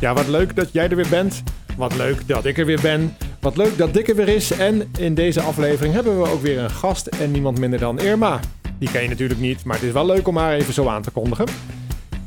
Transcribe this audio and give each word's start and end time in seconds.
Ja, 0.00 0.14
wat 0.14 0.28
leuk 0.28 0.56
dat 0.56 0.72
jij 0.72 0.88
er 0.88 0.96
weer 0.96 1.08
bent. 1.10 1.42
Wat 1.76 1.96
leuk 1.96 2.28
dat 2.28 2.44
ik 2.44 2.58
er 2.58 2.66
weer 2.66 2.80
ben. 2.80 3.16
Wat 3.40 3.56
leuk 3.56 3.78
dat 3.78 3.94
Dick 3.94 4.08
er 4.08 4.16
weer 4.16 4.28
is. 4.28 4.50
En 4.50 4.90
in 4.98 5.14
deze 5.14 5.40
aflevering 5.40 5.94
hebben 5.94 6.22
we 6.22 6.30
ook 6.30 6.42
weer 6.42 6.58
een 6.58 6.70
gast 6.70 7.06
en 7.06 7.30
niemand 7.30 7.58
minder 7.58 7.78
dan 7.78 8.00
Irma. 8.00 8.40
Die 8.78 8.90
ken 8.90 9.02
je 9.02 9.08
natuurlijk 9.08 9.40
niet, 9.40 9.64
maar 9.64 9.76
het 9.76 9.84
is 9.84 9.92
wel 9.92 10.06
leuk 10.06 10.28
om 10.28 10.36
haar 10.36 10.52
even 10.52 10.74
zo 10.74 10.88
aan 10.88 11.02
te 11.02 11.10
kondigen. 11.10 11.46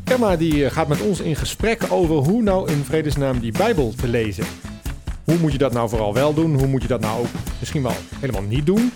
Irma 0.04 0.36
die 0.36 0.66
eh, 0.66 0.72
gaat 0.72 0.88
met 0.88 1.02
ons 1.02 1.20
in 1.20 1.36
gesprek 1.36 1.82
over 1.90 2.16
hoe 2.16 2.42
nou 2.42 2.72
in 2.72 2.84
vredesnaam 2.84 3.40
die 3.40 3.52
Bijbel 3.52 3.94
te 3.98 4.08
lezen. 4.08 4.46
Hoe 5.24 5.38
moet 5.38 5.52
je 5.52 5.58
dat 5.58 5.74
nou 5.74 5.90
vooral 5.90 6.14
wel 6.14 6.34
doen? 6.34 6.58
Hoe 6.58 6.68
moet 6.68 6.82
je 6.82 6.88
dat 6.88 7.02
nou 7.02 7.20
ook 7.20 7.28
misschien 7.60 7.84
wel 7.84 7.96
helemaal 8.20 8.42
niet 8.42 8.66
doen? 8.66 8.92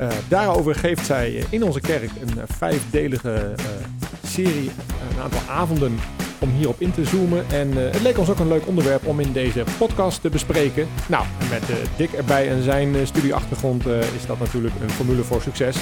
Uh, 0.00 0.08
daarover 0.28 0.74
geeft 0.74 1.06
zij 1.06 1.44
in 1.50 1.62
onze 1.62 1.80
kerk 1.80 2.10
een 2.20 2.46
vijfdelige 2.46 3.54
uh, 3.58 3.66
serie, 4.30 4.70
een 5.10 5.22
aantal 5.22 5.40
avonden 5.48 5.98
om 6.38 6.50
hierop 6.50 6.80
in 6.80 6.92
te 6.92 7.04
zoomen. 7.04 7.44
En 7.50 7.68
uh, 7.68 7.76
het 7.76 8.02
leek 8.02 8.18
ons 8.18 8.28
ook 8.28 8.38
een 8.38 8.48
leuk 8.48 8.66
onderwerp 8.66 9.06
om 9.06 9.20
in 9.20 9.32
deze 9.32 9.64
podcast 9.78 10.20
te 10.20 10.28
bespreken. 10.28 10.88
Nou, 11.08 11.24
met 11.50 11.70
uh, 11.70 11.76
Dick 11.96 12.12
erbij 12.12 12.48
en 12.48 12.62
zijn 12.62 12.94
uh, 12.94 13.06
studieachtergrond 13.06 13.86
is 13.86 14.26
dat 14.26 14.38
natuurlijk 14.38 14.74
een 14.82 14.90
formule 14.90 15.22
voor 15.22 15.42
succes. 15.42 15.76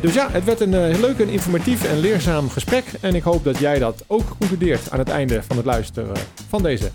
dus 0.00 0.14
ja, 0.14 0.30
het 0.30 0.44
werd 0.44 0.60
een 0.60 0.74
heel 0.74 1.00
leuk 1.00 1.18
en 1.18 1.28
informatief 1.28 1.84
en 1.84 1.98
leerzaam 1.98 2.50
gesprek. 2.50 2.84
En 3.00 3.14
ik 3.14 3.22
hoop 3.22 3.44
dat 3.44 3.58
jij 3.58 3.78
dat 3.78 4.04
ook 4.06 4.36
concludeert 4.38 4.90
aan 4.90 4.98
het 4.98 5.08
einde 5.08 5.42
van 5.42 5.56
het 5.56 5.66
luisteren 5.66 6.16
van 6.48 6.62
deze 6.62 6.90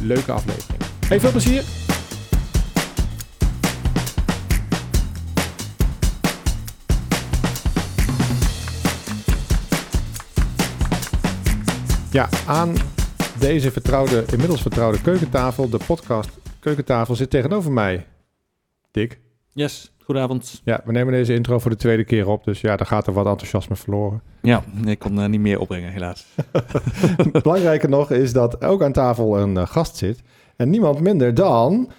leuke 0.00 0.32
aflevering. 0.32 0.82
Hey, 1.08 1.20
veel 1.20 1.30
plezier! 1.30 1.85
Ja, 12.16 12.28
aan 12.46 12.74
deze 13.38 13.70
vertrouwde, 13.70 14.24
inmiddels 14.30 14.62
vertrouwde 14.62 15.00
keukentafel, 15.00 15.68
de 15.68 15.78
podcast 15.86 16.30
keukentafel, 16.60 17.14
zit 17.14 17.30
tegenover 17.30 17.72
mij. 17.72 18.06
Dick. 18.90 19.20
Yes, 19.52 19.92
goedenavond. 20.04 20.60
Ja, 20.64 20.80
we 20.84 20.92
nemen 20.92 21.12
deze 21.12 21.34
intro 21.34 21.58
voor 21.58 21.70
de 21.70 21.76
tweede 21.76 22.04
keer 22.04 22.28
op, 22.28 22.44
dus 22.44 22.60
ja, 22.60 22.76
daar 22.76 22.86
gaat 22.86 23.06
er 23.06 23.12
wat 23.12 23.26
enthousiasme 23.26 23.76
verloren. 23.76 24.22
Ja, 24.42 24.62
ik 24.84 24.98
kon 24.98 25.18
uh, 25.18 25.26
niet 25.26 25.40
meer 25.40 25.60
opbrengen, 25.60 25.92
helaas. 25.92 26.26
Belangrijker 27.42 27.88
nog 27.88 28.10
is 28.10 28.32
dat 28.32 28.64
ook 28.64 28.82
aan 28.82 28.92
tafel 28.92 29.38
een 29.38 29.56
uh, 29.56 29.66
gast 29.66 29.96
zit. 29.96 30.22
En 30.56 30.70
niemand 30.70 31.00
minder 31.00 31.34
dan... 31.34 31.90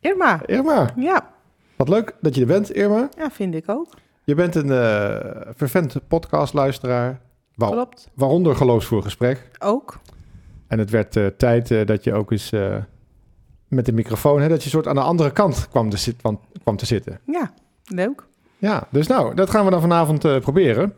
Irma. 0.00 0.46
Irma. 0.46 0.90
Ja. 0.96 1.30
Wat 1.76 1.88
leuk 1.88 2.14
dat 2.20 2.34
je 2.34 2.40
er 2.40 2.46
bent, 2.46 2.72
Irma. 2.72 3.08
Ja, 3.18 3.30
vind 3.30 3.54
ik 3.54 3.68
ook. 3.68 3.88
Je 4.24 4.34
bent 4.34 4.54
een 4.54 4.66
uh, 4.66 5.16
vervent 5.54 5.96
podcastluisteraar. 6.08 7.20
Waar, 7.54 7.70
Klopt. 7.70 8.08
Waaronder 8.14 8.56
geloofsvoer 8.56 9.02
gesprek. 9.02 9.50
Ook. 9.58 10.00
En 10.66 10.78
het 10.78 10.90
werd 10.90 11.16
uh, 11.16 11.26
tijd 11.26 11.70
uh, 11.70 11.86
dat 11.86 12.04
je 12.04 12.14
ook 12.14 12.30
eens 12.30 12.52
uh, 12.52 12.76
met 13.68 13.86
de 13.86 13.92
microfoon, 13.92 14.40
hè, 14.40 14.48
dat 14.48 14.64
je 14.64 14.70
soort 14.70 14.86
aan 14.86 14.94
de 14.94 15.00
andere 15.00 15.30
kant 15.30 15.68
kwam 15.68 15.90
te, 15.90 15.96
zit, 15.96 16.16
kwam, 16.16 16.40
kwam 16.62 16.76
te 16.76 16.86
zitten. 16.86 17.20
Ja, 17.26 17.52
leuk. 17.84 18.26
Ja, 18.58 18.86
dus 18.90 19.06
nou, 19.06 19.34
dat 19.34 19.50
gaan 19.50 19.64
we 19.64 19.70
dan 19.70 19.80
vanavond 19.80 20.40
proberen. 20.40 20.94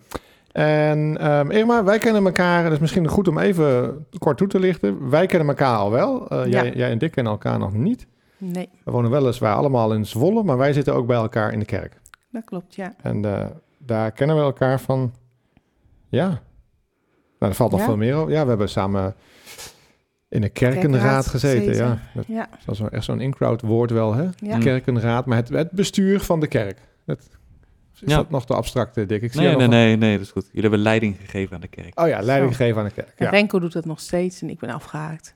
En 0.52 1.28
um, 1.30 1.50
Irma, 1.50 1.84
wij 1.84 1.98
kennen 1.98 2.24
elkaar, 2.24 2.62
dat 2.62 2.72
is 2.72 2.78
misschien 2.78 3.08
goed 3.08 3.28
om 3.28 3.38
even 3.38 4.06
kort 4.18 4.36
toe 4.36 4.48
te 4.48 4.58
lichten. 4.58 5.10
Wij 5.10 5.26
kennen 5.26 5.48
elkaar 5.48 5.76
al 5.76 5.90
wel. 5.90 6.34
Ja. 6.34 6.46
Jij, 6.46 6.72
jij, 6.74 6.90
en 6.90 6.98
Dick 6.98 7.12
kennen 7.12 7.32
elkaar 7.32 7.58
nog 7.58 7.72
niet. 7.72 8.06
Nee. 8.38 8.68
We 8.84 8.90
wonen 8.90 9.10
weliswaar 9.10 9.54
allemaal 9.54 9.94
in 9.94 10.06
Zwolle, 10.06 10.42
maar 10.42 10.56
wij 10.56 10.72
zitten 10.72 10.94
ook 10.94 11.06
bij 11.06 11.16
elkaar 11.16 11.52
in 11.52 11.58
de 11.58 11.64
kerk. 11.64 12.00
Dat 12.30 12.44
klopt, 12.44 12.74
ja. 12.74 12.94
En 13.02 13.22
daar 13.78 14.12
kennen 14.12 14.36
we 14.36 14.42
elkaar 14.42 14.80
van 14.80 15.12
ja. 16.14 16.26
Nou, 17.38 17.52
er 17.52 17.54
valt 17.54 17.70
nog 17.70 17.80
ja. 17.80 17.86
veel 17.86 17.96
meer 17.96 18.14
over. 18.14 18.32
Ja, 18.32 18.42
we 18.42 18.48
hebben 18.48 18.68
samen 18.68 19.14
in 20.28 20.42
een 20.42 20.52
kerkenraad, 20.52 21.26
gezeten. 21.26 21.58
gezeten. 21.64 21.86
Ja, 21.86 21.98
dat, 22.14 22.24
Ja. 22.26 22.48
dat 22.64 22.74
is 22.74 22.80
wel 22.80 22.90
echt 22.90 23.04
zo'n 23.04 23.20
in-crowd 23.20 23.60
woord 23.62 23.90
wel, 23.90 24.14
hè? 24.14 24.28
Ja. 24.36 24.58
Kerkenraad, 24.58 25.26
maar 25.26 25.36
het, 25.36 25.48
het 25.48 25.70
bestuur 25.70 26.20
van 26.20 26.40
de 26.40 26.46
kerk. 26.46 26.78
Het, 27.06 27.28
is 27.94 28.00
Ja. 28.06 28.16
dat 28.16 28.30
nog 28.30 28.46
te 28.46 28.54
abstracte, 28.54 29.06
Dick? 29.06 29.22
Ik 29.22 29.32
zie 29.32 29.40
Nee, 29.40 29.56
nee, 29.56 29.66
nee, 29.68 29.96
nee, 29.96 30.12
dat 30.16 30.26
is 30.26 30.32
goed. 30.32 30.44
Jullie 30.46 30.60
hebben 30.60 30.78
leiding 30.78 31.16
gegeven 31.20 31.54
aan 31.54 31.60
de 31.60 31.68
kerk. 31.68 32.00
Oh 32.00 32.08
ja, 32.08 32.20
leiding 32.22 32.52
Zo. 32.52 32.58
geven 32.64 32.78
aan 32.82 32.88
de 32.88 32.94
kerk. 32.94 33.12
En 33.16 33.24
Ja, 33.24 33.30
Renko 33.30 33.58
doet 33.58 33.74
het 33.74 33.84
nog 33.84 34.00
steeds 34.00 34.42
en 34.42 34.50
ik 34.50 34.58
ben 34.58 34.70
afgehaakt. 34.70 35.34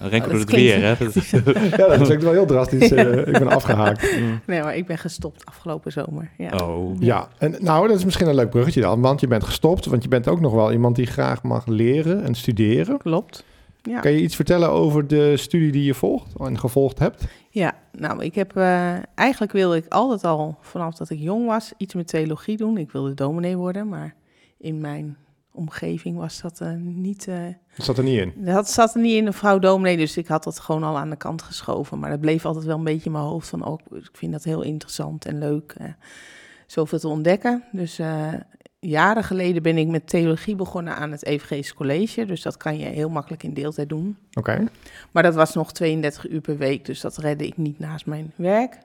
Renko 0.00 0.18
dat 0.28 0.30
doet 0.30 0.40
het 0.40 0.50
weer, 0.50 0.82
hè? 0.82 0.94
Dat 1.04 1.14
is- 1.16 1.30
ja 1.76 1.86
dat 1.88 2.02
klinkt 2.02 2.22
wel 2.22 2.32
heel 2.32 2.46
drastisch. 2.46 2.90
eh, 2.92 3.16
ik 3.18 3.32
ben 3.32 3.48
afgehaakt. 3.48 4.02
Mm. 4.20 4.40
Nee, 4.46 4.62
maar 4.62 4.76
ik 4.76 4.86
ben 4.86 4.98
gestopt 4.98 5.44
afgelopen 5.46 5.92
zomer. 5.92 6.30
Ja. 6.38 6.50
Oh. 6.64 6.96
Ja, 7.00 7.28
en 7.38 7.56
nou, 7.60 7.88
dat 7.88 7.96
is 7.96 8.04
misschien 8.04 8.28
een 8.28 8.34
leuk 8.34 8.50
bruggetje 8.50 8.80
dan, 8.80 9.00
want 9.00 9.20
je 9.20 9.26
bent 9.26 9.44
gestopt, 9.44 9.86
want 9.86 10.02
je 10.02 10.08
bent 10.08 10.28
ook 10.28 10.40
nog 10.40 10.52
wel 10.52 10.72
iemand 10.72 10.96
die 10.96 11.06
graag 11.06 11.42
mag 11.42 11.66
leren 11.66 12.22
en 12.24 12.34
studeren. 12.34 12.98
Klopt. 12.98 13.44
Ja. 13.82 14.00
Kan 14.00 14.12
je 14.12 14.20
iets 14.20 14.36
vertellen 14.36 14.70
over 14.70 15.06
de 15.06 15.36
studie 15.36 15.72
die 15.72 15.84
je 15.84 15.94
volgt 15.94 16.32
en 16.38 16.58
gevolgd 16.58 16.98
hebt? 16.98 17.24
ja, 17.50 17.72
nou, 17.92 18.24
ik 18.24 18.34
heb 18.34 18.56
eh, 18.56 18.92
eigenlijk 19.14 19.52
wilde 19.52 19.76
ik 19.76 19.86
altijd 19.88 20.24
al 20.24 20.56
vanaf 20.60 20.94
dat 20.94 21.10
ik 21.10 21.18
jong 21.18 21.46
was 21.46 21.72
iets 21.76 21.94
met 21.94 22.06
theologie 22.08 22.56
doen. 22.56 22.78
Ik 22.78 22.90
wilde 22.90 23.14
dominee 23.14 23.56
worden, 23.56 23.88
maar 23.88 24.14
in 24.58 24.80
mijn 24.80 25.16
omgeving 25.54 26.16
was 26.16 26.40
dat 26.40 26.60
eh, 26.60 26.72
niet. 26.78 27.28
eh, 27.28 27.36
Dat 27.76 27.86
zat 27.86 27.98
er 27.98 28.04
niet 28.04 28.18
in. 28.20 28.32
dat 28.36 28.70
zat 28.70 28.94
er 28.94 29.00
niet 29.00 29.16
in 29.16 29.26
een 29.26 29.32
vrouw 29.32 29.58
dominee, 29.58 29.96
dus 29.96 30.16
ik 30.16 30.26
had 30.26 30.44
dat 30.44 30.60
gewoon 30.60 30.82
al 30.82 30.98
aan 30.98 31.10
de 31.10 31.16
kant 31.16 31.42
geschoven. 31.42 31.98
Maar 31.98 32.10
dat 32.10 32.20
bleef 32.20 32.44
altijd 32.46 32.64
wel 32.64 32.76
een 32.78 32.84
beetje 32.84 33.04
in 33.06 33.12
mijn 33.12 33.24
hoofd 33.24 33.48
van, 33.48 33.64
oh, 33.64 33.78
ik 33.90 34.08
vind 34.12 34.32
dat 34.32 34.44
heel 34.44 34.62
interessant 34.62 35.24
en 35.24 35.38
leuk. 35.38 35.74
eh, 35.78 35.86
zoveel 36.66 36.98
te 36.98 37.08
ontdekken. 37.08 37.64
Dus 37.72 38.00
jaren 38.80 39.24
geleden 39.24 39.62
ben 39.62 39.78
ik 39.78 39.88
met 39.88 40.08
theologie 40.08 40.54
begonnen 40.56 40.96
aan 40.96 41.10
het 41.10 41.24
Evangelisch 41.24 41.74
College. 41.74 42.24
Dus 42.26 42.42
dat 42.42 42.56
kan 42.56 42.78
je 42.78 42.84
heel 42.86 43.08
makkelijk 43.08 43.42
in 43.42 43.54
deeltijd 43.54 43.88
doen. 43.88 44.16
Oké. 44.32 44.64
Maar 45.10 45.22
dat 45.22 45.34
was 45.34 45.54
nog 45.54 45.72
32 45.72 46.28
uur 46.30 46.40
per 46.40 46.56
week, 46.56 46.84
dus 46.84 47.00
dat 47.00 47.16
redde 47.16 47.46
ik 47.46 47.56
niet 47.56 47.78
naast 47.78 48.06
mijn 48.06 48.32
werk. 48.36 48.78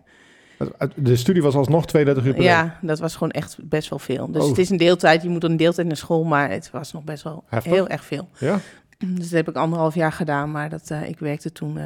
De 0.95 1.15
studie 1.15 1.41
was 1.41 1.55
alsnog 1.55 1.85
32 1.85 2.25
uur 2.25 2.33
per 2.33 2.41
week. 2.41 2.51
Ja, 2.51 2.77
dat 2.81 2.99
was 2.99 3.13
gewoon 3.13 3.31
echt 3.31 3.57
best 3.61 3.89
wel 3.89 3.99
veel. 3.99 4.31
Dus 4.31 4.43
Oh. 4.43 4.49
het 4.49 4.57
is 4.57 4.69
een 4.69 4.77
deeltijd, 4.77 5.21
je 5.21 5.29
moet 5.29 5.43
een 5.43 5.57
deeltijd 5.57 5.87
naar 5.87 5.97
school, 5.97 6.23
maar 6.23 6.49
het 6.49 6.69
was 6.71 6.91
nog 6.91 7.03
best 7.03 7.23
wel 7.23 7.43
Heftig. 7.47 7.71
heel 7.71 7.87
erg 7.87 8.03
veel. 8.03 8.27
Ja? 8.37 8.59
Dus 8.97 9.29
dat 9.29 9.29
heb 9.29 9.49
ik 9.49 9.55
anderhalf 9.55 9.95
jaar 9.95 10.11
gedaan, 10.11 10.51
maar 10.51 10.69
dat, 10.69 10.91
eh, 10.91 11.09
ik 11.09 11.19
werkte 11.19 11.51
toen 11.51 11.77
eh 11.77 11.85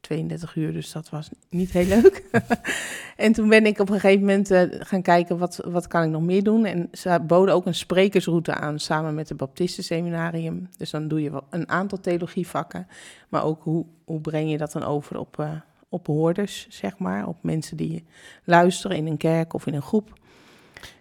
32 0.00 0.54
uur, 0.56 0.72
dus 0.72 0.92
dat 0.92 1.10
was 1.10 1.28
niet 1.48 1.70
heel 1.70 1.84
leuk. 1.86 2.24
en 3.16 3.32
toen 3.32 3.48
ben 3.48 3.66
ik 3.66 3.78
op 3.78 3.88
een 3.88 4.00
gegeven 4.00 4.20
moment 4.20 4.50
eh, 4.50 4.62
gaan 4.70 5.02
kijken, 5.02 5.38
wat, 5.38 5.60
wat 5.64 5.86
kan 5.86 6.02
ik 6.02 6.10
nog 6.10 6.22
meer 6.22 6.42
doen? 6.42 6.64
En 6.64 6.88
ze 6.92 7.18
boden 7.26 7.54
ook 7.54 7.66
een 7.66 7.74
sprekersroute 7.74 8.54
aan, 8.54 8.78
samen 8.78 9.14
met 9.14 9.28
het 9.28 9.38
Baptistenseminarium. 9.38 10.68
Dus 10.76 10.90
dan 10.90 11.08
doe 11.08 11.22
je 11.22 11.30
wel 11.30 11.44
een 11.50 11.68
aantal 11.68 12.00
theologievakken, 12.00 12.86
maar 13.28 13.44
ook 13.44 13.62
hoe, 13.62 13.84
hoe 14.04 14.20
breng 14.20 14.50
je 14.50 14.58
dat 14.58 14.72
dan 14.72 14.84
over 14.84 15.18
op, 15.18 15.38
eh, 15.38 15.50
op 15.90 16.06
hoorders, 16.06 16.66
zeg 16.70 16.98
maar. 16.98 17.26
Op 17.26 17.36
mensen 17.42 17.76
die 17.76 18.04
luisteren 18.44 18.96
in 18.96 19.06
een 19.06 19.16
kerk 19.16 19.54
of 19.54 19.66
in 19.66 19.74
een 19.74 19.82
groep. 19.82 20.18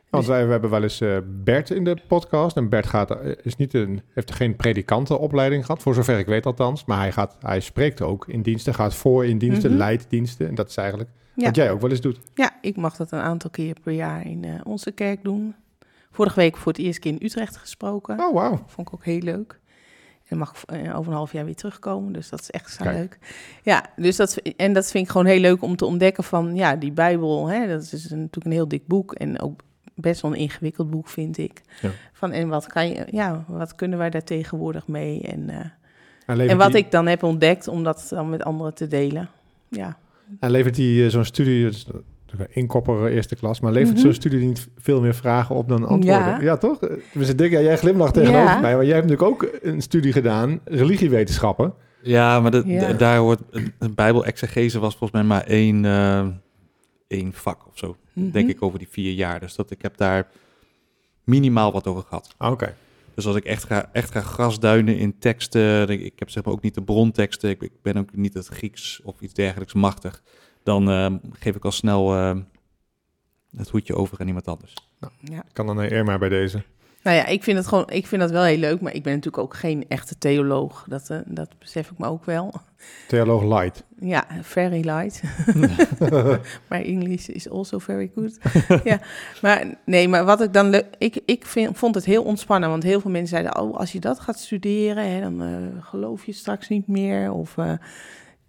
Want 0.10 0.26
wij 0.26 0.46
we 0.46 0.52
hebben 0.52 0.70
wel 0.70 0.84
eens 0.84 1.02
eh, 1.02 1.18
Bert 1.26 1.70
in 1.70 1.84
de 1.84 1.98
podcast. 2.08 2.58
En 2.58 2.70
Bert 2.70 2.86
gaat, 2.86 3.12
eh, 3.12 3.32
is 3.44 3.56
niet 3.56 3.74
een, 3.74 4.02
heeft 4.14 4.32
geen 4.32 4.56
predikantenopleiding 4.56 5.66
gehad, 5.66 5.82
voor 5.82 5.94
zover 5.94 6.20
ik 6.20 6.26
weet 6.26 6.46
althans. 6.46 6.86
Maar 6.86 6.98
hij, 6.98 7.12
gaat, 7.12 7.38
hij 7.40 7.60
spreekt 7.60 8.02
ook 8.02 8.28
in 8.28 8.42
diensten, 8.42 8.74
gaat 8.74 8.96
voor 8.96 9.26
in 9.26 9.38
diensten, 9.38 9.70
Mhm. 9.70 9.80
leidt 9.80 10.10
diensten. 10.10 10.48
En 10.48 10.56
dat 10.56 10.70
is 10.70 10.76
eigenlijk 10.78 11.10
Ja. 11.36 11.46
wat 11.46 11.56
jij 11.56 11.72
ook 11.72 11.82
wel 11.82 11.90
eens 11.90 12.02
doet. 12.02 12.20
Ja, 12.34 12.52
ik 12.62 12.76
mag 12.78 12.96
dat 12.96 13.12
een 13.12 13.20
aantal 13.20 13.50
keer 13.50 13.76
per 13.84 13.94
jaar 13.94 14.26
in 14.26 14.44
eh, 14.44 14.54
onze 14.64 14.92
kerk 14.92 15.24
doen. 15.24 15.56
Vorige 16.12 16.36
week 16.40 16.58
voor 16.58 16.72
het 16.72 16.82
eerst 16.82 17.00
keer 17.00 17.12
in 17.12 17.26
Utrecht 17.26 17.58
gesproken. 17.58 18.20
Oh, 18.20 18.34
wauw. 18.34 18.64
Vond 18.68 18.88
ik 18.88 18.94
ook 18.94 19.04
heel 19.06 19.20
leuk. 19.22 19.59
En 20.30 20.38
mag 20.38 20.54
eh, 20.66 20.98
over 20.98 21.12
een 21.12 21.18
half 21.18 21.32
jaar 21.34 21.46
weer 21.46 21.56
terugkomen, 21.56 22.14
dus 22.14 22.30
dat 22.30 22.40
is 22.42 22.50
echt 22.52 22.72
zo 22.74 22.84
Kijk. 22.84 22.98
leuk. 22.98 23.18
Ja, 23.64 23.86
dus 23.96 24.16
dat, 24.16 24.36
en 24.38 24.74
dat 24.74 24.92
vind 24.92 25.04
ik 25.06 25.12
gewoon 25.12 25.28
heel 25.28 25.40
leuk 25.40 25.62
om 25.62 25.76
te 25.76 25.86
ontdekken 25.86 26.24
van, 26.24 26.56
ja, 26.56 26.76
die 26.76 26.92
Bijbel, 26.92 27.48
hè, 27.48 27.68
dat 27.68 27.82
is 27.82 28.10
een- 28.12 28.18
natuurlijk 28.20 28.46
een 28.46 28.52
heel 28.52 28.68
dik 28.68 28.88
boek 28.88 29.14
en 29.14 29.40
ook 29.42 29.60
best 29.96 30.22
wel 30.22 30.32
een 30.32 30.38
ingewikkeld 30.38 30.90
boek, 30.90 31.08
vind 31.08 31.38
ik. 31.38 31.62
Ja. 31.82 31.90
Van, 32.14 32.32
en 32.32 32.48
wat, 32.48 32.68
kan 32.68 32.88
je, 32.90 33.08
ja, 33.12 33.44
wat 33.48 33.76
kunnen 33.76 33.98
wij 33.98 34.10
daar 34.10 34.24
tegenwoordig 34.24 34.88
mee? 34.88 35.22
En, 35.22 35.50
eh, 35.50 36.50
En 36.50 36.58
wat 36.58 36.72
die, 36.72 36.78
ik 36.84 36.92
dan 36.92 37.08
heb 37.08 37.24
ontdekt, 37.24 37.68
om 37.68 37.84
dat 37.84 38.08
dan 38.10 38.30
met 38.30 38.44
anderen 38.44 38.74
te 38.74 38.88
delen. 38.88 39.30
Ja, 39.70 39.98
en 40.40 40.52
levert 40.52 40.76
die 40.76 41.04
eh, 41.06 41.10
zo'n 41.12 41.26
studie, 41.26 41.70
dat 42.32 42.40
is 42.40 42.40
natuurlijk 42.40 42.56
een 42.56 42.62
inkopper 42.62 43.06
eh, 43.08 43.16
eerste 43.16 43.36
klas, 43.36 43.60
maar 43.60 43.72
levert 43.72 43.94
Mhm. 43.96 44.02
zo'n 44.06 44.14
studie 44.14 44.40
niet 44.46 44.68
veel 44.78 45.02
meer 45.02 45.16
vragen 45.16 45.56
op 45.56 45.68
dan 45.70 45.86
antwoorden? 45.88 46.26
Ja. 46.28 46.42
Ja, 46.42 46.58
toch? 46.58 46.80
We 46.80 47.00
zitten 47.26 47.38
dik, 47.38 47.52
ja, 47.52 47.60
jij 47.62 47.78
glimlacht 47.78 48.14
tegenover 48.14 48.48
Ja. 48.50 48.60
mij, 48.60 48.76
maar 48.76 48.86
jij 48.86 48.96
hebt 48.96 49.08
natuurlijk 49.08 49.44
ook 49.44 49.50
een 49.62 49.82
studie 49.82 50.12
gedaan, 50.12 50.60
religiewetenschappen. 50.66 51.74
Ja, 52.02 52.40
maar 52.40 52.52
dat- 52.52 52.66
Ja. 52.66 52.94
d- 52.94 53.00
daar 53.00 53.18
hoort... 53.18 53.40
Een, 53.52 53.74
een 53.80 53.96
bijbel-exegese 53.96 54.80
was 54.80 54.96
volgens 54.96 55.12
mij 55.12 55.24
maar 55.30 55.44
één, 55.44 55.86
eh, 55.86 56.28
één 57.08 57.34
vak 57.34 57.68
of 57.68 57.78
zo. 57.78 57.96
Mhm. 58.14 58.32
Denk 58.32 58.50
ik 58.50 58.62
over 58.64 58.80
die 58.80 58.88
vier 58.92 59.14
jaar. 59.14 59.40
Dus 59.40 59.56
dat 59.56 59.72
ik 59.72 59.82
heb 59.82 59.98
daar 59.98 60.28
minimaal 61.24 61.72
wat 61.72 61.88
over 61.88 62.04
gehad. 62.04 62.34
Ah, 62.38 62.52
Oké. 62.52 62.76
Dus 63.16 63.28
als 63.28 63.36
ik 63.36 63.44
echt 63.46 63.64
ga, 63.64 63.90
echt 63.92 64.12
ga 64.12 64.22
grasduinen 64.22 64.98
in 64.98 65.16
teksten, 65.20 65.88
ik, 65.90 66.02
ik 66.02 66.14
heb 66.16 66.30
zeg 66.30 66.44
maar 66.44 66.54
ook 66.54 66.62
niet 66.62 66.74
de 66.76 66.82
bronteksten, 66.82 67.50
ik, 67.50 67.62
ik 67.62 67.72
ben 67.82 67.98
ook 67.98 68.16
niet 68.16 68.34
het 68.34 68.48
Grieks 68.48 69.02
of 69.04 69.22
iets 69.22 69.34
dergelijks 69.34 69.74
machtig, 69.74 70.22
dan 70.70 70.90
eh, 70.90 71.30
geef 71.40 71.56
ik 71.56 71.66
al 71.66 71.72
snel 71.72 72.16
eh, 72.16 72.36
het 73.58 73.70
hoedje 73.70 73.96
over 73.96 74.20
aan 74.20 74.28
iemand 74.28 74.48
anders. 74.48 74.74
ja. 75.20 75.44
Kan 75.54 75.66
dan 75.66 75.76
naar 75.76 75.92
Irma 75.92 76.18
bij 76.18 76.30
deze. 76.30 76.64
Nou 77.04 77.18
ja, 77.18 77.26
ik 77.26 77.44
vind 77.44 77.58
het 77.58 77.68
gewoon, 77.68 77.90
ik 77.90 78.08
vind 78.08 78.22
dat 78.22 78.32
wel 78.32 78.44
heel 78.44 78.58
leuk, 78.58 78.82
maar 78.82 78.94
ik 78.94 79.04
ben 79.04 79.14
natuurlijk 79.14 79.44
ook 79.44 79.56
geen 79.56 79.86
echte 79.88 80.18
theoloog. 80.18 80.86
Dat, 80.88 81.10
eh, 81.10 81.18
dat 81.26 81.50
besef 81.60 81.92
ik 81.92 81.98
me 81.98 82.08
ook 82.08 82.26
wel. 82.26 82.54
Theoloog 83.08 83.44
light. 83.44 83.84
Ja, 84.00 84.28
very 84.42 84.80
light. 84.90 85.22
maar 86.70 86.82
English 86.82 87.28
is 87.28 87.50
also 87.50 87.80
very 87.80 88.12
good. 88.16 88.38
ja, 88.84 89.00
maar 89.42 89.78
nee, 89.86 90.08
maar 90.08 90.26
wat 90.26 90.42
ik 90.42 90.54
dan 90.54 90.70
leuk, 90.70 90.86
ik, 90.98 91.22
ik 91.26 91.46
vind, 91.46 91.78
vond 91.78 91.96
het 91.96 92.06
heel 92.06 92.24
ontspannen, 92.24 92.70
want 92.70 92.84
heel 92.84 93.02
veel 93.02 93.12
mensen 93.12 93.30
zeiden, 93.30 93.62
oh, 93.62 93.78
als 93.78 93.92
je 93.92 94.00
dat 94.00 94.20
gaat 94.20 94.40
studeren, 94.40 95.12
hè, 95.12 95.22
dan 95.22 95.42
uh, 95.42 95.84
geloof 95.84 96.26
je 96.26 96.34
straks 96.34 96.68
niet 96.68 96.88
meer. 96.88 97.32
Of, 97.32 97.58
uh, 97.58 97.72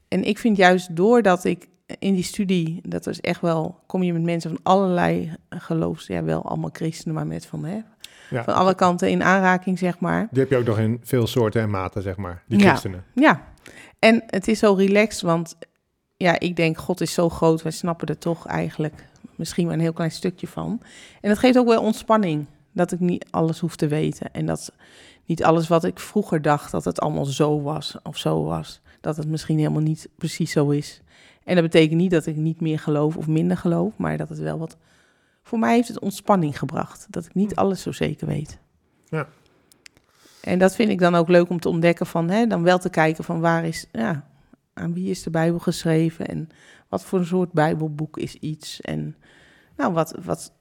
en 0.08 0.24
ik 0.24 0.38
vind 0.38 0.56
juist 0.56 0.96
doordat 0.96 1.44
ik 1.44 1.68
in 1.98 2.14
die 2.14 2.22
studie, 2.22 2.80
dat 2.84 3.06
is 3.06 3.20
echt 3.20 3.40
wel, 3.40 3.80
kom 3.86 4.02
je 4.02 4.12
met 4.12 4.22
mensen 4.22 4.50
van 4.50 4.60
allerlei 4.62 5.32
geloofs, 5.48 6.06
ja, 6.06 6.22
wel 6.22 6.44
allemaal 6.44 6.70
christenen, 6.72 7.14
maar 7.14 7.26
met 7.26 7.46
van, 7.46 7.64
hè, 7.64 7.80
ja. 8.30 8.44
van 8.44 8.54
alle 8.54 8.74
kanten 8.74 9.10
in 9.10 9.22
aanraking, 9.22 9.78
zeg 9.78 9.98
maar. 9.98 10.28
Die 10.30 10.40
heb 10.40 10.50
je 10.50 10.56
ook 10.56 10.66
nog 10.66 10.78
in 10.78 11.00
veel 11.02 11.26
soorten 11.26 11.62
en 11.62 11.70
maten, 11.70 12.02
zeg 12.02 12.16
maar, 12.16 12.42
die 12.46 12.60
christenen. 12.60 13.04
Ja, 13.14 13.44
en 13.98 14.22
het 14.26 14.48
is 14.48 14.58
zo 14.58 14.72
relaxed, 14.72 15.20
want 15.20 15.56
ja, 16.16 16.38
ik 16.38 16.56
denk, 16.56 16.78
God 16.78 17.00
is 17.00 17.14
zo 17.14 17.28
groot, 17.28 17.62
wij 17.62 17.72
snappen 17.72 18.08
er 18.08 18.18
toch 18.18 18.46
eigenlijk 18.46 19.08
misschien 19.36 19.66
maar 19.66 19.74
een 19.74 19.80
heel 19.80 19.92
klein 19.92 20.10
stukje 20.10 20.46
van. 20.46 20.80
En 21.20 21.28
dat 21.28 21.38
geeft 21.38 21.58
ook 21.58 21.66
wel 21.66 21.82
ontspanning, 21.82 22.46
dat 22.72 22.92
ik 22.92 23.00
niet 23.00 23.26
alles 23.30 23.58
hoef 23.58 23.76
te 23.76 23.86
weten. 23.86 24.32
En 24.32 24.46
dat 24.46 24.72
niet 25.24 25.44
alles 25.44 25.68
wat 25.68 25.84
ik 25.84 25.98
vroeger 25.98 26.42
dacht, 26.42 26.70
dat 26.70 26.84
het 26.84 27.00
allemaal 27.00 27.24
zo 27.24 27.62
was 27.62 27.96
of 28.02 28.16
zo 28.16 28.44
was, 28.44 28.80
dat 29.00 29.16
het 29.16 29.28
misschien 29.28 29.58
helemaal 29.58 29.80
niet 29.80 30.08
precies 30.16 30.52
zo 30.52 30.70
is. 30.70 31.00
En 31.50 31.56
dat 31.56 31.64
betekent 31.64 32.00
niet 32.00 32.10
dat 32.10 32.26
ik 32.26 32.36
niet 32.36 32.60
meer 32.60 32.78
geloof 32.78 33.16
of 33.16 33.26
minder 33.26 33.56
geloof, 33.56 33.96
maar 33.96 34.16
dat 34.16 34.28
het 34.28 34.38
wel 34.38 34.58
wat. 34.58 34.76
Voor 35.42 35.58
mij 35.58 35.74
heeft 35.74 35.88
het 35.88 35.98
ontspanning 35.98 36.58
gebracht. 36.58 37.06
Dat 37.08 37.26
ik 37.26 37.34
niet 37.34 37.54
alles 37.54 37.82
zo 37.82 37.92
zeker 37.92 38.26
weet. 38.26 38.58
Ja. 39.08 39.28
En 40.42 40.58
dat 40.58 40.74
vind 40.74 40.90
ik 40.90 40.98
dan 40.98 41.14
ook 41.14 41.28
leuk 41.28 41.48
om 41.48 41.60
te 41.60 41.68
ontdekken 41.68 42.06
van, 42.06 42.30
hè, 42.30 42.46
dan 42.46 42.62
wel 42.62 42.78
te 42.78 42.90
kijken 42.90 43.24
van 43.24 43.40
waar 43.40 43.64
is, 43.64 43.86
ja, 43.92 44.28
aan 44.74 44.94
wie 44.94 45.10
is 45.10 45.22
de 45.22 45.30
Bijbel 45.30 45.58
geschreven 45.58 46.26
en 46.26 46.48
wat 46.88 47.04
voor 47.04 47.18
een 47.18 47.26
soort 47.26 47.52
Bijbelboek 47.52 48.18
is 48.18 48.34
iets 48.34 48.80
en 48.80 49.16
nou, 49.76 49.92
wat, 49.92 50.18
wat, 50.24 50.52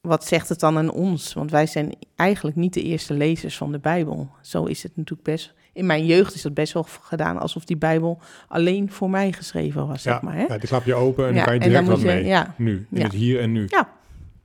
wat 0.00 0.24
zegt 0.24 0.48
het 0.48 0.60
dan 0.60 0.78
aan 0.78 0.90
ons? 0.90 1.32
Want 1.32 1.50
wij 1.50 1.66
zijn 1.66 1.92
eigenlijk 2.16 2.56
niet 2.56 2.74
de 2.74 2.82
eerste 2.82 3.14
lezers 3.14 3.56
van 3.56 3.72
de 3.72 3.78
Bijbel. 3.78 4.30
Zo 4.40 4.64
is 4.64 4.82
het 4.82 4.96
natuurlijk 4.96 5.28
best 5.28 5.54
in 5.72 5.86
mijn 5.86 6.06
jeugd 6.06 6.34
is 6.34 6.42
dat 6.42 6.54
best 6.54 6.72
wel 6.72 6.86
gedaan 7.02 7.38
alsof 7.38 7.64
die 7.64 7.76
Bijbel 7.76 8.20
alleen 8.48 8.90
voor 8.90 9.10
mij 9.10 9.32
geschreven 9.32 9.86
was, 9.86 10.02
zeg 10.02 10.20
maar. 10.20 10.34
Hè? 10.34 10.44
Ja, 10.44 10.58
die 10.58 10.68
klap 10.68 10.84
je 10.84 10.94
open 10.94 11.26
en 11.26 11.34
dan 11.34 11.44
kan 11.44 11.54
je 11.54 11.60
direct 11.60 11.86
wat 11.86 12.02
mee. 12.02 12.24
Ja. 12.24 12.54
Nu, 12.56 12.86
in 12.90 13.02
het 13.02 13.12
hier 13.12 13.40
en 13.40 13.52
nu. 13.52 13.66
Ja. 13.68 13.88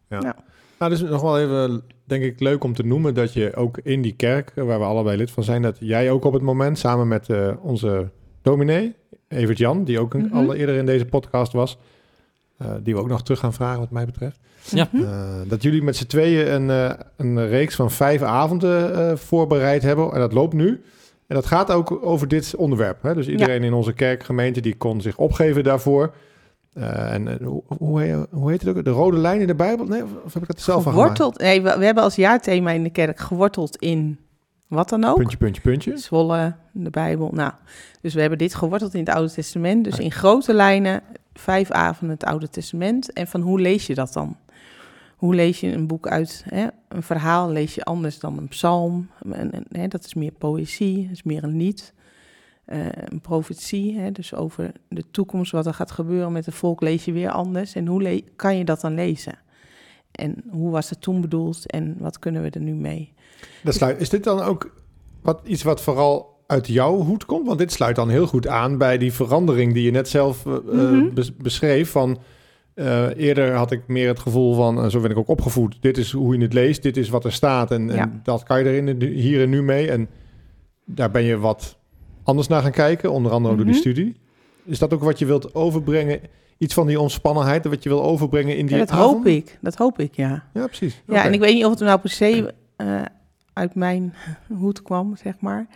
ja. 0.09 0.35
Nou, 0.79 0.91
dus 0.91 1.01
nog 1.01 1.21
wel 1.21 1.39
even, 1.39 1.81
denk 2.03 2.23
ik, 2.23 2.39
leuk 2.39 2.63
om 2.63 2.73
te 2.73 2.83
noemen 2.83 3.13
dat 3.13 3.33
je 3.33 3.55
ook 3.55 3.79
in 3.83 4.01
die 4.01 4.15
kerk, 4.15 4.51
waar 4.55 4.79
we 4.79 4.85
allebei 4.85 5.17
lid 5.17 5.31
van 5.31 5.43
zijn, 5.43 5.61
dat 5.61 5.77
jij 5.79 6.11
ook 6.11 6.25
op 6.25 6.33
het 6.33 6.41
moment 6.41 6.79
samen 6.79 7.07
met 7.07 7.29
uh, 7.29 7.53
onze 7.61 8.09
dominee, 8.41 8.95
Evert 9.27 9.57
Jan, 9.57 9.83
die 9.83 9.99
ook 9.99 10.13
een, 10.13 10.29
mm 10.31 10.33
al 10.33 10.53
eerder 10.53 10.75
in 10.75 10.85
deze 10.85 11.05
podcast 11.05 11.53
was, 11.53 11.77
uh, 12.61 12.67
die 12.83 12.93
we 12.93 12.99
ook 12.99 13.07
nog 13.07 13.23
terug 13.23 13.39
gaan 13.39 13.53
vragen 13.53 13.79
wat 13.79 13.91
mij 13.91 14.05
betreft. 14.05 14.39
Ja. 14.63 14.89
Uh, 14.93 15.09
dat 15.47 15.63
jullie 15.63 15.83
met 15.83 15.95
z'n 15.95 16.05
tweeën 16.05 16.53
een, 16.53 16.95
een 17.15 17.47
reeks 17.47 17.75
van 17.75 17.91
vijf 17.91 18.21
avonden 18.21 19.17
voorbereid 19.19 19.81
hebben. 19.83 20.13
En 20.13 20.19
dat 20.19 20.33
loopt 20.33 20.53
nu. 20.53 20.81
En 21.27 21.35
dat 21.35 21.45
gaat 21.45 21.71
ook 21.71 22.05
over 22.05 22.27
dit 22.27 22.55
onderwerp. 22.55 23.01
Hè? 23.01 23.13
Dus 23.13 23.27
iedereen 23.27 23.63
in 23.63 23.73
onze 23.73 23.93
kerkgemeente 23.93 24.61
die 24.61 24.75
kon 24.75 25.01
zich 25.01 25.17
opgeven 25.17 25.63
daarvoor. 25.63 26.13
Uh, 26.73 27.13
en 27.13 27.43
hoe, 27.43 27.63
hoe, 27.77 28.27
hoe, 28.31 28.51
heet 28.51 28.61
het 28.61 28.77
ook? 28.77 28.83
De 28.83 28.89
rode 28.89 29.17
lijn 29.17 29.41
in 29.41 29.47
de 29.47 29.55
Bijbel? 29.55 29.85
Nee, 29.85 30.03
of 30.23 30.33
heb 30.33 30.41
ik 30.41 30.47
dat 30.47 30.61
zelf 30.61 30.83
geworteld, 30.83 31.39
Nee, 31.39 31.61
we, 31.61 31.77
we, 31.77 31.85
hebben 31.85 32.03
als 32.03 32.15
jaarthema 32.15 32.71
in 32.71 32.83
de 32.83 32.89
kerk 32.89 33.19
geworteld 33.19 33.77
in 33.77 34.19
wat 34.67 34.89
dan 34.89 35.03
ook. 35.03 35.17
Puntje, 35.17 35.37
puntje, 35.37 35.61
puntje. 35.61 35.97
Zwolle, 35.97 36.55
de 36.71 36.89
Bijbel. 36.89 37.29
Nou, 37.33 37.51
dus 38.01 38.13
we 38.13 38.19
hebben 38.19 38.37
dit 38.37 38.55
geworteld 38.55 38.93
in 38.93 38.99
het 38.99 39.09
Oude 39.09 39.31
Testament. 39.31 39.83
Dus 39.83 39.99
in 39.99 40.11
grote 40.11 40.53
lijnen, 40.53 41.01
vijf 41.33 41.71
avonden 41.71 42.17
het 42.17 42.29
Oude 42.29 42.49
Testament. 42.49 43.13
En 43.13 43.27
van 43.27 43.41
hoe 43.41 43.59
lees 43.59 43.87
je 43.87 43.95
dat 43.95 44.13
dan? 44.13 44.35
Hoe 45.17 45.35
lees 45.35 45.59
je 45.59 45.71
een 45.71 45.87
boek 45.87 46.07
uit? 46.07 46.43
Hè? 46.49 46.67
Een 46.87 47.03
verhaal 47.03 47.49
lees 47.51 47.75
je 47.75 47.83
anders 47.83 48.19
dan 48.19 48.37
een 48.37 48.47
psalm. 48.47 49.09
En, 49.31 49.65
hè, 49.71 49.87
dat 49.87 50.05
is 50.05 50.13
meer 50.13 50.31
poëzie, 50.31 51.01
dat 51.01 51.11
is 51.11 51.23
meer 51.23 51.43
een 51.43 51.57
lied. 51.57 51.93
Uh, 52.67 52.85
een 52.91 53.21
profetie, 53.21 53.99
hè, 53.99 54.11
dus 54.11 54.35
over 54.35 54.71
de 54.87 55.03
toekomst, 55.11 55.51
wat 55.51 55.65
er 55.65 55.73
gaat 55.73 55.91
gebeuren 55.91 56.31
met 56.31 56.45
het 56.45 56.55
volk, 56.55 56.81
lees 56.81 57.05
je 57.05 57.11
weer 57.11 57.29
anders. 57.29 57.75
En 57.75 57.87
hoe 57.87 58.23
kan 58.35 58.57
je 58.57 58.65
dat 58.65 58.81
dan 58.81 58.93
lezen? 58.93 59.39
En 60.11 60.43
hoe 60.49 60.71
was 60.71 60.89
het 60.89 61.01
toen 61.01 61.21
bedoeld 61.21 61.71
en 61.71 61.95
wat 61.99 62.19
kunnen 62.19 62.41
we 62.41 62.49
er 62.49 62.61
nu 62.61 62.73
mee? 62.73 63.13
Dat 63.63 63.73
sluit, 63.73 64.01
is 64.01 64.09
dit 64.09 64.23
dan 64.23 64.41
ook 64.41 64.71
wat, 65.21 65.41
iets 65.43 65.63
wat 65.63 65.81
vooral 65.81 66.43
uit 66.47 66.67
jouw 66.67 66.95
hoed 66.95 67.25
komt? 67.25 67.47
Want 67.47 67.59
dit 67.59 67.71
sluit 67.71 67.95
dan 67.95 68.09
heel 68.09 68.27
goed 68.27 68.47
aan 68.47 68.77
bij 68.77 68.97
die 68.97 69.13
verandering 69.13 69.73
die 69.73 69.83
je 69.83 69.91
net 69.91 70.07
zelf 70.09 70.45
uh, 70.45 70.53
mm 70.53 70.79
-hmm. 70.79 71.13
beschreef 71.37 71.91
van 71.91 72.17
uh, 72.77 73.07
eerder 73.15 73.53
had 73.53 73.71
ik 73.71 73.81
meer 73.87 74.07
het 74.07 74.19
gevoel 74.19 74.53
van, 74.55 74.83
en 74.83 74.91
zo 74.91 74.99
ben 74.99 75.11
ik 75.11 75.17
ook 75.17 75.27
opgevoed, 75.27 75.77
dit 75.79 75.97
is 75.97 76.11
hoe 76.11 76.35
je 76.37 76.41
het 76.41 76.53
leest, 76.53 76.83
dit 76.83 76.97
is 76.97 77.09
wat 77.09 77.25
er 77.25 77.31
staat 77.31 77.71
en, 77.71 77.87
ja. 77.87 77.95
en 77.95 78.19
dat 78.23 78.43
kan 78.43 78.59
je 78.59 78.65
er 78.65 78.87
in, 78.87 79.01
hier 79.01 79.41
en 79.41 79.49
nu 79.49 79.63
mee. 79.63 79.91
En 79.91 80.09
daar 80.85 81.11
ben 81.11 81.23
je 81.23 81.37
wat 81.37 81.77
anders 82.23 82.47
naar 82.47 82.61
gaan 82.61 82.71
kijken, 82.71 83.11
onder 83.11 83.31
andere 83.31 83.53
mm 83.53 83.59
-hmm. 83.59 83.71
door 83.71 83.81
die 83.81 83.83
mhm. 83.83 83.95
studie. 83.95 84.15
Is 84.63 84.79
dat 84.79 84.93
ook 84.93 85.03
wat 85.03 85.19
je 85.19 85.25
wilt 85.25 85.55
overbrengen? 85.55 86.19
Iets 86.57 86.73
van 86.73 86.87
die 86.87 86.99
ontspannenheid, 86.99 87.65
wat 87.65 87.83
je 87.83 87.89
wil 87.89 88.03
overbrengen 88.03 88.57
in 88.57 88.65
die 88.65 88.75
ja, 88.75 88.81
dat 88.81 88.91
avond? 88.91 89.13
hoop 89.13 89.25
ik, 89.25 89.57
dat 89.61 89.75
hoop 89.75 89.99
ik, 89.99 90.15
ja. 90.15 90.43
Ja, 90.53 90.65
precies. 90.65 91.01
Ja, 91.05 91.13
okay. 91.13 91.25
en 91.25 91.33
ik 91.33 91.39
weet 91.39 91.53
niet 91.53 91.65
of 91.65 91.71
het 91.71 91.79
nou 91.79 91.99
per 91.99 92.09
se 92.09 92.53
uh, 92.77 93.01
uit 93.53 93.75
mijn 93.75 94.13
hoed 94.59 94.81
kwam, 94.81 95.15
zeg 95.15 95.39
maar. 95.39 95.67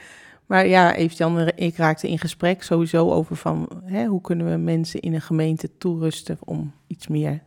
Maar 0.51 0.67
ja, 0.67 0.95
en 0.95 1.53
ik 1.55 1.77
raakten 1.77 2.09
in 2.09 2.19
gesprek 2.19 2.63
sowieso 2.63 3.11
over 3.11 3.35
van 3.35 3.69
hè, 3.85 4.05
hoe 4.05 4.21
kunnen 4.21 4.49
we 4.49 4.57
mensen 4.57 4.99
in 4.99 5.13
een 5.13 5.21
gemeente 5.21 5.69
toerusten 5.77 6.37
om 6.39 6.73
iets 6.87 7.07
meer. 7.07 7.41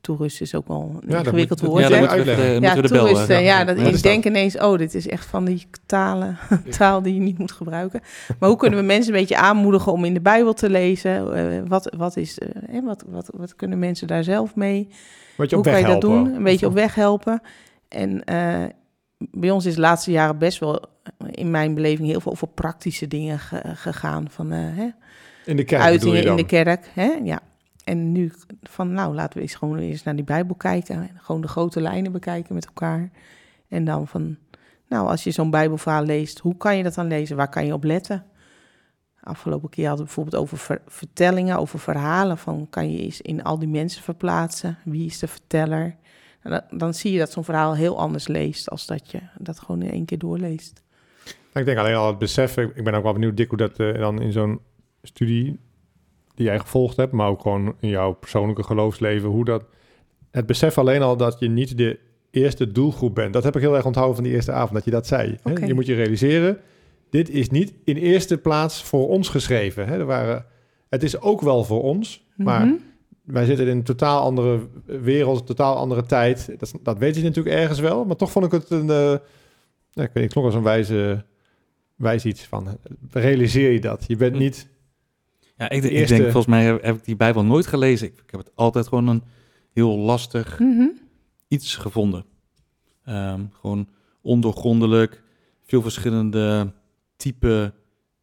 Toerusten 0.00 0.46
is 0.46 0.54
ook 0.54 0.68
wel 0.68 0.98
een 1.00 1.10
ja, 1.10 1.18
ingewikkeld 1.18 1.60
woord. 1.60 1.82
Ja, 1.82 1.88
dat 1.88 2.16
moeten 2.16 2.36
we, 2.36 2.60
ja, 2.60 2.74
de, 2.74 2.88
bel, 2.88 3.38
ja, 3.40 3.64
dat, 3.64 3.78
ik 3.78 4.02
denk 4.02 4.24
ineens, 4.24 4.58
oh, 4.58 4.78
dit 4.78 4.94
is 4.94 5.08
echt 5.08 5.26
van 5.26 5.44
die 5.44 5.66
talen, 5.86 6.38
taal 6.78 7.02
die 7.02 7.14
je 7.14 7.20
niet 7.20 7.38
moet 7.38 7.52
gebruiken. 7.52 8.00
Maar 8.38 8.48
hoe 8.48 8.58
kunnen 8.58 8.78
we 8.78 8.84
mensen 8.84 9.12
een 9.12 9.20
beetje 9.20 9.36
aanmoedigen 9.36 9.92
om 9.92 10.04
in 10.04 10.14
de 10.14 10.20
Bijbel 10.20 10.52
te 10.52 10.70
lezen? 10.70 11.38
Uh, 11.38 11.62
wat, 11.68 11.94
wat, 11.96 12.16
is, 12.16 12.38
uh, 12.70 12.84
wat, 12.84 13.04
wat, 13.08 13.30
wat 13.36 13.56
kunnen 13.56 13.78
mensen 13.78 14.06
daar 14.06 14.24
zelf 14.24 14.54
mee? 14.54 14.88
Wat 15.36 15.50
je 15.50 15.56
hoe 15.56 15.64
op 15.64 15.70
kan 15.70 15.80
je 15.80 15.86
dat 15.86 16.02
helpen, 16.02 16.24
doen? 16.24 16.34
Een 16.34 16.42
beetje 16.42 16.66
op 16.66 16.74
weg 16.74 16.94
helpen. 16.94 17.40
En 17.88 18.22
uh, 18.32 18.64
bij 19.18 19.50
ons 19.50 19.66
is 19.66 19.74
de 19.74 19.80
laatste 19.80 20.10
jaren 20.10 20.38
best 20.38 20.58
wel 20.58 20.94
in 21.30 21.50
mijn 21.50 21.74
beleving 21.74 22.08
heel 22.08 22.20
veel 22.20 22.32
over 22.32 22.48
praktische 22.48 23.08
dingen 23.08 23.38
ge 23.38 23.60
gegaan. 23.64 24.30
Van, 24.30 24.52
uh, 24.52 24.76
hè, 24.76 24.88
in 25.46 25.56
de 25.56 25.64
kerk 25.64 25.82
uitingen 25.82 26.24
in 26.24 26.36
de 26.36 26.46
kerk. 26.46 26.90
Hè? 26.92 27.18
Ja. 27.24 27.40
En 27.84 28.12
nu 28.12 28.32
van, 28.62 28.92
nou, 28.92 29.14
laten 29.14 29.36
we 29.36 29.42
eens 29.42 29.54
gewoon 29.54 29.78
eens 29.78 30.02
naar 30.02 30.16
die 30.16 30.24
Bijbel 30.24 30.54
kijken. 30.54 31.10
Gewoon 31.16 31.40
de 31.40 31.48
grote 31.48 31.80
lijnen 31.80 32.12
bekijken 32.12 32.54
met 32.54 32.66
elkaar. 32.66 33.10
En 33.68 33.84
dan 33.84 34.08
van, 34.08 34.36
nou, 34.88 35.08
als 35.08 35.24
je 35.24 35.30
zo'n 35.30 35.50
Bijbelverhaal 35.50 36.04
leest, 36.04 36.38
hoe 36.38 36.56
kan 36.56 36.76
je 36.76 36.82
dat 36.82 36.94
dan 36.94 37.06
lezen? 37.06 37.36
Waar 37.36 37.48
kan 37.48 37.66
je 37.66 37.72
op 37.72 37.84
letten? 37.84 38.24
Afgelopen 39.20 39.68
keer 39.68 39.86
hadden 39.86 40.06
we 40.06 40.12
bijvoorbeeld 40.14 40.42
over 40.42 40.58
ver 40.58 40.82
vertellingen, 40.86 41.58
over 41.58 41.78
verhalen. 41.78 42.38
Van, 42.38 42.66
kan 42.70 42.90
je 42.90 42.98
eens 42.98 43.20
in 43.20 43.42
al 43.42 43.58
die 43.58 43.68
mensen 43.68 44.02
verplaatsen? 44.02 44.78
Wie 44.84 45.06
is 45.06 45.18
de 45.18 45.28
verteller? 45.28 45.96
En 46.42 46.64
dan 46.70 46.94
zie 46.94 47.12
je 47.12 47.18
dat 47.18 47.32
zo'n 47.32 47.44
verhaal 47.44 47.74
heel 47.74 47.98
anders 47.98 48.28
leest 48.28 48.70
als 48.70 48.86
dat 48.86 49.10
je 49.10 49.20
dat 49.38 49.58
gewoon 49.58 49.82
in 49.82 49.90
één 49.90 50.04
keer 50.04 50.18
doorleest. 50.18 50.82
Ik 51.56 51.64
denk 51.64 51.78
alleen 51.78 51.94
al 51.94 52.06
het 52.06 52.18
besef, 52.18 52.56
ik 52.56 52.84
ben 52.84 52.94
ook 52.94 53.02
wel 53.02 53.12
benieuwd, 53.12 53.36
Dick, 53.36 53.48
hoe 53.48 53.58
dat 53.58 53.78
uh, 53.78 53.98
dan 53.98 54.20
in 54.20 54.32
zo'n 54.32 54.60
studie 55.02 55.58
die 56.34 56.46
jij 56.46 56.58
gevolgd 56.58 56.96
hebt, 56.96 57.12
maar 57.12 57.28
ook 57.28 57.40
gewoon 57.40 57.74
in 57.80 57.88
jouw 57.88 58.12
persoonlijke 58.12 58.62
geloofsleven, 58.62 59.28
hoe 59.28 59.44
dat, 59.44 59.64
het 60.30 60.46
besef 60.46 60.78
alleen 60.78 61.02
al 61.02 61.16
dat 61.16 61.36
je 61.38 61.48
niet 61.48 61.76
de 61.76 61.98
eerste 62.30 62.72
doelgroep 62.72 63.14
bent. 63.14 63.32
Dat 63.32 63.44
heb 63.44 63.54
ik 63.56 63.60
heel 63.60 63.76
erg 63.76 63.84
onthouden 63.84 64.14
van 64.14 64.24
die 64.24 64.32
eerste 64.32 64.52
avond, 64.52 64.72
dat 64.72 64.84
je 64.84 64.90
dat 64.90 65.06
zei. 65.06 65.38
Okay. 65.44 65.60
Hè? 65.60 65.66
Je 65.66 65.74
moet 65.74 65.86
je 65.86 65.94
realiseren, 65.94 66.58
dit 67.10 67.30
is 67.30 67.50
niet 67.50 67.74
in 67.84 67.96
eerste 67.96 68.38
plaats 68.38 68.82
voor 68.82 69.08
ons 69.08 69.28
geschreven. 69.28 69.86
Hè? 69.86 69.98
Er 69.98 70.04
waren, 70.04 70.44
het 70.88 71.02
is 71.02 71.20
ook 71.20 71.40
wel 71.40 71.64
voor 71.64 71.82
ons, 71.82 72.24
mm 72.36 72.46
-hmm. 72.46 72.54
maar 72.54 72.76
wij 73.22 73.44
zitten 73.44 73.66
in 73.66 73.76
een 73.76 73.82
totaal 73.82 74.22
andere 74.22 74.60
wereld, 74.84 75.40
een 75.40 75.46
totaal 75.46 75.76
andere 75.76 76.02
tijd. 76.02 76.54
Dat, 76.58 76.72
dat 76.82 76.98
weet 76.98 77.16
je 77.16 77.22
natuurlijk 77.22 77.56
ergens 77.56 77.80
wel, 77.80 78.04
maar 78.04 78.16
toch 78.16 78.30
vond 78.30 78.44
ik 78.44 78.52
het 78.52 78.70
een, 78.70 78.88
uh, 78.88 79.16
ja, 79.90 80.02
ik 80.02 80.10
weet 80.12 80.22
niet, 80.22 80.32
klonk 80.32 80.46
als 80.46 80.54
een 80.54 80.62
wijze 80.62 81.24
wijs 81.96 82.24
iets 82.24 82.44
van. 82.44 82.78
Realiseer 83.10 83.70
je 83.70 83.80
dat? 83.80 84.04
Je 84.06 84.16
bent 84.16 84.38
niet. 84.38 84.68
Ja, 85.56 85.70
ik, 85.70 85.84
ik 85.84 86.08
denk, 86.08 86.22
volgens 86.22 86.46
mij 86.46 86.64
heb, 86.64 86.82
heb, 86.82 86.96
ik 86.96 87.04
die 87.04 87.16
Bijbel 87.16 87.44
nooit 87.44 87.66
gelezen. 87.66 88.06
Ik, 88.06 88.12
ik, 88.12 88.30
heb 88.30 88.40
het 88.40 88.50
altijd 88.54 88.88
gewoon 88.88 89.06
een 89.06 89.22
heel 89.72 89.98
lastig 89.98 90.58
mm 90.58 90.76
-hmm. 90.76 90.98
iets 91.48 91.76
gevonden. 91.76 92.24
Um, 93.08 93.50
gewoon 93.60 93.88
ondoorgrondelijk, 94.22 95.22
veel 95.64 95.82
verschillende 95.82 96.72
type 97.16 97.72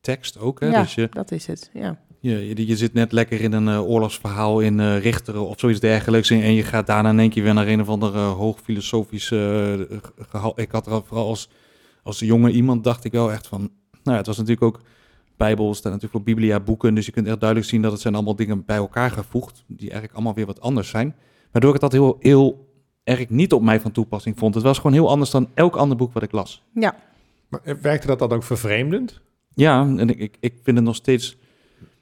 tekst 0.02 0.40
ook. 0.40 0.60
Hè? 0.60 0.68
Ja, 0.68 0.82
dus 0.82 0.96
je, 0.96 1.08
dat 1.12 1.32
is 1.32 1.48
het, 1.48 1.70
ja. 1.74 2.00
je, 2.20 2.48
je, 2.48 2.68
je 2.68 2.78
zit 2.78 2.94
net 2.94 3.12
lekker 3.12 3.42
in 3.42 3.54
een 3.54 3.68
eh, 3.68 3.90
oorlogsverhaal 3.90 4.60
in 4.60 4.80
eh 4.80 5.02
Richteren 5.02 5.48
of 5.48 5.60
zoiets 5.60 5.80
dergelijks. 5.80 6.30
En, 6.30 6.42
en 6.42 6.54
je 6.54 6.64
gaat 6.64 6.88
daarna 6.88 7.10
in 7.10 7.20
één 7.20 7.30
keer 7.30 7.44
weer 7.44 7.54
naar 7.54 7.68
een 7.68 7.82
of 7.82 7.90
andere 7.90 8.20
hoog 8.20 8.60
filosofische 8.64 9.88
eh, 9.90 9.98
gehaal. 10.30 10.60
Ik 10.60 10.72
had 10.72 10.86
er 10.86 10.92
al 10.92 11.04
vooral 11.08 11.28
als, 11.28 11.50
als 12.04 12.20
jonge 12.20 12.52
iemand 12.52 12.84
dacht 12.84 13.04
ik 13.04 13.12
wel 13.12 13.32
echt 13.32 13.48
van... 13.48 13.60
Nou 13.60 13.70
ja, 14.04 14.18
het 14.18 14.26
was 14.26 14.38
natuurlijk 14.38 14.64
ook... 14.64 14.82
Bijbel 15.38 15.74
staat 15.74 15.92
natuurlijk 15.92 16.12
voor 16.12 16.34
Biblia 16.34 16.60
boeken. 16.60 16.96
Dus 16.96 17.06
je 17.06 17.12
kunt 17.12 17.28
echt 17.28 17.40
duidelijk 17.40 17.70
zien 17.70 17.82
dat 17.82 17.92
het 17.92 18.02
zijn 18.02 18.14
allemaal 18.16 18.36
dingen 18.36 18.66
bij 18.66 18.76
elkaar 18.76 19.12
gevoegd. 19.12 19.64
Die 19.68 19.80
eigenlijk 19.80 20.14
allemaal 20.14 20.34
weer 20.34 20.46
wat 20.46 20.62
anders 20.62 20.90
zijn. 20.90 21.16
Waardoor 21.52 21.76
ik 21.76 21.82
het 21.82 21.92
dat 21.92 22.02
heel, 22.02 22.18
heel 22.20 22.68
erg 23.04 23.30
niet 23.30 23.54
op 23.54 23.62
mij 23.62 23.80
van 23.80 23.92
toepassing 23.92 24.38
vond. 24.38 24.56
Het 24.56 24.64
was 24.64 24.78
gewoon 24.78 24.94
heel 24.94 25.10
anders 25.10 25.30
dan 25.30 25.50
elk 25.54 25.76
ander 25.76 25.98
boek 25.98 26.14
wat 26.14 26.24
ik 26.24 26.32
las. 26.32 26.64
Ja, 26.74 26.96
Maar 27.50 27.60
eh, 27.64 27.76
werkte 27.82 28.08
dat 28.08 28.20
dan 28.20 28.32
ook 28.32 28.44
vervreemdend? 28.44 29.22
Ja, 29.54 29.82
en 29.82 30.10
ik, 30.10 30.20
ik, 30.20 30.38
ik 30.40 30.54
vind 30.64 30.78
het 30.78 30.86
nog 30.86 30.96
steeds. 30.96 31.38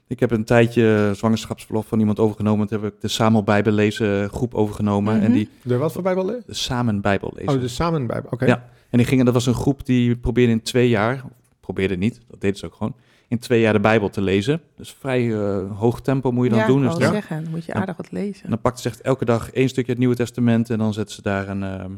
Ik 0.06 0.20
heb 0.20 0.30
een 0.30 0.44
tijdje 0.44 1.12
zwangerschapsverlof 1.14 1.86
van 1.86 1.98
iemand 2.00 2.18
overgenomen. 2.18 2.66
Toen 2.66 2.82
heb 2.82 2.92
ik 2.92 3.00
de 3.00 3.08
Samen 3.08 3.44
Bijbel 3.44 3.72
lezen 3.72 4.28
groep 4.28 4.54
overgenomen. 4.54 5.16
Mhm. 5.16 5.24
En 5.24 5.32
die 5.32 5.48
De 5.62 5.76
wat 5.76 5.92
voor 5.92 6.02
Bijbel? 6.02 6.26
de 6.26 6.42
Samen 6.48 7.00
Bijbel 7.00 7.32
lezen. 7.34 7.54
Oh, 7.54 7.60
de 7.60 7.68
samen 7.68 8.06
Bijbel. 8.06 8.30
Oké. 8.30 8.44
Ja. 8.46 8.68
En 8.92 8.98
die 8.98 9.06
gingen, 9.06 9.24
dat 9.24 9.34
was 9.34 9.46
een 9.46 9.54
groep 9.54 9.86
die 9.86 10.16
probeerde 10.16 10.52
in 10.52 10.62
twee 10.62 10.88
jaar, 10.88 11.24
probeerde 11.60 11.96
niet, 11.96 12.20
dat 12.28 12.40
deden 12.40 12.56
ze 12.58 12.66
ook 12.66 12.74
gewoon, 12.74 12.94
in 13.28 13.38
twee 13.38 13.60
jaar 13.60 13.72
de 13.72 13.80
Bijbel 13.80 14.08
te 14.08 14.20
lezen. 14.20 14.60
Dus 14.76 14.92
vrij 14.98 15.32
eh, 15.34 15.78
hoog 15.78 16.00
tempo 16.00 16.32
moet 16.32 16.44
je 16.44 16.50
dan 16.50 16.58
ja, 16.58 16.66
doen. 16.66 16.84
ik 16.84 16.90
Dus 16.98 17.08
zeggen, 17.08 17.42
dan 17.42 17.50
moet 17.52 17.64
je 17.64 17.74
aardig 17.74 17.96
wat 17.96 18.10
lezen. 18.10 18.44
en 18.44 18.50
dan 18.50 18.60
pakte 18.60 18.82
ze 18.82 18.88
echt 18.88 19.00
elke 19.00 19.24
dag 19.24 19.50
één 19.50 19.68
stukje 19.68 19.90
het 19.90 20.00
Nieuwe 20.00 20.14
Testament 20.14 20.70
en 20.70 20.78
dan 20.78 20.92
zetten 20.92 21.14
ze 21.14 21.22
daar 21.22 21.48
een... 21.48 21.62
ehm, 21.62 21.92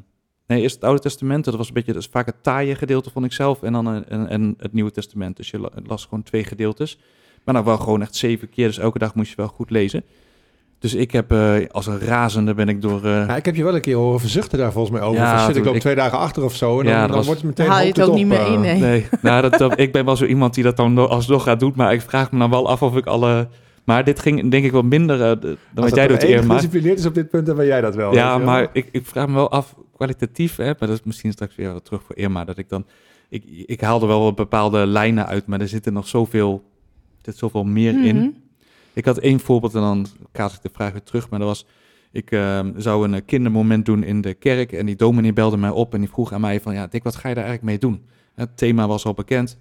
nee, 0.47 0.61
eerst 0.61 0.75
het 0.75 0.85
Oude 0.85 1.01
Testament, 1.01 1.45
dat 1.45 1.55
was 1.55 1.69
een 1.69 1.75
beetje, 1.75 1.93
dat 1.93 2.03
is 2.03 2.09
vaak 2.09 2.27
het 2.27 2.43
taaie 2.43 2.75
gedeelte 2.75 3.11
vond 3.11 3.25
ik 3.25 3.33
zelf, 3.33 3.63
en 3.63 3.73
dan 3.73 3.87
een, 3.87 4.05
en, 4.09 4.29
en 4.29 4.55
het 4.59 4.73
Nieuwe 4.73 4.91
Testament. 4.91 5.37
Dus 5.37 5.51
je 5.51 5.59
la- 5.61 5.71
las 5.85 6.05
gewoon 6.05 6.23
twee 6.23 6.45
gedeeltes. 6.45 6.99
Maar 7.45 7.55
dan 7.55 7.65
wel 7.65 7.79
gewoon 7.79 8.03
echt 8.03 8.15
zeven 8.15 8.49
keer, 8.51 8.67
dus 8.67 8.79
elke 8.79 8.99
dag 8.99 9.15
moest 9.15 9.31
je 9.31 9.37
wel 9.37 9.49
goed 9.49 9.71
lezen. 9.71 10.05
Dus 10.79 10.95
ik 10.95 11.11
heb 11.11 11.33
eh, 11.33 11.53
als 11.71 11.87
een 11.87 11.99
razende 11.99 12.55
ben 12.55 12.69
ik 12.69 12.83
door... 12.83 13.05
eh, 13.05 13.11
Ja, 13.11 13.37
ik 13.37 13.45
heb 13.45 13.55
je 13.57 13.65
wel 13.65 13.75
een 13.75 13.81
keer 13.81 13.97
horen 13.97 14.21
verzuchten 14.21 14.59
daar 14.59 14.73
volgens 14.73 14.99
mij 14.99 15.09
over. 15.09 15.21
Ja, 15.21 15.37
van, 15.37 15.47
shit, 15.47 15.57
ik 15.57 15.65
loop 15.65 15.75
ik- 15.75 15.81
twee 15.81 15.95
dagen 15.95 16.19
achter 16.19 16.45
of 16.45 16.55
zo. 16.55 16.79
En 16.79 16.85
dan, 16.85 16.95
Ja, 16.95 17.07
dan 17.07 17.17
was- 17.17 17.27
wordt 17.27 17.41
het 17.41 17.51
meteen 17.51 17.73
Haal 17.73 17.81
je 17.81 17.87
het 17.89 18.01
ook 18.03 18.09
op, 18.09 18.15
niet 18.15 18.27
meer 18.27 18.39
eh, 18.41 18.53
in, 18.53 18.61
nee. 18.61 18.81
Nee, 18.81 19.07
nou, 19.23 19.43
dat, 19.43 19.59
dat- 19.59 19.79
ik 19.79 19.93
ben 19.93 20.05
wel 20.05 20.17
zo 20.17 20.25
iemand 20.25 20.55
die 20.55 20.65
dat 20.65 20.77
dan 20.77 20.93
no- 20.93 21.07
alsnog 21.07 21.43
gaat 21.43 21.61
doen. 21.61 21.73
Maar 21.77 21.93
ik 21.93 22.01
vraag 22.01 22.33
me 22.33 22.39
dan 22.39 22.51
wel 22.51 22.69
af 22.69 22.83
of 22.83 22.97
ik 22.97 23.07
alle... 23.07 23.49
Maar 23.85 24.05
dit 24.05 24.21
ging 24.21 24.51
denk 24.51 24.65
ik 24.65 24.73
wel 24.73 24.83
minder 24.83 25.19
de- 25.19 25.39
dan 25.41 25.57
Als 25.75 25.85
wat 25.91 25.95
jij 25.95 26.07
doet, 26.09 26.23
Irma. 26.23 26.55
gedisciplineerd 26.55 26.99
is 26.99 27.07
op 27.07 27.15
dit 27.15 27.29
punt, 27.31 27.47
dan 27.47 27.57
ben 27.57 27.67
jij 27.67 27.81
dat 27.81 27.95
wel. 27.95 28.15
Ja, 28.15 28.37
wel. 28.37 28.47
maar 28.47 28.69
ik, 28.73 28.89
ik 28.93 29.07
vraag 29.07 29.27
me 29.27 29.35
wel 29.35 29.51
af, 29.51 29.75
kwalitatief, 29.97 30.57
hè, 30.57 30.65
maar 30.65 30.77
dat 30.79 30.91
is 30.91 31.01
misschien 31.05 31.33
straks 31.33 31.55
weer 31.57 31.73
wat 31.73 31.85
terug 31.85 32.03
voor 32.03 32.17
Irma, 32.17 32.45
dat 32.45 32.59
ik 32.59 32.69
dan... 32.69 32.87
Ik, 33.29 33.45
ik 33.67 33.81
haal 33.81 34.01
er 34.01 34.07
wel 34.07 34.33
bepaalde 34.33 34.87
lijnen 34.87 35.27
uit, 35.27 35.47
maar 35.47 35.61
er 35.61 35.69
zitten 35.69 35.93
nog 35.93 36.07
zoveel, 36.09 36.63
er 37.19 37.23
zit 37.23 37.37
zoveel 37.37 37.65
meer 37.65 38.05
in. 38.05 38.37
Ik 38.95 39.05
had 39.05 39.19
één 39.19 39.41
voorbeeld 39.41 39.75
en 39.75 39.81
dan 39.81 40.07
kaas 40.33 40.55
ik 40.55 40.63
de 40.63 40.71
vraag 40.73 40.93
weer 40.93 41.03
terug. 41.03 41.31
Maar 41.31 41.39
dat 41.39 41.49
was, 41.49 41.67
ik 42.13 42.31
ehm, 42.31 42.81
zou 42.81 43.05
een 43.05 43.15
eh, 43.15 43.21
kindermoment 43.27 43.87
doen 43.87 44.03
in 44.03 44.21
de 44.21 44.35
kerk. 44.35 44.73
En 44.73 44.87
die 44.87 44.97
dominee 44.97 45.33
belde 45.33 45.57
mij 45.57 45.71
op 45.71 45.95
en 45.95 46.01
die 46.01 46.09
vroeg 46.09 46.33
aan 46.33 46.41
mij 46.41 46.61
van... 46.61 46.75
Ja, 46.75 46.87
Dick, 46.87 47.03
wat 47.03 47.17
ga 47.17 47.29
je 47.29 47.35
daar 47.35 47.45
eigenlijk 47.45 47.83
mee 47.83 47.91
doen? 47.91 48.05
Het 48.35 48.57
thema 48.57 48.87
was 48.87 49.05
al 49.05 49.15
bekend. 49.15 49.59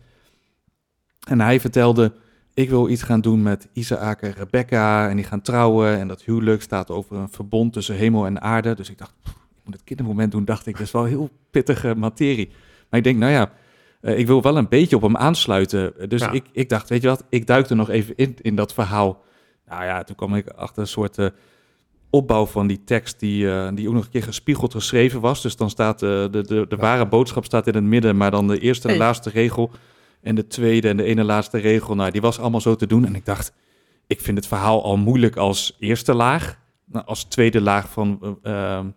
En 1.27 1.41
hij 1.41 1.59
vertelde, 1.59 2.13
ik 2.53 2.69
wil 2.69 2.89
iets 2.89 3.03
gaan 3.03 3.21
doen 3.21 3.41
met 3.41 3.67
Isaac 3.73 4.21
en 4.21 4.31
Rebecca. 4.31 5.09
En 5.09 5.15
die 5.15 5.25
gaan 5.25 5.41
trouwen. 5.41 5.99
En 5.99 6.07
dat 6.07 6.23
huwelijk 6.23 6.61
staat 6.61 6.89
over 6.89 7.15
een 7.15 7.29
verbond 7.29 7.73
tussen 7.73 7.95
hemel 7.95 8.25
en 8.25 8.41
aarde. 8.41 8.75
Dus 8.75 8.89
ik 8.89 8.97
dacht, 8.97 9.13
ik 9.25 9.31
moet 9.63 9.73
het 9.73 9.83
kindermoment 9.83 10.31
doen. 10.31 10.45
Dacht 10.45 10.65
ik, 10.65 10.73
dat 10.77 10.85
is 10.85 10.91
wel 10.91 11.03
heel 11.03 11.29
pittige 11.51 11.95
materie. 11.95 12.51
Maar 12.89 12.99
ik 12.99 13.03
denk, 13.03 13.17
nou 13.17 13.31
ja... 13.31 13.51
eh, 14.03 14.17
ik 14.17 14.27
wil 14.27 14.41
wel 14.41 14.57
een 14.57 14.67
beetje 14.69 14.95
op 14.95 15.01
hem 15.01 15.17
aansluiten. 15.17 15.93
Dus 16.09 16.21
Ja. 16.21 16.31
ik, 16.31 16.45
ik 16.51 16.69
dacht, 16.69 16.89
weet 16.89 17.01
je 17.01 17.07
wat, 17.07 17.23
ik 17.29 17.47
duik 17.47 17.69
er 17.69 17.75
nog 17.75 17.89
even 17.89 18.15
in, 18.15 18.35
in 18.41 18.55
dat 18.55 18.73
verhaal. 18.73 19.21
Nou 19.67 19.83
ja, 19.83 20.03
toen 20.03 20.15
kwam 20.15 20.35
ik 20.35 20.47
achter 20.49 20.81
een 20.81 20.87
soort 20.87 21.17
eh, 21.17 21.27
opbouw 22.09 22.45
van 22.45 22.67
die 22.67 22.83
tekst 22.83 23.19
die, 23.19 23.51
eh, 23.51 23.67
die 23.73 23.87
ook 23.87 23.93
nog 23.93 24.03
een 24.03 24.09
keer 24.09 24.23
gespiegeld 24.23 24.71
geschreven 24.73 25.19
was. 25.21 25.41
Dus 25.41 25.55
dan 25.55 25.69
staat 25.69 26.03
eh, 26.03 26.09
de, 26.09 26.29
de, 26.47 26.65
de 26.69 26.75
ware 26.75 27.07
boodschap 27.07 27.45
staat 27.45 27.67
in 27.67 27.75
het 27.75 27.83
midden, 27.83 28.17
maar 28.17 28.31
dan 28.31 28.47
de 28.47 28.59
eerste 28.59 28.87
en 28.87 28.93
Hey. 28.93 29.03
laatste 29.03 29.29
regel 29.29 29.71
en 30.21 30.35
de 30.35 30.47
tweede 30.47 30.89
en 30.89 30.97
de 30.97 31.03
ene 31.03 31.23
laatste 31.23 31.57
regel, 31.57 31.95
nou, 31.95 32.11
die 32.11 32.21
was 32.21 32.39
allemaal 32.39 32.61
zo 32.61 32.75
te 32.75 32.87
doen. 32.87 33.05
En 33.05 33.15
ik 33.15 33.25
dacht, 33.25 33.53
ik 34.07 34.21
vind 34.21 34.37
het 34.37 34.47
verhaal 34.47 34.83
al 34.83 34.97
moeilijk 34.97 35.35
als 35.35 35.75
eerste 35.79 36.13
laag. 36.13 36.59
Nou, 36.85 37.05
als 37.05 37.23
tweede 37.23 37.61
laag 37.61 37.89
van 37.89 38.37
eh, 38.43 38.75
ehm, 38.77 38.87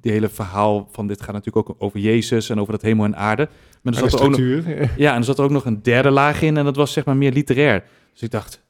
hele 0.00 0.28
verhaal 0.28 0.88
van 0.92 1.06
dit 1.06 1.22
gaat 1.22 1.32
natuurlijk 1.34 1.70
ook 1.70 1.76
over 1.78 1.98
Jezus 1.98 2.50
en 2.50 2.60
over 2.60 2.72
dat 2.72 2.82
hemel 2.82 3.04
en 3.04 3.16
aarde. 3.16 3.48
Maar 3.82 3.92
er 3.92 3.98
zat 3.98 4.12
er 4.12 4.20
ook 4.26 4.30
nog, 4.30 4.40
structuur. 4.40 4.90
ja, 4.96 5.10
en 5.12 5.18
er 5.18 5.24
zat 5.24 5.38
er 5.38 5.44
ook 5.44 5.50
nog 5.50 5.64
een 5.64 5.82
derde 5.82 6.10
laag 6.10 6.42
in 6.42 6.56
en 6.56 6.64
dat 6.64 6.76
was 6.76 6.92
zeg 6.92 7.04
maar 7.04 7.16
meer 7.16 7.32
literair. 7.32 7.82
Dus 8.12 8.22
ik 8.22 8.30
dacht, 8.30 8.62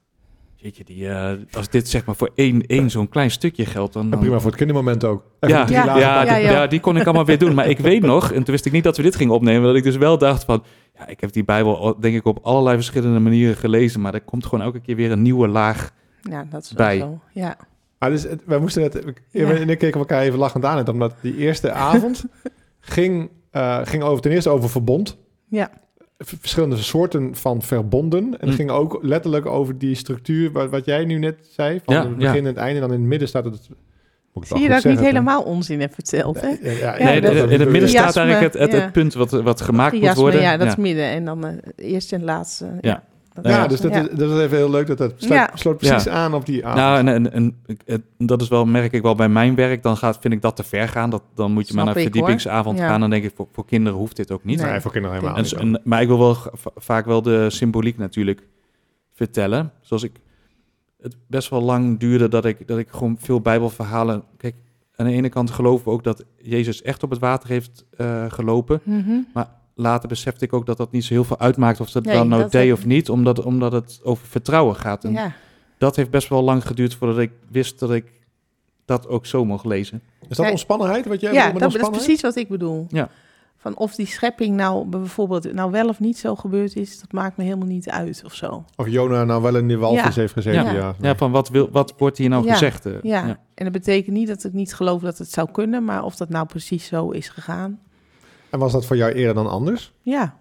jeetje, 0.55 0.85
die, 0.85 1.09
eh, 1.09 1.33
als 1.53 1.69
dit 1.69 1.89
zeg 1.89 2.05
maar 2.05 2.15
voor 2.15 2.31
één, 2.35 2.67
één 2.67 2.91
zo'n 2.91 3.09
klein 3.09 3.31
stukje 3.31 3.67
geldt, 3.67 3.93
dan... 3.93 4.13
En 4.13 4.19
prima 4.19 4.39
voor 4.39 4.47
het 4.51 4.57
kindermoment 4.57 5.05
ook. 5.05 5.25
Ja, 5.41 5.49
ja, 5.49 5.57
lagen 5.59 6.01
ja, 6.01 6.21
die- 6.21 6.31
Ja, 6.31 6.37
ja. 6.37 6.51
ja, 6.51 6.67
die 6.67 6.81
kon 6.81 6.97
ik 6.97 7.05
allemaal 7.05 7.25
weer 7.25 7.39
doen. 7.39 7.55
Maar 7.55 7.69
ik 7.69 7.79
weet 7.79 8.03
nog, 8.03 8.31
en 8.33 8.37
toen 8.45 8.55
wist 8.55 8.67
ik 8.67 8.73
niet 8.73 8.85
dat 8.85 8.97
we 8.97 9.03
dit 9.03 9.17
gingen 9.17 9.35
opnemen, 9.35 9.63
dat 9.67 9.77
ik 9.77 9.83
dus 9.83 9.97
wel 9.97 10.19
dacht 10.19 10.45
van, 10.45 10.63
ja, 10.99 11.07
ik 11.09 11.21
heb 11.21 11.33
die 11.33 11.45
Bijbel 11.45 11.79
al- 11.79 12.01
denk 12.01 12.15
ik 12.17 12.25
op 12.27 12.39
allerlei 12.43 12.77
verschillende 12.77 13.19
manieren 13.19 13.57
gelezen, 13.57 14.01
maar 14.01 14.15
er 14.15 14.21
komt 14.21 14.47
gewoon 14.47 14.65
elke 14.65 14.81
keer 14.81 14.97
weer 14.97 15.11
een 15.11 15.23
nieuwe 15.23 15.49
laag. 15.49 15.91
Ja, 16.23 16.47
dat 16.51 16.63
is 16.63 16.73
wel 16.73 16.87
Bij. 16.87 16.99
zo. 16.99 17.21
Ja. 17.33 17.57
Maar 17.99 18.11
dus, 18.11 18.23
het- 18.23 18.43
wij 18.47 18.59
moesten. 18.59 18.83
Ja. 19.31 19.51
En 19.51 19.69
ik 19.69 19.79
keken 19.79 20.01
elkaar 20.01 20.23
even 20.23 20.39
lachend 20.39 20.65
aan. 20.65 20.89
Omdat 20.89 21.15
die 21.21 21.37
eerste 21.37 21.73
avond 21.73 22.25
ging, 22.81 23.31
eh, 23.51 23.79
ging 23.85 24.03
over, 24.03 24.23
ten 24.23 24.31
eerste 24.31 24.51
over 24.51 24.71
verbond. 24.71 25.17
Ja. 25.49 25.71
Verschillende 26.19 26.77
soorten 26.77 27.35
van 27.35 27.63
verbonden. 27.63 28.23
En 28.25 28.31
het 28.41 28.49
Mm. 28.49 28.53
ging 28.55 28.71
ook 28.71 28.99
letterlijk 29.03 29.47
over 29.47 29.79
die 29.79 29.95
structuur... 29.95 30.53
wat, 30.53 30.71
wat 30.71 30.85
jij 30.85 31.05
nu 31.05 31.19
net 31.19 31.49
zei. 31.53 31.81
Van 31.85 31.95
Ja, 31.95 32.01
het 32.07 32.17
begin 32.17 32.33
ja. 32.33 32.39
en 32.39 32.45
het 32.45 32.57
einde. 32.57 32.75
En 32.75 32.81
dan 32.81 32.93
in 32.93 33.01
het 33.01 33.09
midden 33.09 33.29
staat 33.29 33.45
het... 33.45 33.69
Moet 34.33 34.45
ik 34.45 34.51
Zie 34.51 34.61
je 34.63 34.69
dat 34.69 34.85
ik 34.85 34.91
niet 34.91 35.01
helemaal 35.01 35.43
onzin 35.43 35.81
heb 35.81 35.95
verteld, 35.95 36.41
hè? 36.41 36.49
Ja, 36.49 36.71
ja, 36.71 36.99
Ja, 36.99 37.05
nee, 37.05 37.21
dat- 37.21 37.51
in 37.51 37.61
het 37.61 37.69
midden 37.69 37.89
staat 37.89 38.17
eigenlijk 38.17 38.55
het, 38.55 38.73
het, 38.73 38.93
punt 38.93 39.15
wat, 39.15 39.31
wat 39.31 39.61
gemaakt 39.61 40.01
moet 40.01 40.15
worden. 40.15 40.41
Ja, 40.41 40.57
dat 40.57 40.67
Ja. 40.67 40.73
is 40.73 40.77
midden. 40.79 41.05
En 41.05 41.25
dan 41.25 41.47
eh 41.47 41.53
eerste 41.77 42.15
en 42.15 42.25
laatste. 42.25 42.79
Ja. 42.81 43.03
Dat 43.35 43.45
Ja, 43.45 43.67
dus 43.67 43.81
dat, 43.81 43.93
ja. 43.93 44.01
Is, 44.09 44.17
dat 44.19 44.31
is 44.31 44.41
even 44.41 44.57
heel 44.57 44.71
leuk. 44.71 44.87
Dat 44.87 44.99
dat 44.99 45.13
sluit, 45.17 45.51
Ja. 45.51 45.57
sloot 45.57 45.77
precies 45.77 46.05
Ja. 46.05 46.11
aan 46.11 46.35
op 46.35 46.47
die 46.47 46.67
avond. 46.67 46.81
Nou, 46.81 46.99
en, 46.99 47.09
en, 47.09 47.33
en 47.33 47.57
ik- 47.67 47.83
het- 47.85 48.03
dat 48.19 48.41
is 48.43 48.49
wel, 48.49 48.65
merk 48.65 48.93
ik 48.93 49.03
wel 49.03 49.15
bij 49.15 49.29
mijn 49.29 49.55
werk, 49.55 49.83
dan 49.83 49.97
gaat, 49.97 50.19
vind 50.21 50.35
ik 50.35 50.43
dat 50.43 50.57
te 50.57 50.63
ver 50.65 50.89
gaan. 50.89 51.11
Dat, 51.11 51.23
dan 51.35 51.53
moet 51.53 51.69
je 51.69 51.75
maar 51.75 51.85
naar 51.85 51.95
verdiepingsavond 51.95 52.79
gaan. 52.79 53.01
Dan 53.01 53.11
denk 53.11 53.25
ik, 53.25 53.33
voor, 53.35 53.49
voor 53.53 53.67
kinderen 53.67 53.99
hoeft 53.99 54.17
dit 54.17 54.31
ook 54.31 54.45
niet. 54.45 54.61
Nee. 54.63 54.71
Nee, 54.71 54.81
voor 54.81 54.93
kinderen 54.93 55.17
helemaal 55.17 55.37
En, 55.39 55.43
niet. 55.43 55.53
en- 55.53 55.81
maar 55.85 56.01
ik 56.03 56.09
wil 56.09 56.19
wel 56.19 56.37
vaak 56.77 57.05
wel 57.05 57.23
de 57.23 57.51
symboliek 57.51 57.99
natuurlijk 57.99 58.47
vertellen. 59.15 59.73
Zoals 59.81 60.03
ik 60.03 60.13
het 61.01 61.17
best 61.27 61.49
wel 61.51 61.63
lang 61.63 61.99
duurde 61.99 62.29
dat 62.29 62.45
ik, 62.45 62.67
dat 62.69 62.79
ik 62.79 62.89
gewoon 62.91 63.17
veel 63.21 63.41
bijbelverhalen... 63.41 64.23
Kijk, 64.37 64.55
aan 64.97 65.07
de 65.07 65.13
ene 65.13 65.29
kant 65.29 65.51
geloven 65.51 65.85
we 65.85 65.91
ook 65.91 66.05
dat 66.05 66.25
Jezus 66.43 66.83
echt 66.83 67.03
op 67.03 67.11
het 67.11 67.19
water 67.19 67.49
heeft 67.49 67.85
eh, 67.97 68.25
gelopen. 68.29 68.81
Mhm. 68.85 69.11
Later 69.81 70.09
besefte 70.09 70.45
ik 70.45 70.53
ook 70.53 70.67
dat 70.67 70.77
dat 70.77 70.93
niet 70.93 71.05
zo 71.05 71.15
heel 71.15 71.25
veel 71.25 71.39
uitmaakt 71.39 71.81
of 71.81 71.91
dat 71.91 72.05
Nee, 72.05 72.15
dan 72.17 72.29
nou 72.29 72.49
deed 72.51 72.73
of 72.73 72.87
niet. 72.87 73.09
Omdat, 73.11 73.45
omdat 73.45 73.73
het 73.73 74.01
over 74.03 74.27
vertrouwen 74.27 74.77
gaat. 74.77 75.05
En 75.05 75.13
Ja. 75.13 75.33
dat 75.79 75.97
heeft 75.97 76.11
best 76.11 76.29
wel 76.29 76.43
lang 76.43 76.67
geduurd 76.67 76.95
voordat 76.95 77.19
ik 77.19 77.31
wist 77.51 77.79
dat 77.79 77.91
ik 77.93 78.05
dat 78.85 79.09
ook 79.09 79.27
zo 79.27 79.45
mocht 79.45 79.65
lezen. 79.65 80.03
Is 80.29 80.37
dat 80.37 80.51
ontspannenheid? 80.51 81.07
Wat 81.07 81.21
jij 81.21 81.33
Ja, 81.33 81.53
bedoelt 81.53 81.73
met 81.73 81.73
dat, 81.73 81.81
dat 81.81 81.91
is 82.01 82.05
precies 82.05 82.23
wat 82.23 82.37
ik 82.37 82.49
bedoel. 82.49 82.87
Ja. 82.89 83.09
Van 83.57 83.77
of 83.77 83.95
die 83.95 84.07
schepping 84.07 84.57
nou 84.57 84.87
bijvoorbeeld 84.87 85.53
nou 85.53 85.71
wel 85.71 85.89
of 85.89 86.01
niet 86.01 86.19
zo 86.19 86.35
gebeurd 86.37 86.77
is, 86.77 87.01
dat 87.01 87.13
maakt 87.13 87.37
me 87.37 87.45
helemaal 87.45 87.67
niet 87.67 87.91
uit 87.91 88.23
of 88.25 88.35
zo. 88.35 88.65
Of 88.77 88.89
Jona 88.89 89.25
nou 89.25 89.43
wel 89.43 89.57
in 89.57 89.69
die 89.69 89.79
walvis 89.79 90.15
Ja. 90.15 90.21
heeft 90.21 90.33
gezeten. 90.33 90.65
Ja. 90.65 90.73
Ja. 90.73 90.95
Ja, 91.01 91.17
van 91.17 91.31
wat, 91.31 91.49
wil, 91.49 91.69
wat 91.71 91.95
wordt 91.99 92.19
hier 92.19 92.29
nou 92.29 92.45
Ja. 92.45 92.53
gezegd? 92.53 92.87
eh? 92.87 92.93
Ja. 93.03 93.27
ja. 93.27 93.39
en 93.55 93.65
dat 93.65 93.73
betekent 93.73 94.17
niet 94.17 94.29
dat 94.29 94.45
ik 94.45 94.53
niet 94.53 94.75
geloof 94.75 95.01
dat 95.03 95.19
het 95.19 95.31
zou 95.33 95.51
kunnen, 95.53 95.85
maar 95.85 96.05
of 96.05 96.17
dat 96.17 96.29
nou 96.29 96.47
precies 96.47 96.87
zo 96.87 97.11
is 97.11 97.29
gegaan, 97.29 97.81
En 98.51 98.59
was 98.59 98.73
dat 98.73 98.87
voor 98.87 98.97
jou 98.97 99.13
eerder 99.13 99.35
dan 99.35 99.51
anders? 99.51 99.93
ja, 100.03 100.37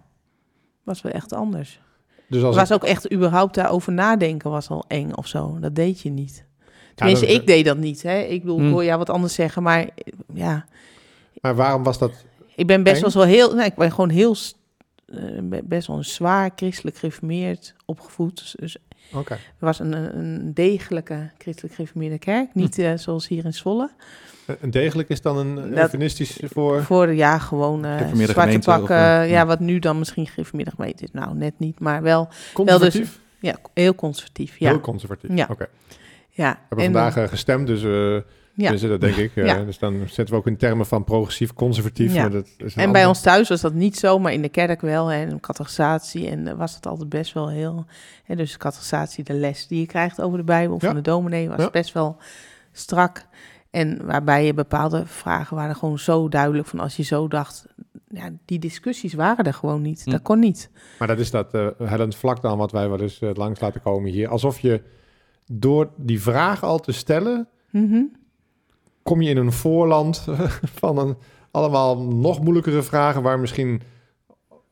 was 0.82 1.02
wel 1.02 1.12
echt 1.12 1.32
anders. 1.32 1.80
Dus 2.28 2.42
als 2.42 2.56
was 2.56 2.72
ook 2.72 2.84
echt 2.84 3.12
überhaupt 3.12 3.54
daarover 3.54 3.92
nadenken 3.92 4.50
was 4.50 4.68
al 4.68 4.84
eng 4.88 5.12
of 5.14 5.26
zo. 5.26 5.56
Dat 5.60 5.74
deed 5.74 6.00
je 6.00 6.10
niet. 6.10 6.44
Ja, 6.64 6.72
Tenminste, 6.94 7.26
dat- 7.26 7.34
ik 7.34 7.46
deed 7.46 7.64
dat 7.64 7.76
niet. 7.76 8.02
Hè. 8.02 8.18
Ik 8.20 8.40
bedoel, 8.40 8.56
ik 8.56 8.62
Hmm. 8.62 8.72
hoor 8.72 8.84
jou 8.84 8.98
wat 8.98 9.10
anders 9.10 9.34
zeggen, 9.34 9.62
maar 9.62 9.88
ja, 10.34 10.64
Maar 11.40 11.54
waarom 11.54 11.82
was 11.82 11.98
dat? 11.98 12.24
ik 12.56 12.66
ben 12.66 12.82
best 12.82 12.96
Eng? 12.96 13.02
wel 13.02 13.10
zo 13.10 13.20
heel, 13.30 13.54
nee, 13.54 13.66
ik 13.66 13.74
ben 13.74 13.90
gewoon 13.90 14.08
heel 14.10 14.34
eh, 15.06 15.38
be- 15.42 15.62
best 15.64 15.86
wel 15.86 15.96
een 15.96 16.04
zwaar 16.04 16.50
christelijk 16.56 16.96
gereformeerd 16.96 17.74
opgevoed. 17.84 18.54
Dus, 18.58 18.76
dus 19.10 19.20
Oké. 19.20 19.32
er 19.34 19.40
was 19.58 19.78
een, 19.78 19.92
een- 20.18 20.50
degelijke 20.54 21.30
christelijk 21.38 21.74
gereformeerde 21.74 22.18
kerk, 22.18 22.54
niet 22.54 22.78
eh, 22.78 22.92
zoals 22.96 23.28
hier 23.28 23.44
in 23.44 23.54
Zwolle. 23.54 23.90
Een 24.60 24.70
degelijk 24.70 25.08
is 25.08 25.20
dan 25.22 25.36
een 25.36 25.78
eufemistisch 25.78 26.40
voor... 26.42 26.82
Voor 26.82 27.14
ja, 27.14 27.38
gewoon 27.38 27.84
eh 27.84 27.96
Gereformeerde 27.96 28.32
zwarte 28.32 28.58
pakken. 28.58 28.96
eh, 28.96 29.30
ja, 29.30 29.46
wat 29.46 29.60
nu 29.60 29.78
dan 29.78 29.98
misschien 29.98 30.26
gereformeerde 30.26 30.70
gemeente 30.76 31.02
is. 31.04 31.10
Nou, 31.12 31.34
net 31.34 31.54
niet, 31.58 31.80
maar 31.80 32.02
wel 32.02 32.28
Conservatief? 32.52 33.20
ja, 33.40 33.56
heel 33.74 33.94
conservatief. 33.94 34.58
Ja, 34.58 34.68
Heel 34.70 34.80
conservatief. 34.80 35.30
Ja. 35.36 35.46
Oké. 35.50 35.68
We 35.88 35.96
ja. 36.30 36.58
hebben 36.68 36.86
En, 36.86 36.92
vandaag 36.92 37.16
eh, 37.16 37.28
gestemd, 37.28 37.66
dus 37.66 37.82
eh, 37.82 38.16
Ja. 38.60 38.70
Dus 38.70 38.80
dat 38.80 39.00
denk 39.00 39.16
ik. 39.16 39.30
eh, 39.36 39.46
Ja. 39.46 39.64
Dus 39.64 39.78
dan 39.78 39.94
zetten 40.06 40.34
we 40.34 40.40
ook 40.40 40.46
in 40.46 40.56
termen 40.56 40.86
van 40.86 41.04
progressief, 41.04 41.52
conservatief. 41.54 42.14
Ja. 42.14 42.20
maar 42.20 42.30
dat 42.30 42.44
is 42.44 42.56
En 42.58 42.72
bij 42.74 42.84
andere- 42.86 43.08
ons 43.08 43.20
thuis 43.20 43.48
was 43.48 43.60
dat 43.60 43.74
niet 43.74 43.98
zo, 43.98 44.18
maar 44.18 44.32
in 44.32 44.42
de 44.42 44.48
kerk 44.48 44.80
wel. 44.80 45.06
hè, 45.06 45.24
En 45.26 45.40
catechisatie. 45.40 46.28
En 46.28 46.48
eh, 46.48 46.54
was 46.54 46.74
het 46.74 46.86
altijd 46.86 47.08
best 47.08 47.32
wel 47.32 47.48
heel... 47.48 47.84
Hè, 48.24 48.36
dus 48.36 48.56
catechisatie, 48.56 49.24
de 49.24 49.32
les 49.34 49.66
die 49.66 49.80
je 49.80 49.86
krijgt 49.86 50.20
over 50.20 50.38
de 50.38 50.44
Bijbel 50.44 50.76
Ja. 50.80 50.86
van 50.86 50.94
de 50.96 51.00
dominee... 51.02 51.48
was 51.48 51.70
best 51.70 51.92
wel 51.92 52.16
strak. 52.72 53.26
En 53.70 54.06
waarbij 54.06 54.44
je 54.46 54.54
bepaalde 54.54 55.06
vragen 55.06 55.56
waren 55.56 55.76
gewoon 55.76 55.98
zo 55.98 56.28
duidelijk... 56.28 56.68
van 56.68 56.80
als 56.80 56.96
je 56.96 57.02
zo 57.02 57.28
dacht... 57.28 57.66
Ja, 58.08 58.30
die 58.44 58.58
discussies 58.58 59.14
waren 59.14 59.44
er 59.44 59.54
gewoon 59.54 59.82
niet. 59.82 60.02
Hm. 60.04 60.10
Dat 60.10 60.22
kon 60.22 60.38
niet. 60.38 60.70
Maar 60.98 61.08
dat 61.08 61.18
is 61.18 61.30
dat 61.30 61.54
uh, 61.54 61.66
hellend 61.82 62.16
vlak 62.16 62.42
dan 62.42 62.58
wat 62.58 62.72
wij 62.72 62.88
wel 62.88 63.00
eens 63.00 63.20
eh, 63.20 63.30
langs 63.34 63.60
laten 63.60 63.82
komen 63.82 64.10
hier. 64.10 64.28
Alsof 64.28 64.58
je 64.58 64.82
door 65.52 65.90
die 65.96 66.22
vraag 66.22 66.62
al 66.62 66.78
te 66.78 66.92
stellen... 66.92 67.48
Mhm. 67.70 68.02
Kom 69.10 69.22
je 69.22 69.30
in 69.30 69.36
een 69.36 69.52
voorland 69.52 70.24
van 70.82 70.98
een, 70.98 71.16
allemaal 71.50 72.02
nog 72.02 72.40
moeilijkere 72.40 72.82
vragen... 72.82 73.22
waar 73.22 73.38
misschien 73.38 73.82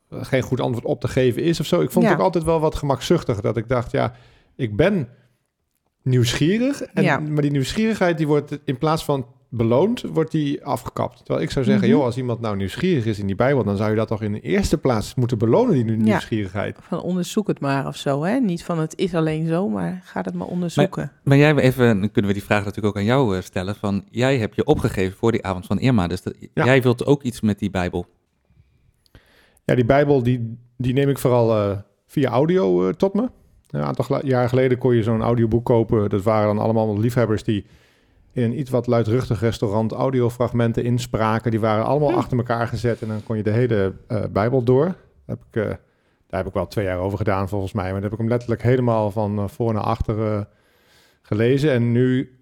geen 0.09 0.41
goed 0.41 0.59
antwoord 0.59 0.85
op 0.85 1.01
te 1.01 1.07
geven 1.07 1.43
is 1.43 1.59
of 1.59 1.65
zo. 1.65 1.81
Ik 1.81 1.91
vond 1.91 2.05
Ja. 2.05 2.09
het 2.11 2.19
ook 2.19 2.25
altijd 2.25 2.43
wel 2.43 2.59
wat 2.59 2.75
gemakzuchtig. 2.75 3.41
Dat 3.41 3.57
ik 3.57 3.67
dacht, 3.67 3.91
ja, 3.91 4.13
ik 4.55 4.75
ben 4.75 5.09
nieuwsgierig. 6.01 6.81
En, 6.81 7.03
Ja. 7.03 7.19
Maar 7.19 7.41
die 7.41 7.51
nieuwsgierigheid 7.51 8.17
die 8.17 8.27
wordt 8.27 8.59
in 8.65 8.77
plaats 8.77 9.05
van 9.05 9.25
beloond, 9.51 10.01
wordt 10.01 10.31
die 10.31 10.65
afgekapt. 10.65 11.17
Terwijl 11.17 11.41
ik 11.41 11.51
zou 11.51 11.65
zeggen, 11.65 11.87
Mhm. 11.87 11.95
joh, 11.95 12.05
als 12.05 12.17
iemand 12.17 12.39
nou 12.39 12.55
nieuwsgierig 12.55 13.05
is 13.05 13.19
in 13.19 13.25
die 13.27 13.35
Bijbel... 13.35 13.63
dan 13.63 13.77
zou 13.77 13.89
je 13.89 13.95
dat 13.95 14.07
toch 14.07 14.21
in 14.21 14.31
de 14.31 14.39
eerste 14.41 14.77
plaats 14.77 15.15
moeten 15.15 15.37
belonen, 15.37 15.73
die 15.73 15.83
nu- 15.83 15.95
nieuwsgierigheid. 15.97 16.77
Van 16.81 17.01
onderzoek 17.01 17.47
het 17.47 17.59
maar 17.59 17.87
of 17.87 17.95
zo, 17.95 18.23
hè? 18.23 18.39
Niet 18.39 18.63
van 18.63 18.79
het 18.79 18.97
is 18.97 19.15
alleen 19.15 19.47
zo, 19.47 19.69
maar 19.69 20.01
ga 20.03 20.21
het 20.21 20.33
maar 20.33 20.47
onderzoeken. 20.47 21.11
Maar 21.23 21.37
jij 21.37 21.55
even, 21.55 21.99
dan 21.99 22.11
kunnen 22.11 22.31
we 22.31 22.37
die 22.37 22.47
vraag 22.47 22.59
natuurlijk 22.65 22.87
ook 22.95 23.01
aan 23.01 23.07
jou 23.07 23.35
eh, 23.37 23.41
stellen. 23.41 23.75
Van 23.75 24.03
jij 24.09 24.37
hebt 24.37 24.55
je 24.55 24.65
opgegeven 24.65 25.17
voor 25.17 25.31
die 25.31 25.45
avond 25.45 25.65
van 25.65 25.79
Irma. 25.79 26.07
Dus 26.07 26.21
dat, 26.21 26.35
Ja. 26.53 26.65
jij 26.65 26.81
wilt 26.81 27.05
ook 27.05 27.23
iets 27.23 27.41
met 27.41 27.59
die 27.59 27.69
Bijbel. 27.71 28.05
Ja, 29.65 29.75
die 29.75 29.85
Bijbel 29.85 30.23
die, 30.23 30.57
die 30.77 30.93
neem 30.93 31.09
ik 31.09 31.17
vooral 31.17 31.55
eh, 31.55 31.77
via 32.07 32.29
audio 32.29 32.87
eh, 32.87 32.93
tot 32.93 33.13
me. 33.13 33.29
Een 33.69 33.81
aantal 33.81 34.25
jaar 34.25 34.49
geleden 34.49 34.77
kon 34.77 34.95
je 34.95 35.03
zo'n 35.03 35.21
audioboek 35.21 35.65
kopen. 35.65 36.09
Dat 36.09 36.23
waren 36.23 36.47
dan 36.55 36.63
allemaal 36.63 36.99
liefhebbers 36.99 37.43
die 37.43 37.65
in 38.39 38.51
een 38.51 38.59
iets 38.59 38.69
wat 38.69 38.87
luidruchtig 38.87 39.39
restaurant 39.39 39.91
audiofragmenten 39.91 40.83
inspraken. 40.83 41.51
Die 41.51 41.59
waren 41.59 41.85
allemaal 41.85 42.09
Hm. 42.11 42.15
achter 42.17 42.37
elkaar 42.37 42.67
gezet 42.67 43.01
en 43.01 43.07
dan 43.07 43.23
kon 43.23 43.37
je 43.37 43.43
de 43.43 43.51
hele 43.51 43.93
eh, 44.07 44.23
Bijbel 44.31 44.63
door. 44.63 44.85
Daar 44.85 44.95
heb, 45.25 45.39
ik, 45.51 45.55
eh, 45.55 45.67
daar 46.27 46.39
heb 46.39 46.47
ik 46.47 46.53
wel 46.53 46.67
twee 46.67 46.85
jaar 46.85 46.97
over 46.99 47.17
gedaan 47.17 47.49
volgens 47.49 47.71
mij. 47.73 47.83
Maar 47.83 47.93
dan 47.93 48.03
heb 48.03 48.11
ik 48.11 48.17
hem 48.17 48.27
letterlijk 48.27 48.61
helemaal 48.61 49.11
van 49.11 49.37
eh, 49.39 49.47
voor 49.47 49.73
naar 49.73 49.83
achter 49.83 50.47
gelezen. 51.21 51.71
En 51.71 51.91
nu 51.91 52.37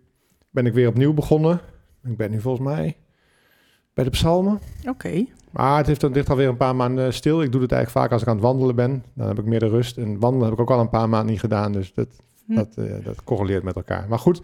ben 0.50 0.66
ik 0.66 0.74
weer 0.74 0.88
opnieuw 0.88 1.14
begonnen. 1.14 1.60
Ik 2.04 2.18
ben 2.18 2.32
nu 2.32 2.42
volgens 2.42 2.68
mij 2.68 2.98
bij 3.94 4.04
de 4.04 4.10
psalmen. 4.10 4.60
Oké. 4.90 5.26
Maar 5.52 5.78
het 5.78 5.88
heeft, 5.88 6.02
het 6.02 6.16
ligt 6.16 6.30
alweer 6.30 6.48
een 6.48 6.58
paar 6.58 6.76
maanden 6.76 7.14
stil. 7.14 7.42
Ik 7.42 7.52
doe 7.52 7.62
het 7.62 7.72
eigenlijk 7.72 8.04
vaak 8.04 8.12
als 8.14 8.22
ik 8.22 8.28
aan 8.28 8.36
het 8.36 8.44
wandelen 8.44 8.76
ben. 8.76 9.04
Dan 9.14 9.28
heb 9.28 9.40
ik 9.40 9.46
meer 9.46 9.60
de 9.60 9.68
rust. 9.70 9.98
En 9.98 10.20
wandelen 10.20 10.46
heb 10.46 10.54
ik 10.54 10.60
ook 10.60 10.72
al 10.72 10.80
een 10.80 10.90
paar 10.90 11.10
maanden 11.10 11.32
niet 11.32 11.40
gedaan. 11.40 11.72
Dus 11.72 11.94
dat, 11.94 12.08
Hm. 12.46 12.56
dat, 12.56 12.74
dat 13.04 13.24
correleert 13.24 13.64
met 13.64 13.76
elkaar. 13.76 14.06
Maar 14.10 14.20
goed, 14.20 14.42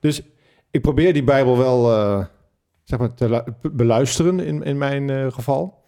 dus 0.00 0.22
ik 0.70 0.80
probeer 0.82 1.12
die 1.12 1.24
Bijbel 1.24 1.58
wel 1.58 1.92
eh, 1.92 2.24
zeg 2.84 2.98
maar 2.98 3.14
te 3.14 3.28
lu- 3.28 3.70
beluisteren 3.72 4.40
in, 4.40 4.62
in 4.62 4.78
mijn 4.78 5.10
eh, 5.10 5.26
geval. 5.32 5.82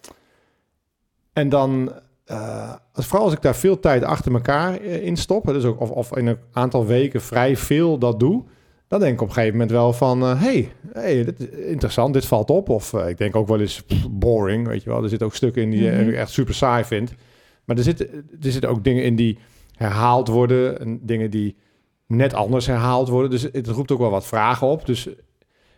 En 1.33 1.49
dan, 1.49 1.93
eh, 2.25 2.75
als, 2.93 3.07
vooral 3.07 3.25
als 3.25 3.35
ik 3.35 3.43
daar 3.43 3.57
veel 3.57 3.81
tijd 3.81 4.05
achter 4.05 4.33
elkaar 4.33 4.83
in 4.83 5.17
stop... 5.17 5.47
dus 5.47 5.65
ook, 5.65 5.81
of, 5.81 5.91
of 5.91 6.17
in 6.17 6.27
een 6.27 6.39
aantal 6.53 6.87
weken 6.87 7.21
vrij 7.21 7.57
veel 7.57 7.99
dat 7.99 8.21
doe... 8.21 8.45
dan 8.89 9.01
denk 9.01 9.13
ik 9.15 9.21
op 9.21 9.29
een 9.29 9.35
gegeven 9.35 9.55
moment 9.55 9.71
wel 9.71 9.93
van... 9.93 10.23
hé, 10.23 10.35
hey, 10.35 10.73
hey, 10.93 11.25
dit 11.25 11.41
is 11.41 11.49
interessant, 11.67 12.15
dit 12.15 12.27
valt 12.27 12.51
op. 12.51 12.69
Of 12.69 12.93
ik 12.93 13.19
denk 13.19 13.37
ook 13.37 13.49
wel 13.49 13.61
eens 13.61 13.83
pff, 13.83 14.11
boring, 14.11 14.67
weet 14.67 14.83
je 14.83 14.91
wel. 14.91 15.03
Er 15.03 15.09
zitten 15.09 15.27
ook 15.27 15.35
stukken 15.35 15.63
in 15.63 15.71
die 15.71 15.91
Mhm. 15.91 16.09
ik 16.09 16.15
echt 16.15 16.31
super 16.31 16.55
saai 16.55 16.85
vind. 16.85 17.15
Maar 17.65 17.77
er 17.77 17.83
zitten, 17.83 18.07
er 18.43 18.53
zitten 18.53 18.71
ook 18.71 18.85
dingen 18.85 19.05
in 19.05 19.17
die 19.17 19.39
herhaald 19.75 20.29
worden... 20.29 20.81
en 20.81 21.01
dingen 21.03 21.31
die 21.31 21.57
net 22.11 22.35
anders 22.35 22.67
herhaald 22.67 23.09
worden. 23.09 23.31
Dus 23.31 23.43
het 23.43 23.67
roept 23.67 23.93
ook 23.93 23.99
wel 23.99 24.11
wat 24.11 24.27
vragen 24.27 24.67
op. 24.67 24.87
Dus, 24.87 25.09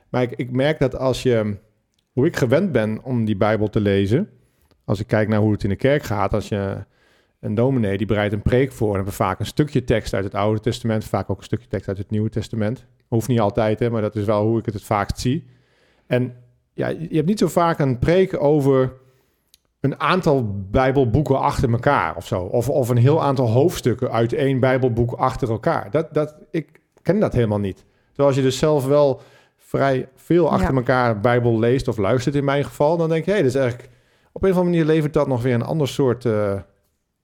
maar 0.09 0.23
ik, 0.23 0.33
ik 0.33 0.51
merk 0.51 0.79
dat 0.79 0.97
als 0.97 1.23
je... 1.23 1.57
Hoe 2.13 2.27
ik 2.27 2.37
gewend 2.37 2.73
ben 2.73 3.03
om 3.03 3.25
die 3.25 3.37
Bijbel 3.37 3.71
te 3.71 3.81
lezen... 3.81 4.31
als 4.85 5.01
ik 5.01 5.07
kijk 5.07 5.29
naar 5.29 5.41
hoe 5.41 5.53
het 5.53 5.63
in 5.63 5.69
de 5.69 5.77
kerk 5.77 6.03
gaat... 6.03 6.35
als 6.35 6.49
je 6.49 6.85
een 7.41 7.55
dominee 7.55 7.97
die 7.97 8.07
bereidt 8.07 8.35
een 8.35 8.43
preek 8.43 8.73
voor... 8.73 8.87
dan 8.87 8.97
hebben 8.97 9.15
vaak 9.15 9.41
een 9.41 9.47
stukje 9.47 9.85
tekst 9.85 10.15
uit 10.15 10.25
het 10.25 10.35
Oude 10.35 10.61
Testament... 10.61 11.05
vaak 11.05 11.31
ook 11.31 11.39
een 11.39 11.45
stukje 11.45 11.69
tekst 11.69 11.89
uit 11.89 11.99
het 11.99 12.11
Nieuwe 12.11 12.29
Testament. 12.29 12.87
Hoeft 13.09 13.29
niet 13.29 13.41
altijd, 13.41 13.79
hè, 13.79 13.91
maar 13.91 14.03
dat 14.03 14.17
is 14.17 14.25
wel 14.25 14.47
hoe 14.47 14.59
ik 14.59 14.65
het 14.65 14.75
het 14.75 14.83
vaakst 14.83 15.21
zie. 15.21 15.45
En 16.07 16.37
ja, 16.73 16.89
je 16.89 17.17
hebt 17.17 17.27
niet 17.27 17.39
zo 17.39 17.49
vaak 17.49 17.79
een 17.79 17.99
preek 17.99 18.43
over 18.43 18.93
een 19.83 20.01
aantal 20.01 20.65
Bijbelboeken 20.71 21.41
achter 21.41 21.73
elkaar 21.73 22.17
of 22.17 22.27
zo. 22.27 22.43
Of, 22.43 22.69
of 22.69 22.89
een 22.89 22.97
heel 22.97 23.23
aantal 23.23 23.49
hoofdstukken 23.49 24.11
uit 24.11 24.33
één 24.33 24.61
Bijbelboek 24.61 25.13
achter 25.13 25.51
elkaar. 25.51 25.91
Dat, 25.91 26.15
dat, 26.15 26.37
ik 26.51 26.81
ken 27.03 27.21
dat 27.21 27.33
helemaal 27.33 27.59
niet. 27.59 27.85
Zoals 28.13 28.35
je 28.35 28.43
dus 28.43 28.59
zelf 28.59 28.87
wel 28.87 29.21
vrij 29.57 30.09
veel 30.17 30.51
achter 30.51 30.71
Ja. 30.71 30.77
elkaar 30.77 31.21
Bijbel 31.21 31.59
leest 31.59 31.89
of 31.89 31.97
luistert 31.97 32.35
in 32.35 32.45
mijn 32.45 32.65
geval... 32.65 32.97
dan 32.97 33.09
denk 33.09 33.25
je, 33.25 33.31
hé, 33.31 33.37
hey, 33.37 33.47
dat 33.47 33.55
is 33.55 33.61
eigenlijk... 33.61 33.91
op 34.33 34.43
een 34.43 34.51
of 34.51 34.57
andere 34.57 34.77
manier 34.77 34.95
levert 34.95 35.13
dat 35.13 35.27
nog 35.29 35.43
weer 35.43 35.55
een 35.55 35.63
ander 35.63 35.89
soort 35.89 36.25
eh, 36.25 36.61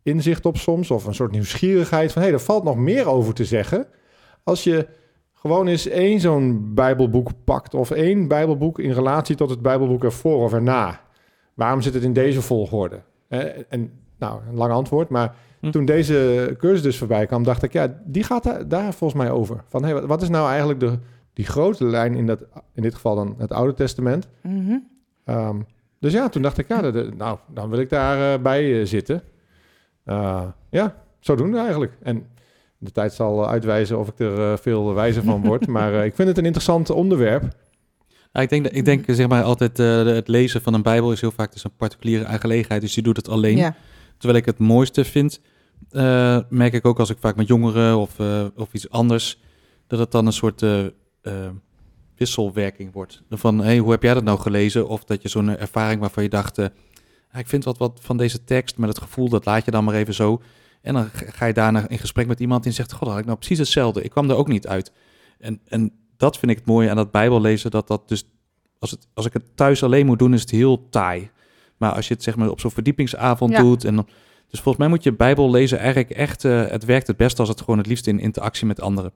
inzicht 0.02 0.46
op 0.46 0.56
soms... 0.56 0.90
of 0.90 1.04
een 1.04 1.14
soort 1.14 1.32
nieuwsgierigheid 1.32 2.12
van... 2.12 2.22
hé, 2.22 2.28
hey, 2.28 2.36
er 2.36 2.44
valt 2.44 2.64
nog 2.64 2.76
meer 2.76 3.08
over 3.08 3.34
te 3.34 3.44
zeggen... 3.44 3.86
als 4.44 4.64
je 4.64 4.86
gewoon 5.34 5.66
eens 5.66 5.86
één 5.86 6.20
zo'n 6.20 6.74
Bijbelboek 6.74 7.30
pakt... 7.44 7.74
of 7.74 7.90
één 7.90 8.28
Bijbelboek 8.28 8.78
in 8.78 8.92
relatie 8.92 9.36
tot 9.36 9.50
het 9.50 9.62
Bijbelboek 9.62 10.04
ervoor 10.04 10.42
of 10.42 10.52
erna. 10.52 11.06
Waarom 11.58 11.80
zit 11.80 11.94
het 11.94 12.02
in 12.02 12.12
deze 12.12 12.42
volgorde? 12.42 13.00
Eh, 13.28 13.40
en 13.68 13.90
nou, 14.18 14.40
een 14.48 14.54
lang 14.54 14.72
antwoord, 14.72 15.08
maar 15.08 15.34
Hm. 15.60 15.70
toen 15.70 15.84
deze 15.84 16.54
cursus 16.58 16.82
dus 16.82 16.98
voorbij 16.98 17.26
kwam, 17.26 17.42
dacht 17.42 17.62
ik, 17.62 17.72
ja, 17.72 18.00
die 18.04 18.22
gaat 18.22 18.42
daar, 18.42 18.68
daar 18.68 18.92
volgens 18.94 19.20
mij 19.22 19.30
over. 19.30 19.62
Van, 19.68 19.82
hey, 19.84 19.92
wat, 19.94 20.04
wat 20.04 20.22
is 20.22 20.28
nou 20.28 20.48
eigenlijk 20.48 20.80
de, 20.80 20.98
die 21.32 21.44
grote 21.46 21.84
lijn 21.84 22.14
in, 22.14 22.26
dat, 22.26 22.40
in 22.74 22.82
dit 22.82 22.94
geval 22.94 23.14
dan 23.14 23.34
het 23.38 23.52
Oude 23.52 23.74
Testament? 23.74 24.28
Mhm. 24.42 24.76
Ehm, 25.24 25.56
dus 26.00 26.12
ja, 26.12 26.28
toen 26.28 26.42
dacht 26.42 26.58
ik, 26.58 26.68
ja, 26.68 26.80
dat- 26.90 27.14
nou, 27.16 27.38
dan 27.54 27.70
wil 27.70 27.78
ik 27.78 27.90
daarbij 27.90 28.40
bij 28.40 28.80
eh, 28.80 28.86
zitten. 28.86 29.22
Uh, 30.06 30.42
ja, 30.70 30.94
zodoende 31.20 31.58
eigenlijk. 31.58 31.92
En 32.02 32.26
de 32.78 32.90
tijd 32.90 33.12
zal 33.12 33.42
eh, 33.44 33.50
uitwijzen 33.50 33.98
of 33.98 34.08
ik 34.08 34.18
er 34.18 34.50
eh, 34.52 34.56
veel 34.56 34.94
wijzer 34.94 35.22
van 35.22 35.44
word. 35.44 35.66
maar 35.76 35.94
eh, 35.94 36.04
ik 36.04 36.14
vind 36.14 36.28
het 36.28 36.38
een 36.38 36.44
interessant 36.44 36.90
onderwerp. 36.90 37.44
Nou, 38.32 38.44
ik 38.44 38.50
denk, 38.50 38.64
dat- 38.64 38.74
ik 38.74 38.84
denk 38.84 39.04
zeg 39.06 39.28
maar 39.28 39.42
altijd, 39.42 39.78
eh, 39.78 40.04
het 40.04 40.28
lezen 40.28 40.62
van 40.62 40.74
een 40.74 40.82
Bijbel 40.82 41.12
is 41.12 41.20
heel 41.20 41.30
vaak 41.30 41.52
dus 41.52 41.64
een 41.64 41.76
particuliere 41.76 42.24
aangelegenheid. 42.26 42.80
Dus 42.80 42.94
je 42.94 43.02
doet 43.02 43.16
het 43.16 43.28
alleen. 43.28 43.56
Ja. 43.56 43.76
Terwijl 44.16 44.38
ik 44.40 44.46
het 44.46 44.58
mooiste 44.58 45.04
vind, 45.04 45.40
eh, 45.90 46.38
merk 46.48 46.72
ik 46.72 46.86
ook 46.86 46.98
als 46.98 47.10
ik 47.10 47.16
vaak 47.20 47.36
met 47.36 47.46
jongeren 47.48 47.96
of, 47.98 48.18
eh, 48.18 48.44
of 48.56 48.72
iets 48.72 48.90
anders, 48.90 49.40
dat 49.86 49.98
het 49.98 50.10
dan 50.10 50.26
een 50.26 50.32
soort 50.32 50.62
wisselwerking 52.16 52.92
wordt. 52.92 53.22
Van, 53.30 53.58
hey, 53.58 53.78
hoe 53.78 53.90
heb 53.90 54.02
jij 54.02 54.14
dat 54.14 54.24
nou 54.24 54.38
gelezen? 54.38 54.88
Of 54.88 55.04
dat 55.04 55.22
je 55.22 55.28
zo'n 55.28 55.58
ervaring 55.58 56.00
waarvan 56.00 56.22
je 56.22 56.28
dacht, 56.28 56.58
ah, 56.58 56.68
ik 57.38 57.46
vind 57.48 57.64
wat, 57.64 57.78
wat 57.78 57.98
van 58.02 58.16
deze 58.16 58.44
tekst, 58.44 58.76
met 58.78 58.88
het 58.88 58.98
gevoel, 58.98 59.28
dat 59.28 59.44
laat 59.44 59.64
je 59.64 59.70
dan 59.70 59.84
maar 59.84 59.94
even 59.94 60.14
zo. 60.14 60.42
En 60.82 60.94
dan 60.94 61.08
ga 61.12 61.46
je 61.46 61.52
daarna 61.52 61.88
in 61.88 61.98
gesprek 61.98 62.26
met 62.26 62.40
iemand 62.40 62.62
die 62.62 62.72
zegt, 62.72 62.92
god, 62.92 63.00
dat 63.00 63.08
had 63.10 63.18
ik 63.18 63.24
nou 63.24 63.36
precies 63.38 63.58
hetzelfde. 63.58 64.02
Ik 64.02 64.10
kwam 64.10 64.30
er 64.30 64.36
ook 64.36 64.48
niet 64.48 64.66
uit. 64.66 64.92
En, 65.38 65.60
en 65.68 65.92
dat 66.18 66.38
vind 66.38 66.50
ik 66.50 66.56
het 66.58 66.66
mooie 66.66 66.90
aan 66.90 66.96
dat 66.96 67.10
bijbellezen, 67.10 67.70
dat 67.70 67.88
dat 67.88 68.08
dus, 68.08 68.28
als, 68.78 68.90
het, 68.90 69.08
als 69.14 69.26
ik 69.26 69.32
het 69.32 69.56
thuis 69.56 69.82
alleen 69.82 70.06
moet 70.06 70.18
doen, 70.18 70.34
is 70.34 70.40
het 70.40 70.50
heel 70.50 70.88
taai. 70.88 71.30
Maar 71.76 71.92
als 71.92 72.08
je 72.08 72.14
het 72.14 72.22
zeg 72.22 72.36
maar 72.36 72.50
op 72.50 72.60
zo'n 72.60 72.70
verdiepingsavond 72.70 73.52
Ja. 73.52 73.60
doet 73.60 73.84
en 73.84 73.94
dan 73.96 74.08
dus 74.50 74.60
volgens 74.60 74.76
mij 74.76 74.88
moet 74.88 75.02
je 75.02 75.12
Bijbel 75.12 75.50
lezen 75.50 75.78
eigenlijk 75.78 76.10
echt, 76.10 76.44
eh, 76.44 76.66
het 76.66 76.84
werkt 76.84 77.06
het 77.06 77.16
best 77.16 77.38
als 77.38 77.48
het 77.48 77.60
gewoon 77.60 77.78
het 77.78 77.86
liefst 77.86 78.06
in 78.06 78.20
interactie 78.20 78.66
met 78.66 78.80
anderen. 78.80 79.12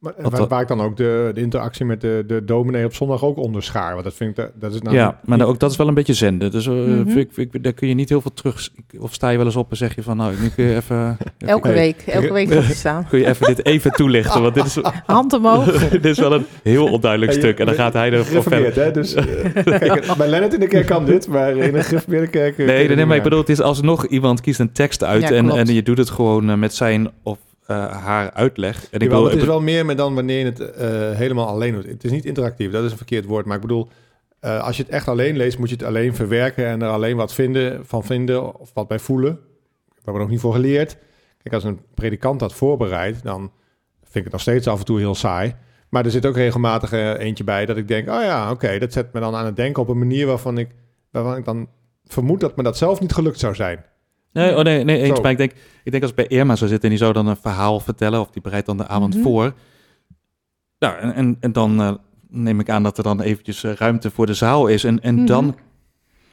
Maar, 0.00 0.12
waar, 0.18 0.30
dat- 0.30 0.48
waar 0.48 0.60
ik 0.60 0.68
dan 0.68 0.80
ook 0.80 0.96
de, 0.96 1.30
de 1.34 1.40
interactie 1.40 1.84
met 1.84 2.00
de, 2.00 2.24
de 2.26 2.44
dominee 2.44 2.84
op 2.84 2.94
zondag 2.94 3.24
ook 3.24 3.36
onderschaar. 3.36 3.92
Want 3.92 4.04
dat 4.04 4.14
vind 4.14 4.30
ik, 4.30 4.36
dat, 4.36 4.50
dat 4.54 4.74
is 4.74 4.80
nou 4.82 4.96
ja, 4.96 5.20
maar 5.24 5.42
ook 5.46 5.58
dat 5.58 5.70
is 5.70 5.76
wel 5.76 5.88
een 5.88 5.94
beetje 5.94 6.14
zenden. 6.14 6.50
Dus 6.50 6.66
eh, 6.66 6.72
Mhm. 6.72 7.04
vind 7.04 7.16
ik, 7.16 7.28
vind 7.32 7.54
ik- 7.54 7.62
daar 7.62 7.72
kun 7.72 7.88
je 7.88 7.94
niet 7.94 8.08
heel 8.08 8.20
veel 8.20 8.32
terug, 8.34 8.68
of 8.98 9.12
sta 9.14 9.28
je 9.28 9.36
wel 9.36 9.46
eens 9.46 9.56
op 9.56 9.70
en 9.70 9.76
zeg 9.76 9.94
je 9.94 10.02
van, 10.02 10.16
nou, 10.16 10.34
nu 10.40 10.48
kun 10.48 10.64
je 10.64 10.76
even, 10.76 11.16
Elke 11.38 11.68
Nee. 11.68 11.76
week, 11.76 12.02
elke 12.06 12.32
week 12.32 12.48
hij 12.48 12.62
staan. 12.62 13.06
kun 13.08 13.18
je 13.18 13.26
even 13.26 13.46
dit 13.46 13.64
even 13.66 13.90
toelichten, 13.92 14.42
want 14.42 14.54
dit 14.54 14.64
is, 14.64 14.78
Hand 15.06 15.32
omhoog. 15.32 15.64
dit 15.88 16.04
is 16.04 16.18
wel 16.18 16.32
een 16.32 16.46
heel 16.62 16.86
onduidelijk 16.92 17.32
stuk. 17.32 17.58
En 17.58 17.66
dan 17.66 17.74
gaat 17.74 17.92
hij 17.92 18.12
er 18.12 18.24
voor 18.24 18.42
verder. 18.42 18.74
hè? 18.84 18.90
Dus, 18.90 19.14
eh, 19.14 19.24
kijk, 19.64 20.14
bij 20.16 20.28
Lennart 20.28 20.54
in 20.54 20.60
de 20.60 20.66
kerk 20.66 20.86
kan 20.86 21.04
dit, 21.04 21.28
maar 21.28 21.56
in 21.56 21.74
een 21.74 21.84
gereformeerde 21.84 22.26
kerk... 22.28 22.58
eh, 22.58 22.66
Nee, 22.66 22.88
nee, 22.88 23.06
maar 23.06 23.16
ik 23.16 23.22
bedoel, 23.22 23.38
het 23.38 23.48
is 23.48 23.60
alsnog 23.60 24.06
iemand 24.06 24.40
kiest 24.40 24.60
een 24.60 24.72
tekst 24.72 25.04
uit 25.04 25.22
Ja, 25.22 25.30
en, 25.30 25.50
en 25.50 25.74
je 25.74 25.82
doet 25.82 25.98
het 25.98 26.10
gewoon 26.10 26.50
eh, 26.50 26.56
met 26.56 26.74
zijn 26.74 27.10
of 27.22 27.38
eh, 27.70 28.02
haar 28.02 28.30
uitleg. 28.32 28.90
En 28.90 29.00
ik 29.00 29.08
bedoel, 29.08 29.24
het 29.24 29.38
is 29.38 29.44
wel 29.44 29.60
meer 29.60 29.86
met 29.86 29.96
dan 29.96 30.14
wanneer 30.14 30.38
je 30.38 30.44
het 30.44 30.60
eh, 30.60 30.88
helemaal 31.10 31.46
alleen 31.46 31.74
doet. 31.74 31.86
Het 31.86 32.04
is 32.04 32.10
niet 32.10 32.24
interactief, 32.24 32.70
dat 32.70 32.84
is 32.84 32.90
een 32.90 32.96
verkeerd 32.96 33.24
woord. 33.24 33.46
Maar 33.46 33.54
ik 33.54 33.62
bedoel, 33.62 33.88
eh, 34.40 34.62
als 34.62 34.76
je 34.76 34.82
het 34.82 34.92
echt 34.92 35.08
alleen 35.08 35.36
leest, 35.36 35.58
moet 35.58 35.68
je 35.68 35.74
het 35.74 35.84
alleen 35.84 36.14
verwerken 36.14 36.66
en 36.66 36.82
er 36.82 36.88
alleen 36.88 37.16
wat 37.16 37.34
vinden, 37.34 37.86
van 37.86 38.04
vinden 38.04 38.60
of 38.60 38.70
wat 38.74 38.88
bij 38.88 38.98
voelen. 38.98 39.32
We 39.88 39.94
hebben 39.94 40.14
er 40.14 40.20
nog 40.20 40.30
niet 40.30 40.40
voor 40.40 40.52
geleerd. 40.52 40.96
Kijk, 41.42 41.54
als 41.54 41.64
een 41.64 41.80
predikant 41.94 42.40
dat 42.40 42.52
voorbereidt, 42.52 43.22
dan 43.22 43.52
vind 44.02 44.14
ik 44.14 44.22
het 44.22 44.32
nog 44.32 44.40
steeds 44.40 44.66
af 44.66 44.78
en 44.78 44.84
toe 44.84 44.98
heel 44.98 45.14
saai. 45.14 45.54
Maar 45.88 46.04
er 46.04 46.10
zit 46.10 46.26
ook 46.26 46.36
regelmatig 46.36 46.92
eentje 46.92 47.44
bij 47.44 47.66
dat 47.66 47.76
ik 47.76 47.88
denk, 47.88 48.08
oh 48.08 48.22
ja, 48.22 48.50
oké, 48.50 48.78
dat 48.78 48.92
zet 48.92 49.12
me 49.12 49.20
dan 49.20 49.34
aan 49.34 49.44
het 49.44 49.56
denken 49.56 49.82
op 49.82 49.88
een 49.88 49.98
manier 49.98 50.26
waarvan 50.26 50.58
ik, 50.58 50.68
waarvan 51.10 51.36
ik 51.36 51.44
dan 51.44 51.68
vermoed 52.04 52.40
dat 52.40 52.56
me 52.56 52.62
dat 52.62 52.76
zelf 52.76 53.00
niet 53.00 53.12
gelukt 53.12 53.38
zou 53.38 53.54
zijn. 53.54 53.84
Nee, 54.32 54.56
oh 54.56 54.62
nee, 54.62 54.84
nee 54.84 55.00
eens. 55.02 55.16
Zo. 55.16 55.22
Maar 55.22 55.30
ik 55.30 55.36
denk, 55.38 55.52
ik 55.84 55.90
denk 55.90 56.02
als 56.02 56.10
ik 56.10 56.16
bij 56.16 56.26
Irma 56.38 56.56
zou 56.56 56.70
zitten 56.70 56.88
en 56.90 56.94
die 56.96 57.04
zou 57.04 57.12
dan 57.12 57.26
een 57.26 57.36
verhaal 57.36 57.80
vertellen, 57.80 58.20
of 58.20 58.30
die 58.30 58.42
bereidt 58.42 58.66
dan 58.66 58.76
de 58.76 58.86
avond 58.86 59.14
Mhm. 59.14 59.22
voor. 59.22 59.52
Nou, 60.78 60.98
en, 60.98 61.14
en, 61.14 61.36
en 61.40 61.52
dan 61.52 61.80
eh, 61.80 61.94
neem 62.28 62.60
ik 62.60 62.70
aan 62.70 62.82
dat 62.82 62.96
er 62.98 63.04
dan 63.04 63.20
eventjes 63.20 63.64
eh, 63.64 63.72
ruimte 63.72 64.10
voor 64.10 64.26
de 64.26 64.34
zaal 64.34 64.66
is. 64.66 64.84
En, 64.84 65.00
en 65.00 65.14
Mhm. 65.14 65.26
dan 65.26 65.56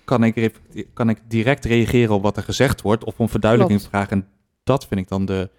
kan 0.05 0.23
ik, 0.23 0.51
kan 0.93 1.09
ik 1.09 1.17
direct 1.27 1.65
reageren 1.65 2.15
op 2.15 2.21
wat 2.21 2.37
er 2.37 2.43
gezegd 2.43 2.81
wordt, 2.81 3.03
of 3.03 3.19
om 3.19 3.29
verduidelijking 3.29 3.79
Klopt. 3.79 3.95
vragen. 3.95 4.17
En 4.21 4.27
dat 4.63 4.87
vind 4.87 4.99
ik 4.99 5.07
dan 5.07 5.25
de... 5.25 5.49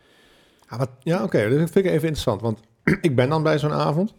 Ja, 0.70 0.76
wat, 0.78 0.90
ja 1.00 1.22
oké, 1.22 1.48
dat 1.48 1.58
vind 1.70 1.74
ik 1.76 1.84
even 1.84 1.94
interessant, 1.94 2.40
want 2.40 2.60
ik 3.00 3.16
ben 3.16 3.28
dan 3.28 3.42
bij 3.42 3.58
zo'n 3.58 3.72
avond. 3.72 4.14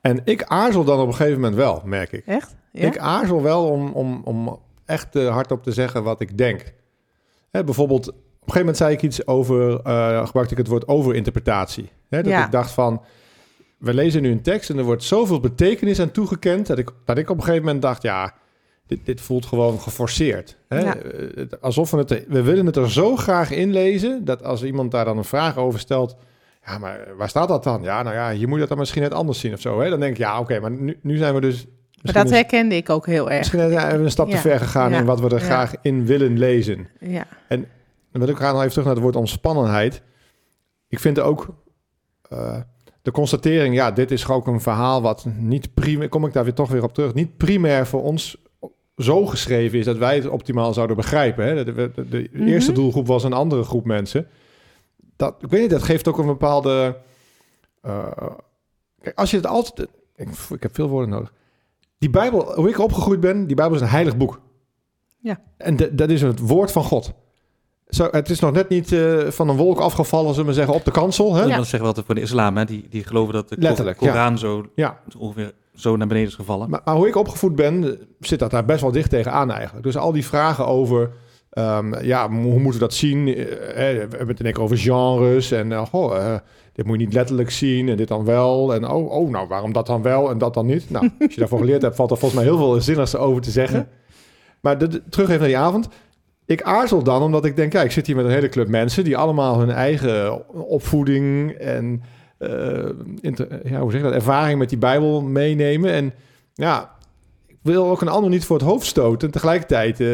En 0.00 0.20
ik 0.24 0.42
aarzel 0.42 0.84
dan 0.84 1.00
op 1.00 1.06
een 1.06 1.14
gegeven 1.14 1.40
moment 1.40 1.56
wel, 1.56 1.82
merk 1.84 2.12
ik. 2.12 2.26
Echt? 2.26 2.56
Ja? 2.72 2.86
Ik 2.86 2.98
aarzel 2.98 3.42
wel 3.42 3.70
om, 3.70 3.92
om, 3.92 4.20
om 4.24 4.58
echt 4.88 5.16
eh, 5.16 5.28
hardop 5.28 5.62
te 5.62 5.72
zeggen 5.72 6.02
wat 6.02 6.20
ik 6.20 6.38
denk. 6.38 6.72
Hè, 7.50 7.64
bijvoorbeeld, 7.64 8.08
op 8.08 8.14
een 8.14 8.20
gegeven 8.38 8.58
moment 8.60 8.76
zei 8.76 8.92
ik 8.92 9.02
iets 9.02 9.26
over, 9.26 9.80
eh 9.80 10.26
gebruikte 10.26 10.52
ik 10.54 10.58
het 10.60 10.68
woord 10.68 10.88
overinterpretatie. 10.88 11.88
Hè, 12.08 12.22
dat 12.22 12.32
Ja. 12.32 12.44
ik 12.44 12.50
dacht 12.50 12.70
van, 12.70 13.02
we 13.78 13.94
lezen 13.94 14.22
nu 14.22 14.30
een 14.30 14.42
tekst 14.42 14.70
en 14.70 14.78
er 14.78 14.84
wordt 14.84 15.02
zoveel 15.02 15.40
betekenis 15.40 16.00
aan 16.00 16.10
toegekend, 16.10 16.66
dat 16.66 16.78
ik, 16.78 16.90
dat 17.04 17.18
ik 17.18 17.30
op 17.30 17.36
een 17.36 17.42
gegeven 17.42 17.64
moment 17.64 17.82
dacht, 17.82 18.02
ja, 18.02 18.34
dit, 18.86 19.06
dit 19.06 19.20
voelt 19.20 19.46
gewoon 19.46 19.80
geforceerd. 19.80 20.56
Hè? 20.68 20.78
Ja. 20.80 20.96
Eh, 20.96 21.44
Alsof 21.60 21.90
we 21.90 21.96
het, 21.98 22.24
we 22.28 22.42
willen 22.42 22.66
het 22.66 22.76
er 22.76 22.90
zo 22.90 23.16
graag 23.16 23.50
inlezen, 23.50 24.24
dat 24.24 24.44
als 24.44 24.62
iemand 24.64 24.90
daar 24.90 25.04
dan 25.04 25.18
een 25.18 25.24
vraag 25.24 25.56
over 25.56 25.78
stelt, 25.80 26.16
ja, 26.66 26.78
maar 26.78 27.08
waar 27.16 27.28
staat 27.28 27.48
dat 27.48 27.64
dan? 27.64 27.82
Ja, 27.82 28.02
nou 28.02 28.14
ja, 28.14 28.28
je 28.28 28.46
moet 28.46 28.58
dat 28.58 28.68
dan 28.68 28.78
misschien 28.78 29.02
net 29.02 29.12
anders 29.14 29.40
zien 29.40 29.52
of 29.52 29.60
zo. 29.60 29.80
Hè? 29.80 29.90
Dan 29.90 30.00
denk 30.00 30.12
ik, 30.12 30.18
ja, 30.18 30.38
oké, 30.40 30.60
maar 30.60 30.70
nu, 30.70 30.98
nu 31.02 31.16
zijn 31.16 31.34
we 31.34 31.40
dus... 31.40 31.66
Maar 32.02 32.12
dat 32.12 32.30
herkende 32.30 32.74
ik 32.76 32.90
ook 32.90 33.06
heel 33.06 33.28
erg. 33.30 33.38
Misschien 33.38 33.70
zijn 33.70 33.98
we 33.98 34.04
een 34.04 34.10
stap 34.10 34.28
te 34.28 34.34
Ja. 34.34 34.40
ver 34.40 34.58
gegaan 34.58 34.90
Ja. 34.90 34.98
in 34.98 35.04
wat 35.04 35.20
we 35.20 35.26
er 35.28 35.38
Ja. 35.38 35.44
graag 35.44 35.74
in 35.82 36.06
willen 36.06 36.38
lezen. 36.38 36.88
Ja. 37.00 37.26
En 37.48 37.60
dan 38.12 38.20
wil 38.20 38.28
ik 38.30 38.36
gaan 38.36 38.50
nog 38.52 38.58
even 38.58 38.70
terug 38.70 38.84
naar 38.86 38.94
het 38.94 39.02
woord 39.02 39.16
ontspannenheid. 39.16 40.02
Ik 40.88 40.98
vind 40.98 41.18
ook 41.20 41.48
eh, 42.28 42.56
de 43.02 43.10
constatering, 43.10 43.74
ja, 43.74 43.90
dit 43.90 44.10
is 44.10 44.28
ook 44.28 44.46
een 44.46 44.60
verhaal 44.60 45.02
wat 45.02 45.26
niet 45.36 45.74
primair, 45.74 46.08
kom 46.08 46.26
ik 46.26 46.32
daar 46.32 46.44
weer 46.44 46.54
toch 46.54 46.70
weer 46.70 46.82
op 46.82 46.94
terug, 46.94 47.14
niet 47.14 47.36
primair 47.36 47.86
voor 47.86 48.02
ons 48.02 48.36
zo 48.96 49.26
geschreven 49.26 49.78
is 49.78 49.84
dat 49.84 49.96
wij 49.96 50.14
het 50.14 50.28
optimaal 50.28 50.72
zouden 50.72 50.96
begrijpen. 50.96 51.44
Hè? 51.46 51.64
De, 51.64 51.72
de, 51.74 51.90
de- 51.94 52.08
de 52.08 52.28
Mhm. 52.32 52.46
eerste 52.46 52.72
doelgroep 52.72 53.06
was 53.06 53.24
een 53.24 53.32
andere 53.32 53.62
groep 53.62 53.84
mensen. 53.84 54.26
Dat, 55.16 55.34
ik 55.40 55.50
weet 55.50 55.60
niet, 55.60 55.70
dat 55.70 55.82
geeft 55.82 56.08
ook 56.08 56.18
een 56.18 56.26
bepaalde... 56.26 56.96
eh, 57.82 58.06
kijk, 59.00 59.18
als 59.18 59.30
je 59.30 59.36
het 59.36 59.46
altijd... 59.46 59.88
Ik, 60.16 60.28
ik 60.50 60.62
heb 60.62 60.74
veel 60.74 60.88
woorden 60.88 61.10
nodig. 61.10 61.32
Die 61.98 62.10
Bijbel, 62.10 62.52
hoe 62.54 62.68
ik 62.68 62.78
opgegroeid 62.78 63.20
ben, 63.20 63.46
die 63.46 63.56
Bijbel 63.56 63.76
is 63.76 63.80
een 63.82 63.88
heilig 63.88 64.16
boek. 64.16 64.40
Ja. 65.20 65.40
En 65.56 65.76
de- 65.76 65.94
dat 65.94 66.10
is 66.10 66.22
het 66.22 66.38
woord 66.40 66.72
van 66.72 66.84
God. 66.84 67.12
Zo, 67.88 68.08
het 68.10 68.30
is 68.30 68.40
nog 68.40 68.52
net 68.52 68.68
niet 68.68 68.92
eh, 68.92 69.18
van 69.28 69.48
een 69.48 69.56
wolk 69.56 69.78
afgevallen, 69.78 70.30
zullen 70.34 70.48
we 70.48 70.54
zeggen, 70.54 70.74
op 70.74 70.84
de 70.84 70.90
kansel. 70.90 71.34
Hè? 71.34 71.42
Ja. 71.42 71.56
Dat 71.56 71.60
zeggen 71.62 71.80
we 71.80 71.86
altijd 71.86 72.06
voor 72.06 72.14
de 72.14 72.20
islam, 72.20 72.56
hè? 72.56 72.64
Die, 72.64 72.86
die 72.90 73.04
geloven 73.04 73.34
dat 73.34 73.48
de 73.48 73.56
Letterlijk, 73.58 74.00
ja. 74.00 74.10
Koran 74.10 74.38
zo 74.38 74.66
Ja. 74.74 75.00
ongeveer 75.18 75.52
zo 75.74 75.96
naar 75.96 76.06
beneden 76.06 76.28
is 76.28 76.34
gevallen. 76.34 76.70
Maar, 76.70 76.80
maar 76.84 76.94
hoe 76.94 77.08
ik 77.08 77.16
opgevoed 77.16 77.54
ben, 77.54 77.98
zit 78.20 78.38
dat 78.38 78.50
daar 78.50 78.64
best 78.64 78.80
wel 78.80 78.92
dicht 78.92 79.10
tegenaan 79.10 79.50
eigenlijk. 79.50 79.84
Dus 79.84 79.96
al 79.96 80.12
die 80.12 80.26
vragen 80.26 80.66
over, 80.66 81.10
ehm, 81.50 82.04
ja, 82.04 82.30
hoe 82.30 82.38
moeten 82.58 82.72
we 82.72 82.78
dat 82.78 82.94
zien? 82.94 83.26
Eh, 83.28 83.40
eh, 83.42 83.48
we 83.94 84.16
hebben 84.16 84.28
het 84.28 84.38
in 84.38 84.44
één 84.44 84.54
keer 84.54 84.62
over 84.62 84.78
genres 84.78 85.50
en, 85.50 85.72
eh, 85.72 85.86
goh, 85.86 86.16
eh, 86.16 86.34
dit 86.78 86.86
moet 86.86 86.98
je 86.98 87.04
niet 87.04 87.14
letterlijk 87.14 87.50
zien 87.50 87.88
en 87.88 87.96
dit 87.96 88.08
dan 88.08 88.24
wel. 88.24 88.74
En 88.74 88.88
oh, 88.88 89.10
oh, 89.10 89.30
nou, 89.30 89.48
waarom 89.48 89.72
dat 89.72 89.86
dan 89.86 90.02
wel 90.02 90.30
en 90.30 90.38
dat 90.38 90.54
dan 90.54 90.66
niet? 90.66 90.90
Nou, 90.90 91.10
als 91.20 91.34
je 91.34 91.40
daarvoor 91.40 91.58
geleerd 91.58 91.82
hebt, 91.82 91.96
valt 91.96 92.10
er 92.10 92.16
volgens 92.18 92.40
mij 92.40 92.50
heel 92.50 92.58
veel 92.58 92.80
zinnigs 92.80 93.16
over 93.16 93.42
te 93.42 93.50
zeggen. 93.50 93.88
Maar 94.60 94.78
de, 94.78 94.88
de- 94.88 95.02
terug 95.08 95.26
even 95.28 95.40
naar 95.40 95.48
die 95.48 95.58
avond. 95.58 95.88
Ik 96.46 96.62
aarzel 96.62 97.02
dan, 97.02 97.22
omdat 97.22 97.44
ik 97.44 97.56
denk, 97.56 97.72
ja, 97.72 97.82
ik 97.82 97.90
zit 97.90 98.06
hier 98.06 98.16
met 98.16 98.24
een 98.24 98.30
hele 98.30 98.48
club 98.48 98.68
mensen 98.68 99.04
die 99.04 99.16
allemaal 99.16 99.58
hun 99.58 99.70
eigen 99.70 100.48
opvoeding 100.68 101.50
en 101.52 102.02
inter- 103.20 103.60
ja, 103.70 103.80
hoe 103.80 103.90
zeg 103.90 104.02
dat, 104.02 104.12
ervaring 104.12 104.58
met 104.58 104.68
die 104.68 104.78
Bijbel 104.78 105.22
meenemen. 105.22 105.90
En 105.92 106.12
ja, 106.54 106.90
ik 107.46 107.56
wil 107.62 107.86
ook 107.90 108.00
een 108.00 108.08
ander 108.08 108.30
niet 108.30 108.44
voor 108.44 108.56
het 108.56 108.64
hoofd 108.66 108.86
stoten. 108.86 109.28
En 109.28 109.32
tegelijkertijd, 109.34 110.00
eh, 110.00 110.06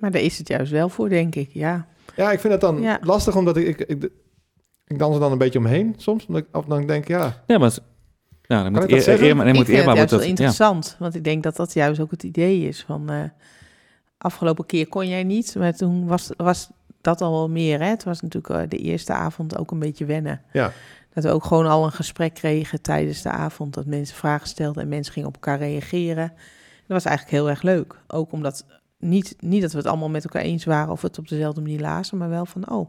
Maar 0.00 0.10
daar 0.10 0.22
is 0.22 0.38
het 0.38 0.48
juist 0.48 0.72
wel 0.72 0.88
voor, 0.88 1.08
denk 1.08 1.34
ik. 1.34 1.48
Ja. 1.52 1.86
ja, 2.16 2.32
ik 2.32 2.40
vind 2.40 2.52
dat 2.52 2.60
dan 2.60 2.82
Ja. 2.82 2.98
lastig, 3.02 3.36
omdat 3.36 3.56
ik, 3.56 3.66
ik, 3.66 3.80
ik, 3.88 4.08
ik 4.86 4.98
dans 4.98 5.14
er 5.14 5.20
dan 5.20 5.32
een 5.32 5.38
beetje 5.38 5.58
omheen 5.58 5.94
soms. 5.96 6.26
Omdat 6.26 6.42
ik, 6.42 6.56
of 6.56 6.64
dan 6.64 6.86
denk 6.86 7.02
ik, 7.02 7.08
ja, 7.08 7.42
Ja, 7.46 7.58
maar... 7.58 7.72
Nou, 8.46 8.62
dan 8.62 8.72
moet 8.72 8.90
eer? 8.90 9.22
Irma, 9.22 9.42
dan 9.42 9.52
ik 9.52 9.58
moet 9.58 9.66
vind 9.66 9.78
het 9.78 9.86
moet 9.86 9.96
juist 9.96 10.10
wel 10.10 10.20
ja. 10.20 10.26
interessant. 10.26 10.96
Want 10.98 11.14
ik 11.14 11.24
denk 11.24 11.42
dat 11.42 11.56
dat 11.56 11.72
juist 11.72 12.00
ook 12.00 12.10
het 12.10 12.22
idee 12.22 12.68
is 12.68 12.82
van... 12.82 13.10
eh, 13.10 13.22
afgelopen 14.24 14.66
keer 14.66 14.88
kon 14.88 15.08
jij 15.08 15.24
niet, 15.24 15.54
maar 15.58 15.76
toen 15.76 16.06
was, 16.06 16.30
was 16.36 16.70
dat 17.00 17.20
al 17.20 17.32
wel 17.32 17.48
meer. 17.48 17.80
Hè? 17.80 17.86
Het 17.86 18.04
was 18.04 18.20
natuurlijk 18.20 18.54
eh, 18.54 18.68
de 18.68 18.78
eerste 18.78 19.12
avond 19.12 19.58
ook 19.58 19.70
een 19.70 19.78
beetje 19.78 20.04
wennen. 20.04 20.40
Ja. 20.52 20.72
Dat 21.14 21.24
we 21.24 21.30
ook 21.30 21.44
gewoon 21.44 21.66
al 21.66 21.84
een 21.84 21.92
gesprek 21.92 22.34
kregen 22.34 22.82
tijdens 22.82 23.22
de 23.22 23.30
avond. 23.30 23.74
Dat 23.74 23.86
mensen 23.86 24.16
vragen 24.16 24.48
stelden 24.48 24.82
en 24.82 24.88
mensen 24.88 25.12
gingen 25.12 25.28
op 25.28 25.34
elkaar 25.34 25.58
reageren. 25.58 26.32
Dat 26.86 27.02
was 27.02 27.04
eigenlijk 27.04 27.36
heel 27.36 27.48
erg 27.48 27.62
leuk. 27.62 27.94
Ook 28.06 28.32
omdat, 28.32 28.64
niet, 28.98 29.36
niet 29.40 29.62
dat 29.62 29.72
we 29.72 29.78
het 29.78 29.86
allemaal 29.86 30.10
met 30.10 30.24
elkaar 30.24 30.42
eens 30.42 30.64
waren 30.64 30.92
of 30.92 31.02
het 31.02 31.18
op 31.18 31.28
dezelfde 31.28 31.60
manier 31.60 31.80
lazen, 31.80 32.18
maar 32.18 32.28
wel 32.28 32.46
van, 32.46 32.70
oh, 32.70 32.88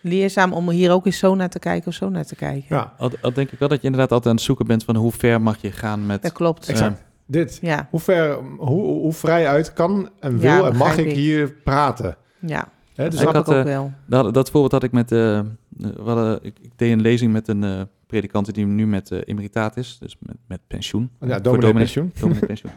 leerzaam 0.00 0.52
om 0.52 0.70
hier 0.70 0.92
ook 0.92 1.06
eens 1.06 1.18
zo 1.18 1.34
naar 1.34 1.48
te 1.48 1.58
kijken 1.58 1.88
of 1.88 1.94
zo 1.94 2.08
naar 2.08 2.24
te 2.26 2.34
kijken. 2.36 2.76
ja, 2.76 2.92
Al, 2.98 3.10
al 3.20 3.32
denk 3.32 3.50
ik 3.50 3.58
wel 3.58 3.68
dat 3.68 3.78
je 3.80 3.84
inderdaad 3.84 4.10
altijd 4.12 4.28
aan 4.30 4.34
het 4.36 4.44
zoeken 4.44 4.66
bent 4.66 4.84
van 4.84 4.96
hoe 4.96 5.12
ver 5.12 5.40
mag 5.42 5.56
je 5.62 5.72
gaan 5.72 6.06
met... 6.06 6.22
Dat 6.22 6.32
klopt. 6.32 6.68
exact. 6.68 7.02
Dit, 7.26 7.58
Ja, 7.62 7.86
hoe 7.90 8.00
ver, 8.00 8.34
hoe, 8.58 8.82
hoe 8.82 9.12
vrij 9.12 9.48
uit 9.48 9.72
kan 9.72 10.08
en 10.20 10.38
wil 10.38 10.50
Ja, 10.50 10.66
en 10.70 10.76
mag 10.76 10.96
ik 10.98 11.06
ik. 11.06 11.16
hier 11.16 11.50
praten? 11.64 12.16
ja. 12.38 12.68
Hè, 12.94 13.04
dus 13.10 13.14
Ik 13.14 13.20
snap 13.20 13.34
had, 13.34 13.48
ik 13.48 13.52
ook 13.54 13.58
eh, 13.58 13.64
wel. 13.72 13.92
Dat, 14.06 14.34
dat 14.34 14.50
voorbeeld 14.50 14.72
had 14.72 14.82
ik 14.82 14.92
met... 14.92 15.12
eh, 15.12 15.38
eh, 15.38 15.44
we 15.78 16.02
hadden- 16.04 16.38
ik, 16.42 16.56
ik 16.60 16.70
deed 16.76 16.92
een 16.92 17.00
lezing 17.00 17.32
met 17.32 17.48
een 17.48 17.64
eh 17.64 17.80
predikant 18.06 18.54
die 18.54 18.66
nu 18.66 18.86
met 18.86 19.10
eh 19.10 19.18
emeritaat 19.24 19.76
is, 19.76 19.96
dus 20.00 20.16
met, 20.20 20.36
met 20.48 20.60
pensioen. 20.66 21.10
ja, 21.20 21.38
dominee 21.38 21.72
pensioen. 21.72 22.12
dominee 22.20 22.46
pensioen. 22.46 22.72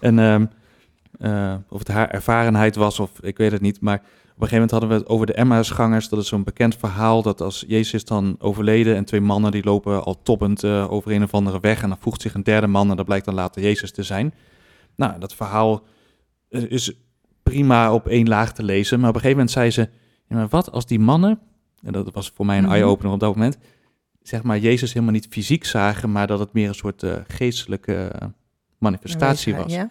En 0.00 0.18
ehm, 0.18 0.44
eh, 1.18 1.54
of 1.68 1.78
het 1.78 1.88
haar 1.88 2.10
ervarenheid 2.10 2.76
was 2.76 3.00
of 3.00 3.10
ik 3.20 3.36
weet 3.38 3.52
het 3.52 3.60
niet, 3.60 3.80
maar 3.80 4.02
gegeven 4.46 4.54
moment 4.54 4.70
hadden 4.70 4.88
we 4.88 4.94
het 4.94 5.06
over 5.06 5.26
de 5.26 5.32
Emmausgangers. 5.34 6.08
Dat 6.08 6.18
is 6.18 6.28
zo'n 6.28 6.44
bekend 6.44 6.76
verhaal 6.76 7.22
dat 7.22 7.40
als 7.40 7.64
Jezus 7.66 7.92
is 7.94 8.04
dan 8.04 8.36
overleden 8.38 8.96
en 8.96 9.04
twee 9.04 9.20
mannen 9.20 9.50
die 9.50 9.64
lopen 9.64 10.04
al 10.04 10.22
toppend 10.22 10.64
eh, 10.64 10.92
over 10.92 11.12
een 11.12 11.22
of 11.22 11.34
andere 11.34 11.60
weg 11.60 11.82
en 11.82 11.88
dan 11.88 11.98
voegt 11.98 12.20
zich 12.20 12.34
een 12.34 12.42
derde 12.42 12.66
man 12.66 12.90
en 12.90 12.96
dat 12.96 13.04
blijkt 13.06 13.24
dan 13.24 13.34
later 13.34 13.62
Jezus 13.62 13.92
te 13.92 14.02
zijn. 14.02 14.34
Nou, 14.96 15.18
dat 15.20 15.34
verhaal 15.34 15.82
eh, 16.48 16.70
is 16.70 16.92
prima 17.42 17.92
op 17.92 18.06
één 18.06 18.28
laag 18.28 18.52
te 18.52 18.62
lezen, 18.62 19.00
maar 19.00 19.08
op 19.08 19.14
een 19.14 19.20
gegeven 19.20 19.44
moment 19.44 19.56
zei 19.56 19.70
ze, 19.70 19.90
ja, 20.28 20.36
maar 20.36 20.48
wat 20.48 20.70
als 20.72 20.86
die 20.86 20.98
mannen, 21.00 21.38
en 21.82 21.92
dat 21.92 22.12
was 22.12 22.32
voor 22.34 22.46
mij 22.46 22.56
een 22.58 22.64
Mhm. 22.64 22.72
eye-opener 22.72 23.12
op 23.12 23.20
dat 23.20 23.34
moment, 23.34 23.58
zeg 24.22 24.42
maar 24.42 24.58
Jezus 24.58 24.92
helemaal 24.92 25.14
niet 25.14 25.26
fysiek 25.30 25.64
zagen, 25.64 26.12
maar 26.12 26.26
dat 26.26 26.38
het 26.38 26.52
meer 26.52 26.68
een 26.68 26.74
soort 26.74 27.02
eh, 27.02 27.14
geestelijke 27.28 28.12
manifestatie 28.78 29.54
was. 29.56 29.72
Ja? 29.72 29.90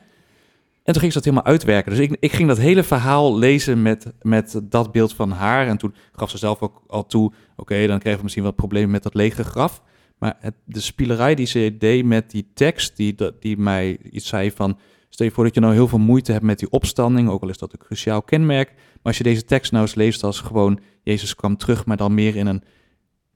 En 0.88 0.93
toen 0.93 1.02
ging 1.02 1.13
ze 1.13 1.19
dat 1.19 1.28
helemaal 1.28 1.52
uitwerken. 1.52 1.91
Dus 1.91 2.00
ik, 2.00 2.17
ik 2.19 2.32
ging 2.32 2.47
dat 2.47 2.58
hele 2.58 2.84
verhaal 2.84 3.38
lezen 3.38 3.82
met, 3.82 4.13
met 4.21 4.62
dat 4.63 4.91
beeld 4.91 5.13
van 5.13 5.32
haar. 5.32 5.67
En 5.67 5.78
toen 5.78 5.93
gaf 6.12 6.30
ze 6.30 6.38
zelf 6.38 6.62
ook 6.62 6.82
al 6.88 7.06
toe, 7.06 7.34
oké, 7.56 7.88
dan 7.88 8.00
kregen 8.00 8.17
we 8.17 8.23
misschien 8.23 8.43
wat 8.43 8.56
problemen 8.56 8.91
met 8.91 9.04
dat 9.04 9.13
lege 9.13 9.43
graf. 9.43 9.82
Maar 10.17 10.38
het, 10.39 10.54
de 10.65 10.80
spielerij 10.80 11.36
die 11.36 11.45
ze 11.45 11.76
deed 11.80 12.06
met 12.06 12.32
die 12.32 12.52
tekst, 12.54 12.95
die, 12.95 13.15
die 13.39 13.58
mij 13.58 13.97
iets 14.12 14.28
zei 14.28 14.52
van... 14.52 14.78
Stel 15.10 15.26
je 15.26 15.32
voor 15.32 15.43
dat 15.43 15.54
je 15.54 15.60
nou 15.60 15.73
heel 15.73 15.88
veel 15.88 16.00
moeite 16.00 16.32
hebt 16.32 16.43
met 16.43 16.60
die 16.60 16.69
opstanding, 16.69 17.30
ook 17.30 17.41
al 17.41 17.50
is 17.50 17.58
dat 17.58 17.73
een 17.73 17.80
cruciaal 17.80 18.21
kenmerk. 18.21 18.71
Maar 18.76 19.00
als 19.04 19.17
je 19.17 19.23
deze 19.23 19.43
tekst 19.43 19.71
nou 19.71 19.84
eens 19.84 19.95
leest 19.95 20.23
als 20.23 20.39
gewoon 20.39 20.80
Jezus 21.04 21.36
kwam 21.36 21.58
terug, 21.58 21.86
maar 21.86 21.97
dan 21.97 22.13
meer 22.13 22.36
in 22.36 22.47
een 22.47 22.63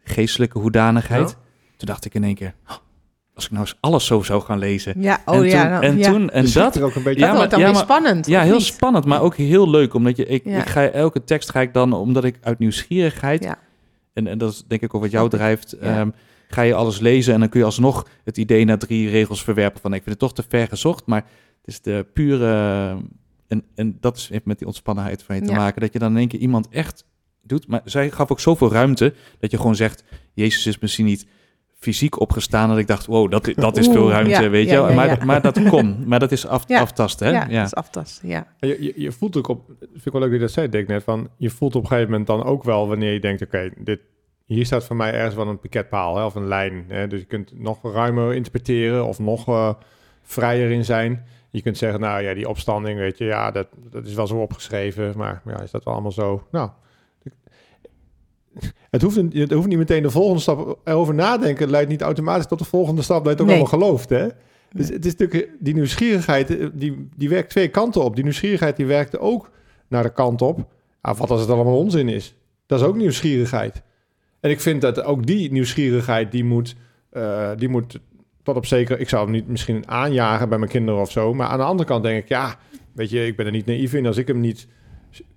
geestelijke 0.03 0.59
hoedanigheid. 0.59 1.29
Ja. 1.29 1.35
Toen 1.77 1.87
dacht 1.87 2.05
ik 2.05 2.13
in 2.13 2.23
één 2.23 2.35
keer, 2.35 2.55
"Oh, 2.67 2.75
als 3.41 3.49
ik 3.49 3.51
nou 3.51 3.65
eens 3.65 3.77
alles 3.79 4.05
zo 4.05 4.21
zou 4.21 4.41
gaan 4.41 4.59
lezen. 4.59 5.01
Ja, 5.01 5.21
oh 5.25 5.35
en 5.35 5.43
ja. 5.43 5.61
toen, 5.61 5.69
nou, 5.71 5.83
en, 5.83 5.97
ja. 5.97 6.11
toen, 6.11 6.29
en 6.29 6.41
Dus 6.41 6.53
dat, 6.53 6.75
er 6.75 6.83
ook 6.83 6.95
een 6.95 7.03
beetje 7.03 7.25
Ja, 7.25 7.33
maar- 7.33 7.49
dan 7.49 7.59
ja, 7.59 7.71
maar- 7.71 7.81
spannend. 7.81 8.27
ja, 8.27 8.41
heel 8.41 8.53
niet? 8.57 8.63
spannend, 8.65 9.05
maar 9.05 9.21
ook 9.21 9.35
heel 9.35 9.69
leuk. 9.69 9.93
Omdat 9.93 10.17
je, 10.17 10.25
ik, 10.25 10.45
Ja. 10.45 10.59
ik 10.59 10.65
ga 10.69 10.87
elke 10.89 11.23
tekst 11.23 11.49
ga 11.51 11.61
ik 11.61 11.73
dan, 11.73 11.93
omdat 11.93 12.23
ik 12.23 12.37
uit 12.41 12.59
nieuwsgierigheid, 12.59 13.43
Ja. 13.43 13.57
en, 14.13 14.27
en 14.27 14.37
dat 14.37 14.51
is 14.51 14.63
denk 14.67 14.81
ik 14.81 14.93
ook 14.95 15.01
wat 15.01 15.11
jou 15.11 15.29
drijft, 15.29 15.75
Ja. 15.81 15.99
ehm, 15.99 16.09
ga 16.47 16.61
je 16.61 16.73
alles 16.73 16.99
lezen 16.99 17.33
en 17.33 17.39
dan 17.39 17.49
kun 17.49 17.59
je 17.59 17.65
alsnog 17.65 18.07
het 18.23 18.37
idee 18.37 18.65
na 18.65 18.77
drie 18.77 19.09
regels 19.09 19.43
verwerpen 19.43 19.81
van 19.81 19.93
ik 19.93 20.03
vind 20.03 20.09
het 20.09 20.19
toch 20.19 20.33
te 20.33 20.43
ver 20.49 20.67
gezocht, 20.67 21.05
maar 21.05 21.23
het 21.57 21.67
is 21.67 21.81
de 21.81 22.05
pure, 22.13 22.47
en, 23.47 23.63
en 23.75 23.97
dat 23.99 24.17
is, 24.17 24.29
heeft 24.29 24.45
met 24.45 24.57
die 24.57 24.67
ontspannenheid 24.67 25.23
van 25.23 25.35
je 25.35 25.41
te 25.41 25.51
Ja. 25.51 25.57
maken, 25.57 25.81
dat 25.81 25.93
je 25.93 25.99
dan 25.99 26.11
in 26.11 26.17
één 26.17 26.27
keer 26.27 26.39
iemand 26.39 26.67
echt 26.69 27.05
doet. 27.43 27.67
Maar 27.67 27.81
zij 27.85 28.11
gaf 28.11 28.31
ook 28.31 28.39
zoveel 28.39 28.71
ruimte 28.71 29.13
dat 29.39 29.51
je 29.51 29.57
gewoon 29.57 29.75
zegt, 29.75 30.03
Jezus 30.33 30.65
is 30.65 30.79
misschien 30.79 31.05
niet 31.05 31.25
fysiek 31.81 32.19
opgestaan, 32.19 32.69
dat 32.69 32.77
ik 32.77 32.87
dacht, 32.87 33.05
wow, 33.05 33.31
dat, 33.31 33.51
dat 33.55 33.77
is 33.77 33.87
veel 33.87 34.01
Oeh, 34.03 34.11
ruimte, 34.11 34.29
ja, 34.29 34.49
weet 34.49 34.65
je 34.65 34.71
ja, 34.73 34.79
wel. 34.81 34.89
ja, 34.89 34.95
maar, 34.95 35.07
ja. 35.07 35.25
maar 35.25 35.41
dat 35.41 35.63
kon, 35.69 36.03
maar 36.07 36.19
dat 36.19 36.31
is 36.31 36.47
af, 36.47 36.63
Ja. 36.67 36.79
aftasten, 36.79 37.27
hè? 37.27 37.33
Ja, 37.33 37.45
Ja. 37.49 37.57
dat 37.57 37.65
is 37.65 37.75
aftasten, 37.75 38.27
ja. 38.27 38.47
Je, 38.59 38.77
je, 38.83 38.93
je 38.95 39.11
voelt 39.11 39.37
ook 39.37 39.47
op, 39.47 39.61
vind 39.79 40.05
ik 40.05 40.11
wel 40.11 40.21
leuk 40.21 40.29
dat 40.29 40.39
je 40.39 40.45
dat 40.45 40.51
zei, 40.55 40.69
denk 40.69 40.83
ik 40.83 40.89
net, 40.89 41.03
van 41.03 41.29
je 41.37 41.49
voelt 41.49 41.75
op 41.75 41.81
een 41.81 41.87
gegeven 41.87 42.09
moment 42.09 42.27
dan 42.27 42.43
ook 42.43 42.63
wel 42.63 42.87
wanneer 42.87 43.13
je 43.13 43.19
denkt, 43.19 43.41
oké, 43.41 43.69
dit 43.77 43.99
hier 44.45 44.65
staat 44.65 44.83
voor 44.83 44.95
mij 44.95 45.13
ergens 45.13 45.35
wel 45.35 45.47
een 45.47 45.59
piketpaal 45.59 46.17
hè, 46.17 46.23
of 46.25 46.35
een 46.35 46.47
lijn. 46.47 46.85
Hè? 46.87 47.07
Dus 47.07 47.19
je 47.19 47.25
kunt 47.25 47.51
nog 47.59 47.93
ruimer 47.93 48.33
interpreteren 48.33 49.05
of 49.05 49.19
nog 49.19 49.47
uh, 49.47 49.73
vrijer 50.23 50.71
in 50.71 50.85
zijn. 50.85 51.23
Je 51.51 51.61
kunt 51.61 51.77
zeggen, 51.77 51.99
nou 51.99 52.21
ja, 52.21 52.33
die 52.33 52.49
opstanding, 52.49 52.99
weet 52.99 53.17
je, 53.17 53.25
ja, 53.25 53.51
dat, 53.51 53.67
dat 53.91 54.05
is 54.05 54.13
wel 54.13 54.27
zo 54.27 54.35
opgeschreven, 54.35 55.13
maar 55.17 55.41
ja, 55.45 55.61
is 55.61 55.71
dat 55.71 55.83
wel 55.83 55.93
allemaal 55.93 56.11
zo? 56.11 56.43
Nou, 56.51 56.69
het 58.89 59.01
hoeft, 59.01 59.15
het 59.15 59.51
hoeft 59.51 59.67
niet 59.67 59.77
meteen 59.77 60.03
de 60.03 60.09
volgende 60.09 60.41
stap 60.41 60.79
erover 60.83 61.13
nadenken. 61.13 61.69
Leidt 61.69 61.89
niet 61.89 62.01
automatisch 62.01 62.47
tot 62.47 62.59
de 62.59 62.65
volgende 62.65 63.01
stap 63.01 63.25
dat 63.25 63.33
je 63.33 63.41
ook 63.41 63.47
nee. 63.47 63.57
allemaal 63.57 63.79
gelooft, 63.79 64.09
hè? 64.09 64.27
Dus 64.73 64.89
het 64.89 65.05
is 65.05 65.15
natuurlijk, 65.15 65.51
die 65.59 65.73
nieuwsgierigheid, 65.73 66.57
eh, 66.57 66.67
die, 66.73 67.07
die 67.15 67.29
werkt 67.29 67.49
twee 67.49 67.67
kanten 67.67 68.03
op. 68.03 68.15
Die 68.15 68.23
nieuwsgierigheid 68.23 68.75
die 68.75 68.85
werkte 68.85 69.19
ook 69.19 69.49
naar 69.87 70.03
de 70.03 70.13
kant 70.13 70.41
op. 70.41 70.71
Ah, 71.01 71.17
wat 71.17 71.29
als 71.29 71.41
het 71.41 71.49
allemaal 71.49 71.77
onzin 71.77 72.09
is? 72.09 72.35
Dat 72.65 72.79
is 72.79 72.85
ook 72.85 72.95
nieuwsgierigheid. 72.95 73.81
En 74.39 74.49
ik 74.49 74.61
vind 74.61 74.81
dat 74.81 75.03
ook 75.03 75.25
die 75.25 75.51
nieuwsgierigheid, 75.51 76.31
die 76.31 76.43
moet, 76.43 76.75
uh, 77.13 77.49
die 77.57 77.69
moet 77.69 77.99
tot 78.43 78.55
op 78.55 78.65
zeker... 78.65 78.99
Ik 78.99 79.09
zou 79.09 79.23
hem 79.23 79.31
niet 79.31 79.47
misschien 79.47 79.87
aanjagen 79.87 80.49
bij 80.49 80.57
mijn 80.57 80.71
kinderen 80.71 81.01
of 81.01 81.11
zo. 81.11 81.33
Maar 81.33 81.47
aan 81.47 81.57
de 81.57 81.63
andere 81.63 81.89
kant 81.89 82.03
denk 82.03 82.23
ik, 82.23 82.29
ja, 82.29 82.55
weet 82.93 83.09
je, 83.09 83.25
ik 83.25 83.35
ben 83.35 83.45
er 83.45 83.51
niet 83.51 83.65
naïef 83.65 83.93
in. 83.93 84.05
Als 84.05 84.17
ik 84.17 84.27
hem 84.27 84.39
niet 84.39 84.67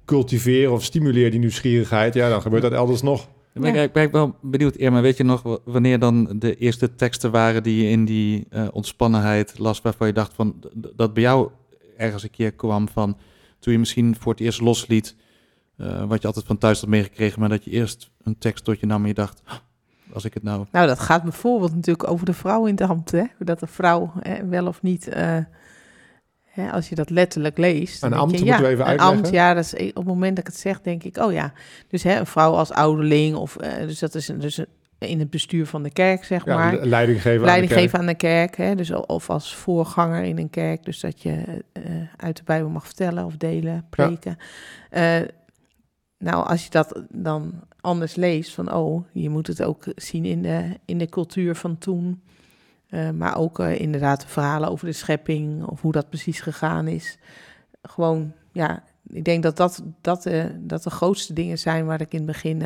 cultiveer 0.05 0.71
of 0.71 0.85
stimuleer, 0.85 1.31
die 1.31 1.41
nieuwsgierigheid, 1.41 2.15
ja, 2.15 2.29
dan 2.29 2.43
gebeurt 2.43 2.63
dat 2.63 2.73
elders 2.73 3.03
nog. 3.03 3.29
Ja. 3.61 3.73
Ik 3.73 3.93
ben 3.93 4.11
wel 4.11 4.35
benieuwd, 4.43 4.77
Irma, 4.77 5.01
weet 5.01 5.17
je 5.17 5.25
nog 5.25 5.61
wanneer 5.65 5.99
dan 5.99 6.39
de 6.39 6.57
eerste 6.57 6.95
teksten 6.95 7.31
waren 7.31 7.63
die 7.63 7.83
je 7.83 7.91
in 7.91 8.05
die 8.05 8.47
uh, 8.51 8.69
ontspannenheid 8.73 9.59
las, 9.59 9.81
waarvan 9.81 10.07
je 10.07 10.13
dacht 10.13 10.35
van, 10.35 10.55
dat 10.97 11.15
bij 11.15 11.23
jou 11.23 11.51
ergens 11.97 12.23
een 12.23 12.31
keer 12.31 12.53
kwam 12.53 12.89
van, 12.89 13.17
toen 13.59 13.73
je 13.73 13.79
misschien 13.79 14.17
voor 14.19 14.33
het 14.33 14.41
eerst 14.41 14.61
losliet, 14.61 15.17
uh, 15.77 16.05
wat 16.05 16.21
je 16.21 16.27
altijd 16.27 16.47
van 16.47 16.59
thuis 16.59 16.81
had 16.81 16.89
meegekregen, 16.89 17.41
maar 17.41 17.49
dat 17.49 17.65
je 17.65 17.71
eerst 17.71 18.11
een 18.23 18.39
tekst 18.39 18.65
tot 18.65 18.81
je 18.81 18.87
nam 18.87 19.03
en 19.03 19.09
je 19.09 19.15
dacht, 19.15 19.43
als 20.13 20.25
ik 20.25 20.35
het 20.35 20.43
nou... 20.43 20.67
Nou, 20.73 20.87
dat 20.87 21.01
gaat 21.01 21.23
bijvoorbeeld 21.23 21.75
natuurlijk 21.75 22.11
over 22.11 22.27
de 22.27 22.33
vrouw 22.33 22.67
in 22.67 22.77
de 22.77 22.85
hand, 22.85 23.11
hè? 23.11 23.25
Dat 23.39 23.61
de 23.61 23.67
vrouw 23.67 24.13
hè, 24.19 24.47
wel 24.47 24.67
of 24.67 24.83
niet... 24.83 25.09
Uh, 25.17 25.39
hè, 26.55 26.71
als 26.71 26.89
je 26.89 26.95
dat 26.95 27.11
letterlijk 27.11 27.59
leest... 27.59 28.03
Een 28.03 28.13
ambt, 28.13 28.39
je, 28.39 28.45
ja, 28.45 28.51
moeten 28.51 28.67
we 28.67 28.73
even 28.73 28.85
uitleggen. 28.85 29.17
Ambt, 29.17 29.31
ja, 29.31 29.55
dat 29.55 29.65
is, 29.65 29.89
op 29.89 29.95
het 29.95 30.05
moment 30.05 30.37
dat 30.37 30.47
ik 30.47 30.53
het 30.53 30.61
zeg, 30.61 30.81
denk 30.81 31.05
ik, 31.05 31.17
oh 31.17 31.33
ja. 31.33 31.53
Dus 31.89 32.03
hè, 32.03 32.19
een 32.19 32.27
vrouw 32.27 32.53
als 32.53 32.71
ouderling, 32.71 33.37
of, 33.37 33.57
uh, 33.61 33.79
dus 33.79 33.99
dat 33.99 34.15
is 34.15 34.27
dus 34.27 34.65
in 34.99 35.19
het 35.19 35.31
bestuur 35.31 35.67
van 35.67 35.83
de 35.83 35.91
kerk, 35.91 36.25
zeg 36.25 36.45
ja, 36.45 36.57
maar. 36.57 36.87
Leiding 36.87 37.23
geven 37.23 37.45
leiding 37.45 37.73
aan 37.73 37.79
de 37.79 37.89
kerk. 37.89 38.01
aan 38.01 38.07
de 38.07 38.15
kerk, 38.15 38.57
hè, 38.57 38.75
dus, 38.75 38.91
of 38.91 39.31
als 39.31 39.55
voorganger 39.55 40.23
in 40.23 40.39
een 40.39 40.51
kerk. 40.51 40.85
Dus 40.85 41.01
dat 41.01 41.23
je 41.23 41.65
uh, 41.73 41.83
uit 42.17 42.37
de 42.37 42.43
Bijbel 42.45 42.71
mag 42.71 42.85
vertellen 42.85 43.25
of 43.25 43.37
delen, 43.37 43.87
preken. 43.91 44.37
Ja. 44.91 45.21
Uh, 45.21 45.29
nou, 46.19 46.47
als 46.47 46.65
je 46.65 46.71
dat 46.71 47.03
dan 47.09 47.63
anders 47.81 48.15
leest, 48.15 48.55
van 48.55 48.73
oh, 48.73 49.05
je 49.13 49.31
moet 49.31 49.47
het 49.47 49.63
ook 49.63 49.85
zien 49.95 50.25
in 50.25 50.43
de, 50.43 50.79
in 50.85 50.99
de 50.99 51.09
cultuur 51.09 51.55
van 51.55 51.79
toen. 51.79 52.23
Uh, 52.95 53.11
maar 53.11 53.37
ook 53.37 53.59
uh, 53.59 53.81
inderdaad 53.81 54.21
de 54.21 54.27
verhalen 54.27 54.69
over 54.69 54.87
de 54.87 54.93
schepping 54.93 55.65
of 55.65 55.81
hoe 55.81 55.93
dat 55.93 56.09
precies 56.09 56.41
gegaan 56.41 56.89
is. 56.89 57.19
Gewoon, 57.83 58.33
ja, 58.53 58.83
ik 59.09 59.25
denk 59.25 59.43
dat 59.43 59.57
dat, 59.57 59.83
dat, 60.01 60.27
uh, 60.27 60.45
dat 60.59 60.83
de 60.83 60.91
grootste 60.91 61.33
dingen 61.33 61.59
zijn 61.59 61.87
waar 61.87 62.01
ik 62.01 62.13
in 62.13 62.19
het 62.19 62.27
begin. 62.27 62.63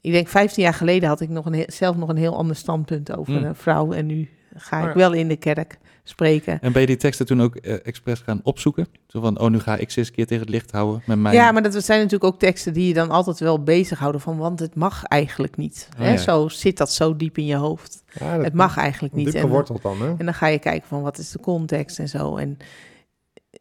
ik 0.00 0.12
denk 0.12 0.28
15 0.28 0.62
jaar 0.62 0.74
geleden 0.74 1.08
had 1.08 1.20
ik 1.20 1.28
nog 1.28 1.46
een, 1.46 1.64
zelf 1.66 1.96
nog 1.96 2.08
een 2.08 2.16
heel 2.16 2.36
ander 2.36 2.56
standpunt 2.56 3.16
over 3.16 3.32
mm. 3.32 3.44
een 3.44 3.54
vrouw. 3.54 3.92
En 3.92 4.06
nu 4.06 4.28
ga 4.56 4.88
ik 4.88 4.94
wel 4.94 5.12
in 5.12 5.28
de 5.28 5.36
kerk 5.36 5.78
spreken. 6.04 6.60
En 6.60 6.72
ben 6.72 6.80
je 6.80 6.86
die 6.86 6.96
teksten 6.96 7.26
toen 7.26 7.42
ook 7.42 7.58
uh, 7.62 7.86
expres 7.86 8.20
gaan 8.20 8.40
opzoeken? 8.42 8.86
Zo 9.06 9.20
van, 9.20 9.40
oh, 9.40 9.50
nu 9.50 9.60
ga 9.60 9.76
ik 9.76 9.90
ze 9.90 9.98
eens 9.98 10.08
een 10.08 10.14
keer 10.14 10.26
tegen 10.26 10.42
het 10.42 10.52
licht 10.52 10.70
houden 10.70 11.02
met 11.06 11.18
mij. 11.18 11.32
Ja, 11.32 11.52
maar 11.52 11.62
dat 11.62 11.84
zijn 11.84 11.98
natuurlijk 11.98 12.32
ook 12.32 12.38
teksten 12.38 12.72
die 12.72 12.88
je 12.88 12.94
dan 12.94 13.10
altijd 13.10 13.38
wel 13.38 13.62
bezighouden 13.62 14.20
van, 14.20 14.36
want 14.36 14.60
het 14.60 14.74
mag 14.74 15.04
eigenlijk 15.04 15.56
niet. 15.56 15.88
Oh, 15.92 16.04
hè? 16.04 16.10
Ja. 16.10 16.16
Zo 16.16 16.48
zit 16.48 16.76
dat 16.76 16.92
zo 16.92 17.16
diep 17.16 17.38
in 17.38 17.46
je 17.46 17.56
hoofd. 17.56 18.04
Ja, 18.12 18.36
dat, 18.36 18.44
het 18.44 18.54
mag 18.54 18.76
eigenlijk 18.76 19.14
niet. 19.14 19.32
Diep 19.32 19.40
geworteld 19.40 19.82
dan, 19.82 20.02
hè? 20.02 20.14
En 20.18 20.24
dan 20.24 20.34
ga 20.34 20.46
je 20.46 20.58
kijken 20.58 20.88
van, 20.88 21.02
wat 21.02 21.18
is 21.18 21.30
de 21.30 21.40
context 21.40 21.98
en 21.98 22.08
zo. 22.08 22.36
En 22.36 22.56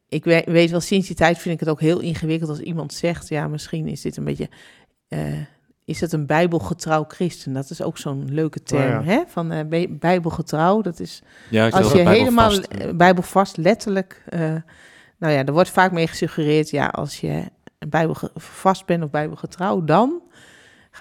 ik 0.07 0.23
weet, 0.23 0.45
weet 0.45 0.71
wel, 0.71 0.81
sinds 0.81 1.07
die 1.07 1.15
tijd 1.15 1.37
vind 1.37 1.53
ik 1.53 1.59
het 1.59 1.69
ook 1.69 1.81
heel 1.81 1.99
ingewikkeld 1.99 2.49
als 2.49 2.59
iemand 2.59 2.93
zegt, 2.93 3.29
ja, 3.29 3.47
misschien 3.47 3.87
is 3.87 4.01
dit 4.01 4.17
een 4.17 4.23
beetje... 4.23 4.49
Uh, 5.09 5.19
is 5.85 6.01
het 6.01 6.13
een 6.13 6.25
bijbelgetrouw 6.25 7.05
christen? 7.07 7.53
Dat 7.53 7.69
is 7.69 7.81
ook 7.81 7.97
zo'n 7.97 8.25
leuke 8.29 8.63
term, 8.63 8.99
oh 8.99 9.05
ja. 9.05 9.11
hè? 9.11 9.23
Van 9.27 9.53
uh, 9.53 9.85
bijbelgetrouw. 9.89 10.81
Dat 10.81 10.99
is 10.99 11.21
ja, 11.49 11.69
als 11.69 11.91
je 11.91 12.09
helemaal 12.09 12.51
vast. 12.51 12.97
bijbelvast, 12.97 13.57
letterlijk. 13.57 14.23
Uh, 14.29 14.39
nou 15.17 15.33
ja, 15.33 15.45
er 15.45 15.53
wordt 15.53 15.69
vaak 15.69 15.91
mee 15.91 16.07
gesuggereerd, 16.07 16.69
ja, 16.69 16.87
als 16.87 17.19
je 17.19 17.43
bijbelvast 17.87 18.85
bent 18.85 19.03
of 19.03 19.09
bijbelgetrouw, 19.09 19.83
dan 19.83 20.21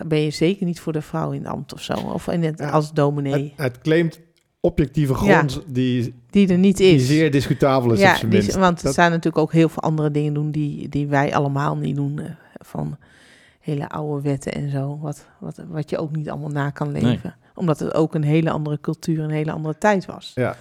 ben 0.07 0.21
je 0.21 0.31
zeker 0.31 0.67
niet 0.67 0.81
voor 0.81 0.93
de 0.93 1.03
vrouw 1.03 1.31
in 1.31 1.43
het 1.43 1.53
ambt 1.53 1.73
of 1.73 1.83
zo, 1.83 1.93
of 1.93 2.29
in 2.29 2.43
het, 2.45 2.59
ja, 2.59 2.71
als 2.71 2.93
dominee. 2.93 3.53
Het, 3.57 3.73
het 3.73 3.79
claimt 3.81 4.21
objectieve 4.61 5.15
grond 5.15 5.53
ja, 5.53 5.61
die, 5.67 6.15
die 6.31 6.49
er 6.49 6.59
niet 6.59 6.81
is. 6.81 7.07
Die 7.07 7.17
zeer 7.17 7.31
discutabel 7.31 7.93
is. 7.93 8.01
Ja, 8.01 8.19
op 8.25 8.31
die, 8.31 8.53
want 8.53 8.79
er 8.79 8.85
dat... 8.85 8.93
staan 8.93 9.11
natuurlijk 9.11 9.39
ook 9.39 9.53
heel 9.53 9.69
veel 9.69 9.83
andere 9.83 10.11
dingen 10.11 10.35
doen 10.35 10.51
die, 10.51 10.89
die 10.89 11.07
wij 11.07 11.35
allemaal 11.35 11.77
niet 11.77 11.97
doen. 11.97 12.21
Uh, 12.21 12.27
van 12.65 12.99
hele 13.63 13.89
oude 13.89 14.23
wetten 14.23 14.53
en 14.53 14.71
zo. 14.71 14.99
Wat, 15.01 15.27
wat, 15.39 15.63
wat 15.69 15.91
je 15.91 15.99
ook 15.99 16.17
niet 16.17 16.31
allemaal 16.31 16.51
na 16.51 16.71
kan 16.71 16.93
leven. 16.93 17.21
Nee. 17.23 17.51
Omdat 17.55 17.79
het 17.79 17.95
ook 17.95 18.15
een 18.15 18.25
hele 18.25 18.51
andere 18.51 18.81
cultuur, 18.81 19.21
een 19.21 19.31
hele 19.31 19.53
andere 19.53 19.79
tijd 19.79 20.07
was. 20.07 20.33
Ja. 20.35 20.57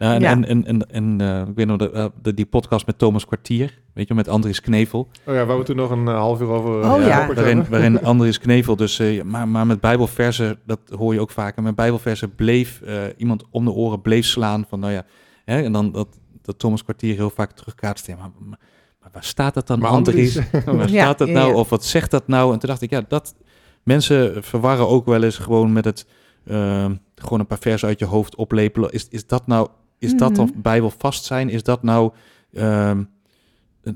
Ja, 0.00 0.14
en, 0.14 0.20
ja. 0.20 0.30
en, 0.30 0.44
en, 0.44 0.66
en, 0.66 0.90
en 0.90 1.20
uh, 1.20 1.48
ik 1.48 1.54
weet 1.54 1.66
nog, 1.66 1.78
de, 1.78 1.90
uh, 1.94 2.04
de, 2.22 2.34
die 2.34 2.46
podcast 2.46 2.86
met 2.86 2.98
Thomas 2.98 3.26
Kwartier, 3.26 3.78
weet 3.92 4.08
je, 4.08 4.14
met 4.14 4.28
Andries 4.28 4.60
Knevel. 4.60 5.08
Oh 5.26 5.34
ja, 5.34 5.44
waar 5.44 5.58
we 5.58 5.64
toen 5.64 5.76
nog 5.76 5.90
een 5.90 6.06
uh, 6.06 6.14
half 6.14 6.40
uur 6.40 6.48
over 6.48 6.70
oh, 6.70 7.00
ja. 7.06 7.34
waarin, 7.34 7.64
waarin 7.68 8.02
Andries 8.04 8.38
Knevel 8.38 8.76
dus, 8.76 9.00
maar, 9.24 9.48
maar 9.48 9.66
met 9.66 9.80
bijbelversen, 9.80 10.58
dat 10.66 10.80
hoor 10.96 11.14
je 11.14 11.20
ook 11.20 11.30
vaker, 11.30 11.62
met 11.62 11.74
bijbelversen 11.74 12.34
bleef 12.34 12.82
iemand 13.16 13.44
om 13.50 13.64
de 13.64 13.70
oren 13.70 14.00
bleef 14.00 14.24
slaan 14.26 14.64
van, 14.68 14.80
nou 14.80 14.92
ja, 14.92 15.04
hè, 15.44 15.62
en 15.62 15.72
dan 15.72 15.92
dat, 15.92 16.08
dat 16.42 16.58
Thomas 16.58 16.82
Kwartier 16.82 17.14
heel 17.14 17.30
vaak 17.30 17.52
terugkaatst, 17.52 18.06
ja, 18.06 18.16
maar, 18.16 18.30
maar 18.38 18.58
maar 19.00 19.10
waar 19.12 19.24
staat 19.24 19.54
dat 19.54 19.66
dan, 19.66 19.78
maar 19.78 19.90
Andries? 19.90 20.34
waar 20.50 20.62
staat 20.62 20.90
ja, 20.90 21.12
dat 21.14 21.28
ja, 21.28 21.34
nou? 21.34 21.48
ja. 21.48 21.54
Of 21.54 21.68
wat 21.68 21.84
zegt 21.84 22.10
dat 22.10 22.28
nou? 22.28 22.52
En 22.52 22.58
toen 22.58 22.68
dacht 22.68 22.82
ik, 22.82 22.90
ja, 22.90 23.04
dat... 23.08 23.34
Mensen 23.82 24.44
verwarren 24.44 24.88
ook 24.88 25.06
wel 25.06 25.22
eens 25.22 25.38
gewoon 25.38 25.72
met 25.72 25.84
het... 25.84 26.06
Uh, 26.44 26.90
gewoon 27.14 27.40
een 27.40 27.46
paar 27.46 27.58
versen 27.58 27.88
uit 27.88 27.98
je 27.98 28.04
hoofd 28.04 28.34
oplepelen. 28.34 28.92
Is, 28.92 29.06
is 29.08 29.26
dat 29.26 29.46
nou... 29.46 29.68
Is 29.98 30.14
dat 30.14 30.34
dan 30.34 30.52
bijbelvast 30.56 31.24
zijn? 31.24 31.48
Is 31.48 31.62
dat 31.62 31.82
nou... 31.82 32.12
Uh, 32.52 32.88
en, 32.88 33.08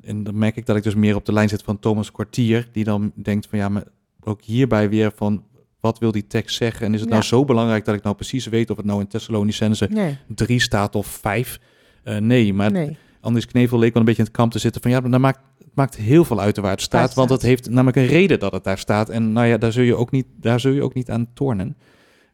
en 0.03 0.23
dan 0.23 0.39
merk 0.39 0.57
ik 0.57 0.67
dat 0.67 0.77
ik 0.77 0.83
dus 0.83 0.95
meer 0.95 1.17
op 1.17 1.25
de 1.25 1.33
lijn 1.33 1.49
zit 1.49 1.63
van 1.63 1.79
Thomas 1.79 2.13
Kwartier... 2.13 2.69
die 2.73 2.85
dan 2.85 3.13
denkt 3.15 3.47
van, 3.47 3.59
ja, 3.59 3.69
maar 3.69 3.85
ook 4.21 4.43
hierbij 4.43 4.89
weer 4.89 5.13
van... 5.15 5.45
Wat 5.81 5.99
wil 5.99 6.13
die 6.13 6.27
tekst 6.27 6.57
zeggen? 6.57 6.87
En 6.87 6.95
is 6.95 7.01
het 7.01 7.09
nou 7.09 7.23
zo 7.23 7.45
belangrijk 7.45 7.85
dat 7.85 7.95
ik 7.95 8.03
nou 8.03 8.17
precies 8.17 8.47
weet... 8.47 8.71
of 8.71 8.77
het 8.77 8.87
nou 8.87 9.01
in 9.01 9.07
Thessalonicense 9.07 9.89
Nee. 9.91 10.19
3 10.29 10.61
staat 10.61 10.95
of 10.95 11.07
5? 11.07 11.61
Uh, 12.05 12.17
nee, 12.17 12.55
maar... 12.55 12.73
nee. 12.73 12.97
Anders 13.25 13.47
Knevel 13.47 13.79
leek 13.79 13.93
wel 13.93 14.01
een 14.03 14.09
beetje 14.09 14.23
in 14.23 14.29
het 14.29 14.37
kamp 14.37 14.53
te 14.53 14.59
zitten 14.59 14.83
van 14.83 14.91
ja, 14.91 15.01
maar 15.01 15.11
dat 15.11 15.21
maakt, 15.21 15.41
het 15.59 15.75
maakt 15.75 15.97
heel 15.97 16.25
veel 16.25 16.41
uit 16.41 16.57
waar 16.57 16.71
het 16.71 16.81
staat, 16.81 17.15
want 17.15 17.31
het 17.31 17.43
heeft 17.43 17.71
namelijk 17.71 17.97
een 17.97 18.07
reden 18.07 18.39
dat 18.39 18.53
het 18.53 18.65
daar 18.65 18.79
staat. 18.79 19.09
En 19.09 19.33
nou 19.33 19.47
ja, 19.47 19.59
daar 19.59 19.73
zul 19.73 19.83
je 19.83 19.97
ook 19.97 20.11
niet, 20.11 20.27
daar 20.37 20.61
zul 20.61 20.73
je 20.73 20.83
ook 20.83 20.95
niet 20.95 21.11
aan 21.11 21.33
tornen. 21.35 21.77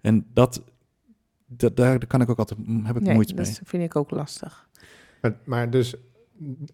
En 0.00 0.26
dat, 0.32 0.62
dat 1.46 1.76
daar, 1.76 2.06
kan 2.06 2.20
ik 2.20 2.30
ook 2.30 2.38
altijd, 2.38 2.58
heb 2.82 2.96
ik 2.96 3.02
nee, 3.02 3.14
moeite 3.14 3.34
dat 3.34 3.46
mee. 3.46 3.56
vind 3.64 3.82
ik 3.82 3.96
ook 3.96 4.10
lastig. 4.10 4.68
Maar, 5.20 5.36
maar 5.44 5.70
dus 5.70 5.94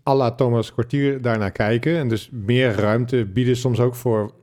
alla 0.02 0.34
Thomas 0.34 0.72
Kwartier 0.72 1.22
daarnaar 1.22 1.52
kijken 1.52 1.96
en 1.96 2.08
dus 2.08 2.28
meer 2.32 2.72
ruimte 2.72 3.24
bieden 3.24 3.56
soms 3.56 3.80
ook 3.80 3.94
voor 3.94 4.34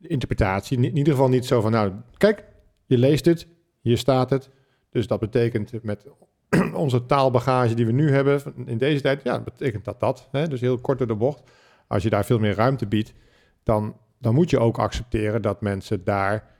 interpretatie. 0.00 0.76
In 0.76 0.96
ieder 0.96 1.12
geval 1.12 1.28
niet 1.28 1.46
zo 1.46 1.60
van, 1.60 1.70
nou, 1.70 1.92
kijk, 2.16 2.44
je 2.86 2.98
leest 2.98 3.24
het, 3.24 3.46
hier 3.80 3.98
staat 3.98 4.30
het. 4.30 4.50
Dus 4.90 5.06
dat 5.06 5.20
betekent 5.20 5.82
met 5.82 6.06
onze 6.74 7.06
taalbagage 7.06 7.74
die 7.74 7.86
we 7.86 7.92
nu 7.92 8.12
hebben 8.12 8.40
in 8.66 8.78
deze 8.78 9.02
tijd, 9.02 9.22
ja, 9.22 9.40
betekent 9.40 9.84
dat 9.84 10.00
dat. 10.00 10.28
Hè? 10.32 10.48
Dus 10.48 10.60
heel 10.60 10.78
kort 10.78 10.98
door 10.98 11.06
de 11.06 11.14
bocht. 11.14 11.42
Als 11.86 12.02
je 12.02 12.10
daar 12.10 12.24
veel 12.24 12.38
meer 12.38 12.54
ruimte 12.54 12.86
biedt, 12.86 13.12
dan, 13.62 13.96
dan 14.18 14.34
moet 14.34 14.50
je 14.50 14.58
ook 14.58 14.78
accepteren 14.78 15.42
dat 15.42 15.60
mensen 15.60 16.04
daar... 16.04 16.56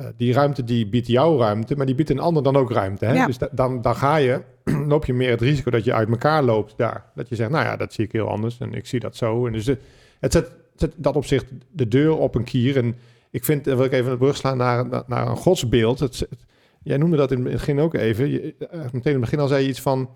Uh, 0.00 0.06
die 0.16 0.32
ruimte 0.32 0.64
die 0.64 0.88
biedt 0.88 1.06
jou 1.06 1.38
ruimte, 1.38 1.76
maar 1.76 1.86
die 1.86 1.94
biedt 1.94 2.10
een 2.10 2.18
ander 2.18 2.42
dan 2.42 2.56
ook 2.56 2.70
ruimte. 2.70 3.04
Hè? 3.04 3.12
Ja. 3.12 3.26
Dus 3.26 3.38
da 3.38 3.48
dan, 3.52 3.82
dan 3.82 3.96
ga 3.96 4.16
je, 4.16 4.42
loop 4.88 5.04
je 5.04 5.14
meer 5.14 5.30
het 5.30 5.40
risico 5.40 5.70
dat 5.70 5.84
je 5.84 5.92
uit 5.92 6.08
elkaar 6.08 6.42
loopt 6.42 6.74
daar. 6.76 7.04
Dat 7.14 7.28
je 7.28 7.34
zegt, 7.34 7.50
nou 7.50 7.64
ja, 7.64 7.76
dat 7.76 7.92
zie 7.92 8.04
ik 8.04 8.12
heel 8.12 8.28
anders 8.28 8.58
en 8.58 8.74
ik 8.74 8.86
zie 8.86 9.00
dat 9.00 9.16
zo. 9.16 9.46
En 9.46 9.52
dus 9.52 9.64
de, 9.64 9.78
het 10.20 10.32
zet, 10.32 10.50
zet 10.74 10.92
dat 10.96 11.16
opzicht 11.16 11.46
de 11.72 11.88
deur 11.88 12.16
op 12.16 12.34
een 12.34 12.44
kier. 12.44 12.76
En 12.76 12.96
ik 13.30 13.44
vind, 13.44 13.64
wil 13.64 13.84
ik 13.84 13.92
even 13.92 14.12
een 14.12 14.18
brug 14.18 14.36
slaan 14.36 14.56
naar, 14.56 14.88
naar, 14.88 15.02
naar 15.06 15.26
een 15.26 15.36
godsbeeld. 15.36 15.98
Het, 15.98 16.18
het, 16.18 16.45
Jij 16.86 16.96
noemde 16.96 17.16
dat 17.16 17.30
in 17.30 17.44
het 17.44 17.52
begin 17.52 17.78
ook 17.78 17.94
even. 17.94 18.30
Je, 18.30 18.54
uh, 18.58 18.68
meteen 18.70 18.92
in 18.92 19.10
het 19.10 19.20
begin 19.20 19.38
al 19.38 19.48
zei 19.48 19.62
je 19.62 19.68
iets 19.68 19.80
van... 19.80 20.10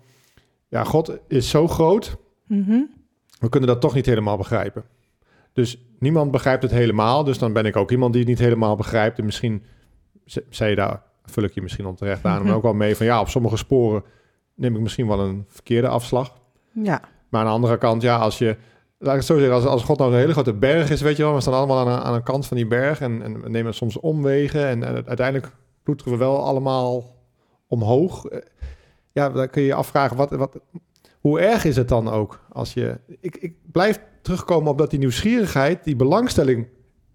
Ja, 0.67 0.83
God 0.83 1.17
is 1.27 1.49
zo 1.49 1.67
groot. 1.67 2.17
Mm 2.47 2.63
-hmm. 2.63 2.89
We 3.39 3.49
kunnen 3.49 3.69
dat 3.69 3.81
toch 3.81 3.93
niet 3.93 4.05
helemaal 4.05 4.37
begrijpen. 4.37 4.83
Dus 5.53 5.77
niemand 5.99 6.31
begrijpt 6.31 6.63
het 6.63 6.71
helemaal. 6.71 7.23
Dus 7.23 7.37
dan 7.37 7.53
ben 7.53 7.65
ik 7.65 7.75
ook 7.75 7.91
iemand 7.91 8.13
die 8.13 8.21
het 8.21 8.29
niet 8.29 8.39
helemaal 8.39 8.75
begrijpt. 8.75 9.19
En 9.19 9.25
misschien 9.25 9.63
zei 10.49 10.69
je 10.69 10.75
daar... 10.75 11.01
Vul 11.25 11.43
ik 11.43 11.53
je 11.53 11.61
misschien 11.61 11.85
onterecht 11.85 12.25
aan. 12.25 12.31
Mm 12.31 12.37
-hmm. 12.37 12.47
Maar 12.47 12.55
ook 12.55 12.63
wel 12.63 12.73
mee 12.73 12.95
van... 12.95 13.05
Ja, 13.05 13.19
op 13.19 13.29
sommige 13.29 13.57
sporen 13.57 14.03
neem 14.55 14.75
ik 14.75 14.81
misschien 14.81 15.07
wel 15.07 15.19
een 15.19 15.45
verkeerde 15.47 15.87
afslag. 15.87 16.37
Ja. 16.71 17.01
Maar 17.29 17.41
aan 17.41 17.47
de 17.47 17.53
andere 17.53 17.77
kant, 17.77 18.01
ja, 18.01 18.17
als 18.17 18.37
je... 18.37 18.57
laat 18.97 19.11
ik 19.11 19.19
het 19.19 19.25
zo 19.25 19.37
zeggen, 19.37 19.55
als, 19.55 19.65
als 19.65 19.83
God 19.83 19.97
nou 19.97 20.11
een 20.11 20.19
hele 20.19 20.33
grote 20.33 20.53
berg 20.53 20.89
is, 20.89 21.01
weet 21.01 21.17
je 21.17 21.23
wel, 21.23 21.33
we 21.33 21.41
staan 21.41 21.53
allemaal 21.53 21.79
aan 21.79 21.87
een, 21.87 22.03
aan 22.03 22.13
een 22.13 22.23
kant 22.23 22.47
van 22.47 22.57
die 22.57 22.67
berg 22.67 23.01
en, 23.01 23.21
en 23.21 23.41
we 23.41 23.49
nemen 23.49 23.73
soms 23.73 23.99
omwegen 23.99 24.67
en, 24.67 24.83
en 24.83 25.07
uiteindelijk 25.07 25.51
ploeteren 25.83 26.13
we 26.13 26.19
wel 26.19 26.43
allemaal 26.43 27.15
omhoog. 27.67 28.25
Eh, 28.25 28.39
Ja, 29.11 29.29
dan 29.29 29.49
kun 29.49 29.61
je 29.61 29.67
je 29.67 29.73
afvragen, 29.73 30.17
wat, 30.17 30.29
wat, 30.29 30.59
hoe 31.19 31.39
erg 31.39 31.65
is 31.65 31.75
het 31.75 31.87
dan 31.87 32.09
ook 32.09 32.45
als 32.49 32.73
je... 32.73 32.99
Ik, 33.19 33.37
ik 33.37 33.55
blijf 33.71 33.99
terugkomen 34.21 34.71
op 34.71 34.77
dat 34.77 34.89
die 34.89 34.99
nieuwsgierigheid, 34.99 35.83
die 35.83 35.95
belangstelling 35.95 36.67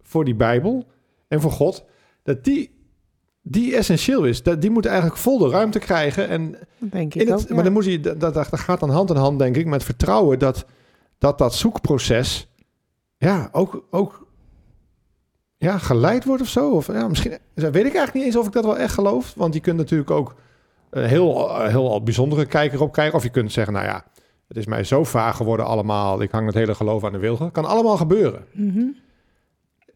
voor 0.03 0.25
die 0.25 0.35
Bijbel 0.35 0.85
en 1.29 1.41
voor 1.41 1.53
God, 1.53 1.85
dat 2.23 2.45
die, 2.45 2.71
die 3.43 3.77
essentieel 3.77 4.25
is. 4.25 4.43
Dat, 4.43 4.61
die 4.61 4.71
moet 4.71 4.87
eigenlijk 4.87 5.17
vol 5.17 5.39
de 5.39 5.49
ruimte 5.49 5.79
krijgen 5.79 6.29
en 6.29 6.59
denk 6.79 7.15
ik 7.15 7.31
ook. 7.31 7.49
ja. 7.49 7.55
Maar 7.55 7.65
dan 7.65 7.73
moet 7.73 7.85
je, 7.85 8.01
dat, 8.01 8.21
dat, 8.21 8.35
dat 8.35 8.59
gaat 8.59 8.81
dan 8.81 8.91
hand 8.91 9.11
in 9.11 9.17
hand, 9.17 9.39
denk 9.39 9.57
ik, 9.57 9.67
met 9.67 9.85
vertrouwen 9.85 10.39
dat 10.39 10.67
dat, 11.19 11.39
dat 11.39 11.55
zoekproces 11.55 12.49
ja, 13.19 13.49
ook, 13.53 13.87
ook 13.91 14.26
ja, 15.59 15.79
geleid 15.79 16.25
wordt 16.25 16.43
of 16.43 16.49
zo. 16.49 16.71
Of, 16.71 16.87
ja, 16.87 17.09
misschien 17.09 17.39
weet 17.55 17.67
ik 17.75 17.83
eigenlijk 17.83 18.15
niet 18.15 18.25
eens 18.25 18.37
of 18.37 18.47
ik 18.47 18.53
dat 18.53 18.65
wel 18.65 18.79
echt 18.79 18.95
geloof. 18.95 19.35
Want 19.37 19.55
je 19.55 19.61
kunt 19.61 19.77
natuurlijk 19.77 20.11
ook 20.11 20.35
een 20.91 21.05
heel, 21.05 21.51
eh, 21.51 21.69
heel 21.69 22.03
bijzondere 22.03 22.47
kijker 22.47 22.81
op 22.81 22.93
krijgen. 22.93 23.15
Of 23.15 23.23
je 23.23 23.29
kunt 23.29 23.53
zeggen, 23.53 23.73
nou 23.73 23.87
ja, 23.87 24.05
het 24.49 24.57
is 24.57 24.67
mij 24.67 24.85
zo 24.85 25.05
vaag 25.05 25.37
geworden 25.37 25.67
allemaal. 25.67 26.23
Ik 26.23 26.31
hang 26.31 26.47
het 26.47 26.55
hele 26.55 26.75
geloof 26.75 27.05
aan 27.05 27.13
de 27.13 27.19
wilgen. 27.19 27.51
Kan 27.51 27.65
allemaal 27.65 27.97
gebeuren. 27.97 28.45
Mhm. 28.53 28.85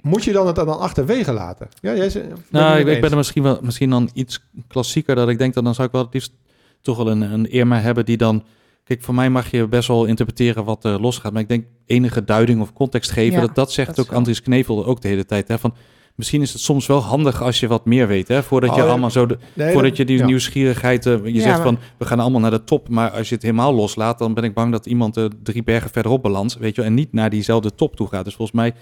Moet 0.01 0.25
je 0.25 0.33
dan 0.33 0.47
het 0.47 0.57
dan 0.57 0.79
achterwege 0.79 1.33
laten? 1.33 1.69
Ja, 1.81 1.95
jij 1.95 2.27
Nou, 2.51 2.79
ik, 2.79 3.01
ben 3.01 3.11
er 3.11 3.17
misschien 3.17 3.43
wel 3.43 3.59
misschien 3.63 3.91
dan 3.91 4.11
iets 4.13 4.45
klassieker 4.69 5.15
dat 5.15 5.29
ik 5.29 5.39
denk 5.39 5.55
dat 5.55 5.65
dan 5.65 5.75
zou 5.75 5.87
ik 5.87 5.93
wel 5.93 6.03
het 6.03 6.15
liefst 6.15 6.33
toch 6.81 6.97
wel 6.97 7.11
een, 7.11 7.21
een 7.21 7.51
Irma 7.51 7.81
hebben 7.81 8.05
die 8.05 8.17
dan. 8.17 8.45
Kijk, 8.91 9.03
voor 9.03 9.15
mij 9.15 9.31
mag 9.31 9.51
je 9.51 9.69
best 9.69 9.89
wel 9.89 10.05
interpreteren 10.05 10.65
wat 10.65 10.85
er 10.85 11.01
losgaat. 11.01 11.33
Maar 11.33 11.43
ik 11.43 11.49
denk 11.49 11.65
enige 11.87 12.25
duiding 12.25 12.61
of 12.61 12.73
context 12.73 13.11
geven. 13.11 13.35
Ja, 13.41 13.47
dat, 13.47 13.55
dat 13.55 13.73
zegt 13.73 13.97
dat 13.97 14.09
ook. 14.11 14.15
Andries 14.15 14.43
Knevel 14.43 14.87
ook 14.87 15.01
de 15.01 15.09
hele 15.09 15.25
tijd. 15.25 15.49
Hè, 15.49 15.59
van, 15.59 15.75
misschien 16.15 16.43
is 16.43 16.53
het 16.53 16.61
soms 16.63 16.87
wel 16.87 17.01
handig 17.01 17.43
als 17.43 17.61
je 17.61 17.67
wat 17.67 17.85
meer 17.85 18.07
weet. 18.07 18.29
Hè, 18.29 18.43
voordat 18.43 18.71
je 18.71 18.77
Oh, 18.81 18.83
ja. 18.83 18.91
allemaal 18.91 19.11
zo. 19.11 19.27
De, 19.27 19.39
Nee, 19.55 19.67
voordat 19.73 19.89
dat- 19.91 19.97
je 19.97 20.05
die 20.05 20.19
ja. 20.19 20.25
nieuwsgierigheid. 20.27 21.07
eh, 21.07 21.13
je 21.25 21.33
Ja, 21.33 21.41
zegt 21.41 21.55
maar- 21.55 21.63
van 21.63 21.79
we 21.99 22.05
gaan 22.05 22.21
allemaal 22.21 22.41
naar 22.41 22.51
de 22.51 22.65
top. 22.65 22.89
Maar 22.89 23.11
als 23.11 23.29
je 23.29 23.35
het 23.35 23.43
helemaal 23.45 23.75
loslaat, 23.75 24.19
dan 24.19 24.35
ben 24.35 24.45
ik 24.45 24.55
bang 24.55 24.73
dat 24.73 24.87
iemand 24.87 25.17
er 25.17 25.31
drie 25.43 25.63
bergen 25.63 25.91
verderop 25.91 26.23
belandt. 26.23 26.59
Weet 26.59 26.75
je, 26.75 26.81
wel, 26.81 26.91
en 26.91 26.97
niet 26.97 27.13
naar 27.13 27.31
diezelfde 27.31 27.75
top 27.75 27.97
toe 27.97 28.09
gaat. 28.09 28.25
Dus 28.25 28.35
volgens 28.35 28.57
mij. 28.57 28.75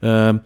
ehm, 0.00 0.36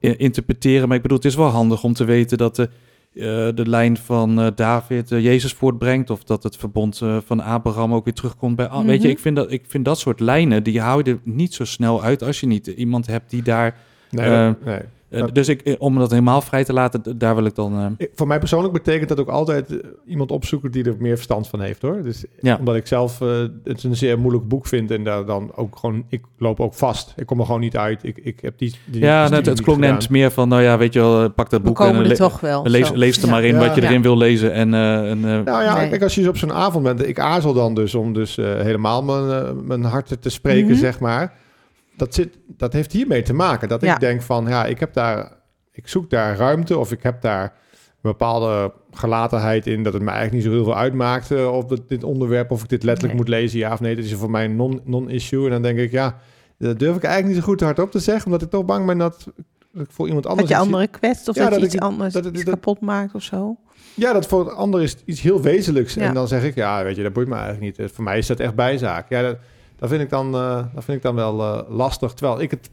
interpreteren. 0.00 0.88
Maar 0.88 0.96
ik 0.96 1.02
bedoel, 1.02 1.16
het 1.16 1.26
is 1.26 1.34
wel 1.34 1.46
handig 1.48 1.82
om 1.84 1.92
te 1.92 2.04
weten 2.04 2.38
dat 2.38 2.68
de, 3.12 3.46
eh, 3.50 3.56
de 3.56 3.68
lijn 3.68 3.96
van 3.96 4.40
eh, 4.40 4.46
David 4.54 5.12
eh, 5.12 5.24
Jezus 5.24 5.52
voortbrengt. 5.52 6.10
Of 6.10 6.24
dat 6.24 6.42
het 6.42 6.56
verbond 6.56 7.00
eh, 7.00 7.16
van 7.24 7.40
Abraham 7.40 7.94
ook 7.94 8.04
weer 8.04 8.14
terugkomt 8.14 8.56
bij... 8.56 8.68
Weet 8.70 8.84
je, 8.84 8.98
Mhm. 8.98 9.08
ik 9.08 9.18
vind, 9.18 9.36
dat, 9.36 9.52
ik 9.52 9.64
vind 9.68 9.84
dat 9.84 9.98
soort 9.98 10.20
lijnen, 10.20 10.62
die 10.62 10.80
hou 10.80 11.02
je 11.04 11.10
er 11.10 11.20
niet 11.24 11.54
zo 11.54 11.64
snel 11.64 12.02
uit... 12.02 12.22
als 12.22 12.40
je 12.40 12.46
niet 12.46 12.66
iemand 12.66 13.06
hebt 13.06 13.30
die 13.30 13.42
daar... 13.42 13.76
Nee, 14.10 14.26
eh, 14.26 14.50
nee. 14.64 14.80
Eh. 15.10 15.24
Dus 15.32 15.48
ik, 15.48 15.60
eh, 15.62 15.74
om 15.78 15.98
dat 15.98 16.10
helemaal 16.10 16.40
vrij 16.40 16.64
te 16.64 16.72
laten, 16.72 17.18
daar 17.18 17.34
wil 17.34 17.44
ik 17.44 17.54
dan... 17.54 17.78
eh, 17.78 17.86
Ik- 17.96 18.10
Voor 18.14 18.26
mij 18.26 18.38
persoonlijk 18.38 18.72
betekent 18.72 19.08
dat 19.08 19.20
ook 19.20 19.28
altijd 19.28 19.80
iemand 20.06 20.30
opzoeken 20.30 20.70
die 20.70 20.84
er 20.84 20.94
meer 20.98 21.14
verstand 21.14 21.48
van 21.48 21.60
heeft 21.60 21.82
hoor. 21.82 22.02
Dus 22.02 22.24
Ja. 22.40 22.56
omdat 22.58 22.74
ik 22.76 22.86
zelf 22.86 23.20
eh, 23.20 23.28
het 23.64 23.82
een 23.82 23.96
zeer 23.96 24.18
moeilijk 24.18 24.48
boek 24.48 24.66
vind 24.66 24.90
en 24.90 25.04
daar 25.04 25.24
dan 25.26 25.50
ook 25.54 25.76
gewoon, 25.76 26.04
ik 26.08 26.20
loop 26.38 26.60
ook 26.60 26.74
vast. 26.74 27.12
Ik 27.16 27.26
kom 27.26 27.38
er 27.38 27.44
gewoon 27.46 27.60
niet 27.60 27.76
uit. 27.76 28.04
Ik, 28.04 28.18
ik 28.22 28.40
heb 28.40 28.58
die. 28.58 28.74
die 28.84 29.00
ja, 29.02 29.28
net, 29.28 29.46
het 29.46 29.60
klonk 29.62 29.78
net 29.78 30.08
meer 30.10 30.30
van, 30.30 30.48
nou 30.48 30.62
ja, 30.62 30.78
weet 30.78 30.92
je 30.92 30.98
wel, 31.00 31.30
pak 31.30 31.50
dat 31.50 31.60
We 31.60 31.66
boek 31.66 31.80
en 31.80 32.14
toch 32.14 32.40
wel. 32.40 32.66
lees, 32.66 32.90
lees 32.90 33.16
er 33.18 33.24
Ja. 33.24 33.30
maar 33.30 33.44
in 33.44 33.54
Ja. 33.54 33.60
wat 33.66 33.74
je 33.74 33.80
Ja. 33.80 33.88
erin 33.88 34.02
wil 34.02 34.16
lezen. 34.16 34.52
En, 34.52 34.74
eh, 34.74 35.10
en, 35.10 35.24
eh, 35.24 35.40
Nou 35.44 35.62
ja, 35.62 35.76
Nee. 35.76 35.88
kijk, 35.88 36.02
als 36.02 36.14
je 36.14 36.28
op 36.28 36.36
zo'n 36.36 36.52
avond 36.52 36.84
bent, 36.84 37.06
ik 37.08 37.18
aarzel 37.20 37.52
dan 37.52 37.74
dus 37.74 37.94
om 37.94 38.12
dus 38.12 38.36
helemaal 38.36 39.02
mijn, 39.02 39.66
mijn 39.66 39.84
hart 39.84 40.16
te 40.22 40.30
spreken, 40.30 40.70
Mhm. 40.70 40.78
zeg 40.78 41.00
maar. 41.00 41.32
Dat, 42.00 42.14
zit, 42.14 42.38
dat 42.46 42.72
heeft 42.72 42.92
hiermee 42.92 43.22
te 43.22 43.32
maken. 43.32 43.68
Dat 43.68 43.80
Ja. 43.80 43.94
ik 43.94 44.00
denk 44.00 44.22
van, 44.22 44.46
ja, 44.48 44.64
ik 44.66 44.80
heb 44.80 44.92
daar, 44.92 45.32
ik 45.72 45.88
zoek 45.88 46.10
daar 46.10 46.36
ruimte 46.36 46.78
of 46.78 46.92
ik 46.92 47.02
heb 47.02 47.20
daar 47.20 47.42
een 47.42 48.10
bepaalde 48.10 48.72
gelatenheid 48.90 49.66
in 49.66 49.82
dat 49.82 49.92
het 49.92 50.02
me 50.02 50.10
eigenlijk 50.10 50.36
niet 50.36 50.52
zo 50.52 50.56
heel 50.58 50.64
veel 50.64 50.76
uitmaakt 50.76 51.30
eh, 51.30 51.52
of 51.56 51.64
dit, 51.64 51.88
dit 51.88 52.04
onderwerp, 52.04 52.50
of 52.50 52.62
ik 52.62 52.68
dit 52.68 52.82
letterlijk 52.82 53.14
Nee. 53.18 53.22
moet 53.26 53.34
lezen, 53.34 53.58
ja 53.58 53.72
of 53.72 53.80
nee. 53.80 53.96
Dat 53.96 54.04
is 54.04 54.14
voor 54.14 54.30
mij 54.30 54.44
een 54.44 54.56
non- 54.56 54.80
non-issue. 54.84 55.44
en 55.44 55.50
dan 55.50 55.62
denk 55.62 55.78
ik, 55.78 55.90
ja, 55.90 56.16
dat 56.58 56.78
durf 56.78 56.96
ik 56.96 57.02
eigenlijk 57.02 57.34
niet 57.34 57.44
zo 57.44 57.50
goed 57.50 57.60
hardop 57.60 57.90
te 57.90 57.98
zeggen, 57.98 58.24
omdat 58.26 58.42
ik 58.42 58.50
toch 58.50 58.64
bang 58.64 58.86
ben 58.86 58.98
dat 58.98 59.26
ik 59.74 59.86
voor 59.90 60.06
iemand 60.06 60.26
anders... 60.26 60.48
Dat 60.48 60.56
je 60.58 60.64
iets- 60.64 60.72
anderen 60.72 60.90
kwetst 60.90 61.28
of 61.28 61.34
Ja, 61.34 61.42
dat, 61.42 61.50
dat 61.50 61.60
je 61.60 61.66
ik- 61.66 61.72
iets 61.72 61.82
anders 61.82 62.12
dat 62.12 62.24
het- 62.24 62.34
iets 62.34 62.44
dat- 62.44 62.54
kapot 62.54 62.80
maakt 62.80 63.14
of 63.14 63.22
zo. 63.22 63.56
Ja, 63.94 64.12
dat 64.12 64.26
voor 64.26 64.40
een 64.50 64.56
ander 64.56 64.82
is 64.82 64.96
iets 65.04 65.20
heel 65.20 65.42
wezenlijks. 65.42 65.94
Ja. 65.94 66.02
En 66.02 66.14
dan 66.14 66.28
zeg 66.28 66.44
ik, 66.44 66.54
ja, 66.54 66.84
weet 66.84 66.96
je, 66.96 67.02
dat 67.02 67.12
boeit 67.12 67.28
me 67.28 67.34
eigenlijk 67.34 67.78
niet. 67.78 67.90
Voor 67.92 68.04
mij 68.04 68.18
is 68.18 68.26
dat 68.26 68.40
echt 68.40 68.54
bijzaak. 68.54 69.08
Ja, 69.08 69.22
dat, 69.22 69.36
dat, 69.80 69.88
vind, 69.88 70.02
ik 70.02 70.10
dan, 70.10 70.34
eh, 70.34 70.64
dat 70.74 70.84
vind 70.84 70.96
ik 70.96 71.02
dan 71.02 71.14
wel 71.14 71.40
eh, 71.40 71.70
lastig. 71.76 72.12
Terwijl 72.12 72.40
ik 72.40 72.50
het... 72.50 72.70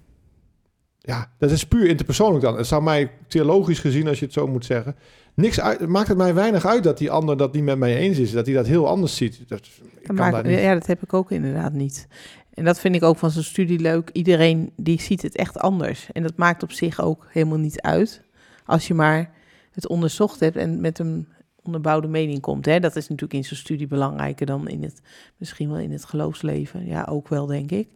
Ja, 0.99 1.31
dat 1.37 1.51
is 1.51 1.63
puur 1.63 1.85
interpersoonlijk 1.87 2.43
dan. 2.43 2.57
Het 2.57 2.67
zou 2.67 2.83
mij 2.83 3.11
theologisch 3.27 3.79
gezien, 3.79 4.07
als 4.07 4.19
je 4.19 4.25
het 4.25 4.33
zo 4.33 4.47
moet 4.47 4.65
zeggen... 4.65 4.95
Niks 5.33 5.59
uit, 5.59 5.87
maakt 5.87 6.07
het 6.07 6.17
mij 6.17 6.33
weinig 6.33 6.65
uit 6.65 6.83
dat 6.83 6.97
die 6.97 7.11
ander 7.11 7.37
dat 7.37 7.53
niet 7.53 7.63
met 7.63 7.77
mij 7.77 7.97
eens 7.97 8.17
is. 8.17 8.31
Dat 8.31 8.45
hij 8.45 8.55
dat 8.55 8.67
heel 8.67 8.87
anders 8.87 9.15
ziet. 9.15 9.43
Dat, 9.47 9.59
ik 9.99 10.07
kan 10.07 10.31
dat 10.31 10.43
niet. 10.43 10.59
ja, 10.59 10.73
dat 10.73 10.85
heb 10.85 11.03
ik 11.03 11.13
ook 11.13 11.31
inderdaad 11.31 11.73
niet. 11.73 12.07
En 12.53 12.65
dat 12.65 12.79
vind 12.79 12.95
ik 12.95 13.03
ook 13.03 13.17
van 13.17 13.31
zo'n 13.31 13.43
studie 13.43 13.79
leuk. 13.79 14.09
Iedereen 14.13 14.71
die 14.75 15.01
ziet 15.01 15.21
het 15.21 15.35
echt 15.35 15.57
anders. 15.57 16.07
En 16.11 16.23
dat 16.23 16.35
maakt 16.35 16.63
op 16.63 16.71
zich 16.71 17.01
ook 17.01 17.25
helemaal 17.29 17.57
niet 17.57 17.81
uit. 17.81 18.21
Als 18.65 18.87
je 18.87 18.93
maar 18.93 19.31
het 19.71 19.87
onderzocht 19.87 20.39
hebt 20.39 20.55
en 20.55 20.81
met 20.81 20.99
een 20.99 21.27
onderbouwde 21.67 22.07
mening 22.07 22.39
komt. 22.41 22.65
Hè? 22.65 22.79
Dat 22.79 22.95
is 22.95 23.07
natuurlijk 23.07 23.33
in 23.39 23.45
zo'n 23.45 23.57
studie 23.57 23.87
belangrijker 23.87 24.45
dan 24.45 24.67
in 24.67 24.83
het, 24.83 25.01
misschien 25.37 25.69
wel 25.69 25.79
in 25.79 25.91
het 25.91 26.05
geloofsleven. 26.05 26.85
Ja, 26.85 27.07
ook 27.09 27.27
wel, 27.27 27.45
denk 27.45 27.71
ik. 27.71 27.87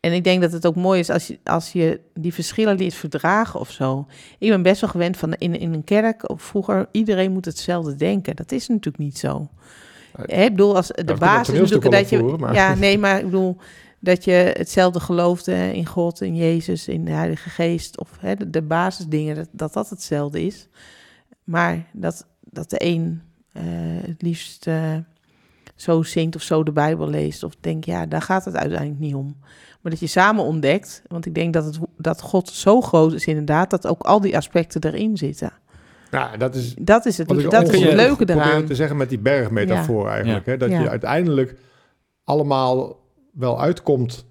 En 0.00 0.12
ik 0.12 0.24
denk 0.24 0.40
dat 0.42 0.52
het 0.52 0.66
ook 0.66 0.76
mooi 0.76 1.00
is 1.00 1.10
als 1.10 1.26
je, 1.26 1.38
als 1.44 1.72
je 1.72 2.00
die 2.14 2.34
verschillen 2.34 2.76
leert 2.76 2.94
verdragen 2.94 3.60
of 3.60 3.70
zo. 3.70 4.06
Ik 4.38 4.48
ben 4.48 4.62
best 4.62 4.80
wel 4.80 4.90
gewend 4.90 5.16
van 5.16 5.32
in, 5.34 5.58
in 5.60 5.72
een 5.72 5.84
kerk, 5.84 6.30
of 6.30 6.42
vroeger, 6.42 6.88
iedereen 6.90 7.32
moet 7.32 7.44
hetzelfde 7.44 7.96
denken. 7.96 8.36
Dat 8.36 8.52
is 8.52 8.68
natuurlijk 8.68 8.98
niet 9.04 9.18
zo. 9.18 9.48
Ik 10.26 10.50
bedoel, 10.50 10.76
als 10.76 10.86
de 10.88 11.04
basis 11.18 11.54
natuurlijk 11.58 11.90
dat 11.90 12.08
je... 12.10 12.16
maar- 12.38 12.54
Ja, 12.54 12.74
nee, 12.74 12.98
maar 12.98 13.18
ik 13.18 13.24
bedoel 13.24 13.56
dat 14.00 14.24
je 14.24 14.32
hetzelfde 14.32 15.00
geloofde 15.00 15.74
in 15.74 15.86
God, 15.86 16.20
in 16.20 16.36
Jezus, 16.36 16.88
in 16.88 17.04
de 17.04 17.10
Heilige 17.10 17.48
Geest. 17.50 17.98
Of 18.00 18.10
hè, 18.20 18.34
de, 18.36 18.50
de 18.50 18.62
basisdingen, 18.62 19.34
dat, 19.34 19.48
dat 19.52 19.72
dat 19.72 19.90
hetzelfde 19.90 20.42
is. 20.42 20.68
Maar 21.44 21.86
dat, 21.92 22.26
dat 22.54 22.70
de 22.70 22.84
een 22.84 23.22
eh, 23.52 23.62
het 24.06 24.22
liefst 24.22 24.66
eh, 24.66 24.96
zo 25.74 26.02
zingt 26.02 26.36
of 26.36 26.42
zo 26.42 26.62
de 26.62 26.72
Bijbel 26.72 27.08
leest. 27.08 27.42
Of 27.42 27.52
denk, 27.60 27.84
ja, 27.84 28.06
daar 28.06 28.22
gaat 28.22 28.44
het 28.44 28.56
uiteindelijk 28.56 29.00
niet 29.00 29.14
om. 29.14 29.36
Maar 29.80 29.92
dat 29.92 30.00
je 30.00 30.06
samen 30.06 30.44
ontdekt, 30.44 31.02
want 31.08 31.26
ik 31.26 31.34
denk 31.34 31.52
dat, 31.52 31.64
het, 31.64 31.78
dat 31.96 32.20
God 32.20 32.48
zo 32.48 32.80
groot 32.80 33.12
is 33.12 33.26
inderdaad, 33.26 33.70
dat 33.70 33.86
ook 33.86 34.02
al 34.02 34.20
die 34.20 34.36
aspecten 34.36 34.80
erin 34.84 35.16
zitten. 35.16 35.52
Ja, 36.10 36.36
dat 36.36 36.54
is 36.54 36.74
Dat 36.80 37.06
is 37.06 37.18
het, 37.18 37.28
dat 37.28 37.72
is 37.72 37.80
het 37.80 37.92
leuke 37.92 38.30
eraan. 38.30 38.64
te 38.64 38.74
zeggen 38.74 38.96
met 38.96 39.08
die 39.08 39.18
bergmetafoor 39.18 40.08
eigenlijk. 40.08 40.46
Hè? 40.46 40.56
Dat 40.56 40.70
Ja. 40.70 40.80
je 40.80 40.88
uiteindelijk 40.88 41.56
allemaal 42.24 43.00
wel 43.32 43.60
uitkomt 43.60 44.26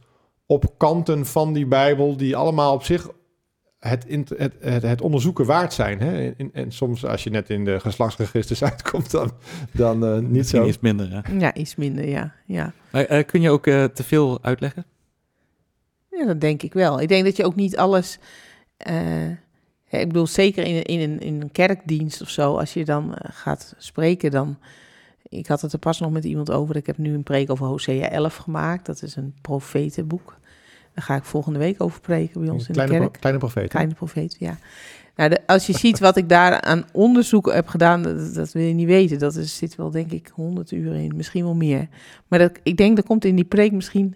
op 0.46 0.74
kanten 0.78 1.26
van 1.26 1.54
die 1.54 1.66
Bijbel... 1.66 2.18
die 2.18 2.36
allemaal 2.36 2.74
op 2.74 2.84
zich 2.84 3.10
het, 3.90 4.06
het, 4.38 4.54
het, 4.60 4.84
het 4.84 5.02
onderzoeken 5.02 5.46
waard 5.46 5.74
zijn. 5.74 6.00
Hè? 6.02 6.30
En, 6.38 6.50
en 6.54 6.72
soms 6.72 7.06
als 7.06 7.24
je 7.24 7.30
net 7.30 7.50
in 7.50 7.66
de 7.66 7.80
geslachtsregisters 7.80 8.64
uitkomt, 8.72 9.12
dan, 9.12 9.32
dan 9.72 10.06
eh, 10.06 10.14
niet 10.20 10.30
misschien 10.30 10.62
zo. 10.62 10.68
iets 10.68 10.80
minder. 10.80 11.10
Ja. 11.10 11.24
Ja, 11.40 11.54
iets 11.54 11.76
minder, 11.76 12.08
ja. 12.08 12.34
ja. 12.46 12.74
Maar, 12.92 13.06
eh, 13.06 13.26
kun 13.26 13.42
je 13.42 13.50
ook 13.50 13.68
eh, 13.68 13.84
te 13.84 14.04
veel 14.04 14.44
uitleggen? 14.44 14.86
Ja, 16.10 16.26
dat 16.26 16.42
denk 16.42 16.64
ik 16.64 16.74
wel. 16.74 17.02
Ik 17.02 17.08
denk 17.08 17.26
dat 17.26 17.36
je 17.38 17.46
ook 17.46 17.56
niet 17.56 17.78
alles. 17.78 18.20
eh, 18.78 18.96
hè, 19.84 19.98
ik 20.00 20.08
bedoel, 20.08 20.28
zeker 20.28 20.64
in, 20.66 20.84
in, 20.84 21.00
een, 21.10 21.20
in 21.20 21.42
een 21.42 21.52
kerkdienst 21.52 22.22
of 22.22 22.30
zo, 22.30 22.58
als 22.58 22.74
je 22.74 22.86
dan 22.86 23.16
eh, 23.16 23.30
gaat 23.34 23.74
spreken, 23.78 24.32
dan. 24.32 24.58
Ik 25.30 25.48
had 25.48 25.62
het 25.62 25.74
er 25.74 25.80
pas 25.80 26.00
nog 26.00 26.12
met 26.12 26.24
iemand 26.24 26.52
over. 26.52 26.76
Ik 26.76 26.86
heb 26.86 26.98
nu 26.98 27.14
een 27.14 27.24
preek 27.24 27.52
over 27.52 27.66
Hosea 27.66 28.10
11 28.10 28.36
gemaakt. 28.36 28.86
Dat 28.86 29.02
is 29.02 29.16
een 29.16 29.34
profetenboek. 29.42 30.38
Daar 30.94 31.04
ga 31.04 31.16
ik 31.16 31.24
volgende 31.24 31.60
week 31.60 31.84
over 31.84 32.00
preken 32.02 32.42
bij 32.42 32.50
ons 32.50 32.68
in 32.68 32.74
de 32.74 32.80
kerk. 32.86 33.00
pro- 33.00 33.20
kleine 33.20 33.40
profeet. 33.40 33.70
Kleine 33.70 33.94
profeet, 33.94 34.36
ja. 34.40 34.58
Nou, 35.16 35.30
de, 35.30 35.40
als 35.48 35.66
je 35.68 35.78
ziet 35.78 36.00
wat 36.00 36.18
ik 36.18 36.30
daar 36.30 36.62
aan 36.62 36.86
onderzoek 36.92 37.54
heb 37.54 37.68
gedaan, 37.68 38.02
dat, 38.04 38.34
dat 38.34 38.52
wil 38.52 38.64
je 38.64 38.74
niet 38.74 38.88
weten. 38.88 39.20
Dat 39.20 39.36
is, 39.36 39.58
zit 39.58 39.76
wel, 39.76 39.92
denk 39.92 40.12
ik, 40.12 40.32
100 40.34 40.72
uur 40.72 40.96
in, 40.96 41.14
misschien 41.16 41.44
wel 41.44 41.56
meer. 41.56 41.88
Maar 42.28 42.40
dat, 42.40 42.52
ik 42.64 42.78
denk, 42.78 42.98
er 42.98 43.04
komt 43.04 43.26
in 43.26 43.36
die 43.36 43.46
preek 43.46 43.72
misschien 43.72 44.16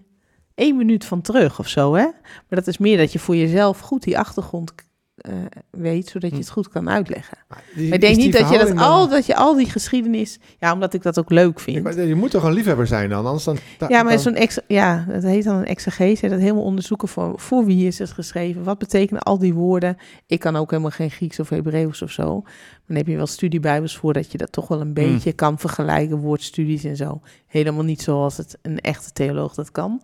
één 0.55 0.77
minuut 0.77 1.05
van 1.05 1.21
terug 1.21 1.59
of 1.59 1.67
zo, 1.67 1.93
hè? 1.95 2.03
Maar 2.03 2.45
dat 2.59 2.67
is 2.67 2.77
meer 2.77 2.97
dat 2.97 3.11
je 3.11 3.19
voor 3.19 3.35
jezelf 3.35 3.79
goed 3.79 4.03
die 4.03 4.17
achtergrond 4.19 4.73
eh, 5.17 5.33
weet, 5.69 6.07
zodat 6.07 6.31
je 6.31 6.37
het 6.37 6.49
goed 6.49 6.69
kan 6.69 6.89
uitleggen. 6.89 7.37
Maar 7.47 7.63
die- 7.75 7.85
Maar 7.85 7.93
ik 7.95 8.01
denk 8.01 8.15
niet 8.17 8.33
dat 8.33 8.49
je, 8.49 8.57
dat, 8.57 8.67
dan- 8.67 8.77
al, 8.77 9.07
dat 9.07 9.25
je 9.25 9.35
al 9.35 9.55
die 9.55 9.69
geschiedenis... 9.69 10.39
Ja, 10.59 10.73
omdat 10.73 10.93
ik 10.93 11.01
dat 11.01 11.19
ook 11.19 11.29
leuk 11.29 11.59
vind. 11.59 11.83
Wou- 11.83 12.01
Je 12.01 12.15
moet 12.15 12.31
toch 12.31 12.43
een 12.43 12.53
liefhebber 12.53 12.87
zijn 12.87 13.09
dan? 13.09 13.25
Anders 13.25 13.43
dan 13.43 13.57
Ja, 13.79 14.03
maar 14.03 14.11
dan- 14.13 14.21
zo'n 14.21 14.35
ex, 14.35 14.59
ja, 14.67 15.05
dat 15.09 15.23
heet 15.23 15.43
dan 15.43 15.55
een 15.55 15.65
exegese. 15.65 16.27
Dat 16.29 16.39
helemaal 16.39 16.63
onderzoeken 16.63 17.07
voor, 17.07 17.39
voor 17.39 17.65
wie 17.65 17.87
is 17.87 17.99
het 17.99 18.11
geschreven. 18.11 18.63
Wat 18.63 18.77
betekenen 18.77 19.21
al 19.21 19.37
die 19.39 19.53
woorden? 19.53 19.97
Ik 20.25 20.39
kan 20.39 20.55
ook 20.55 20.69
helemaal 20.69 20.91
geen 20.91 21.11
Grieks 21.11 21.39
of 21.39 21.49
Hebreeuws 21.49 22.01
of 22.01 22.11
zo. 22.11 22.41
Maar 22.41 22.81
dan 22.87 22.95
heb 22.97 23.07
je 23.07 23.15
wel 23.15 23.27
studiebijbels 23.27 23.97
voor 23.97 24.13
dat 24.13 24.31
je 24.31 24.37
dat 24.37 24.51
toch 24.51 24.67
wel 24.67 24.81
een 24.81 24.93
beetje 24.93 25.33
kan 25.33 25.59
vergelijken. 25.59 26.17
Woordstudies 26.17 26.83
en 26.83 26.95
zo. 26.95 27.21
Helemaal 27.47 27.83
niet 27.83 28.01
zoals 28.01 28.37
het 28.37 28.57
een 28.61 28.79
echte 28.79 29.11
theoloog 29.11 29.53
dat 29.53 29.71
kan. 29.71 30.01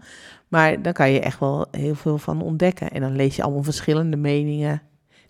Maar 0.47 0.81
dan 0.81 0.93
kan 0.93 1.11
je 1.11 1.19
echt 1.19 1.39
wel 1.39 1.65
heel 1.71 1.95
veel 1.95 2.17
van 2.17 2.41
ontdekken. 2.41 2.91
En 2.91 3.01
dan 3.01 3.15
lees 3.15 3.35
je 3.35 3.43
allemaal 3.43 3.63
verschillende 3.63 4.17
meningen 4.17 4.81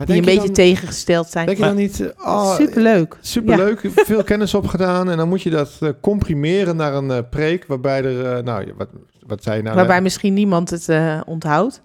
die 0.06 0.18
een 0.18 0.26
beetje 0.26 0.46
dan- 0.46 0.54
tegengesteld 0.54 1.28
zijn. 1.30 1.46
Denk 1.46 1.58
je 1.58 1.64
dan 1.64 1.76
niet, 1.76 2.14
oh, 2.18 2.56
Superleuk. 2.56 3.18
superleuk, 3.22 3.80
veel 3.96 4.24
kennis 4.24 4.54
opgedaan 4.54 5.10
en 5.10 5.18
dan 5.18 5.30
moet 5.30 5.42
je 5.42 5.50
dat 5.50 5.78
eh, 5.80 5.90
comprimeren 6.02 6.76
naar 6.76 6.94
een 6.94 7.12
eh, 7.12 7.18
preek 7.30 7.66
waarbij 7.68 8.04
er, 8.04 8.26
eh, 8.38 8.44
nou, 8.44 8.74
wat, 8.78 8.90
wat 9.28 9.44
zei 9.44 9.58
je 9.58 9.64
nou? 9.64 9.76
Waarbij 9.76 10.02
misschien 10.02 10.34
niemand 10.34 10.70
het 10.70 10.90
eh, 10.90 11.22
onthoudt. 11.26 11.82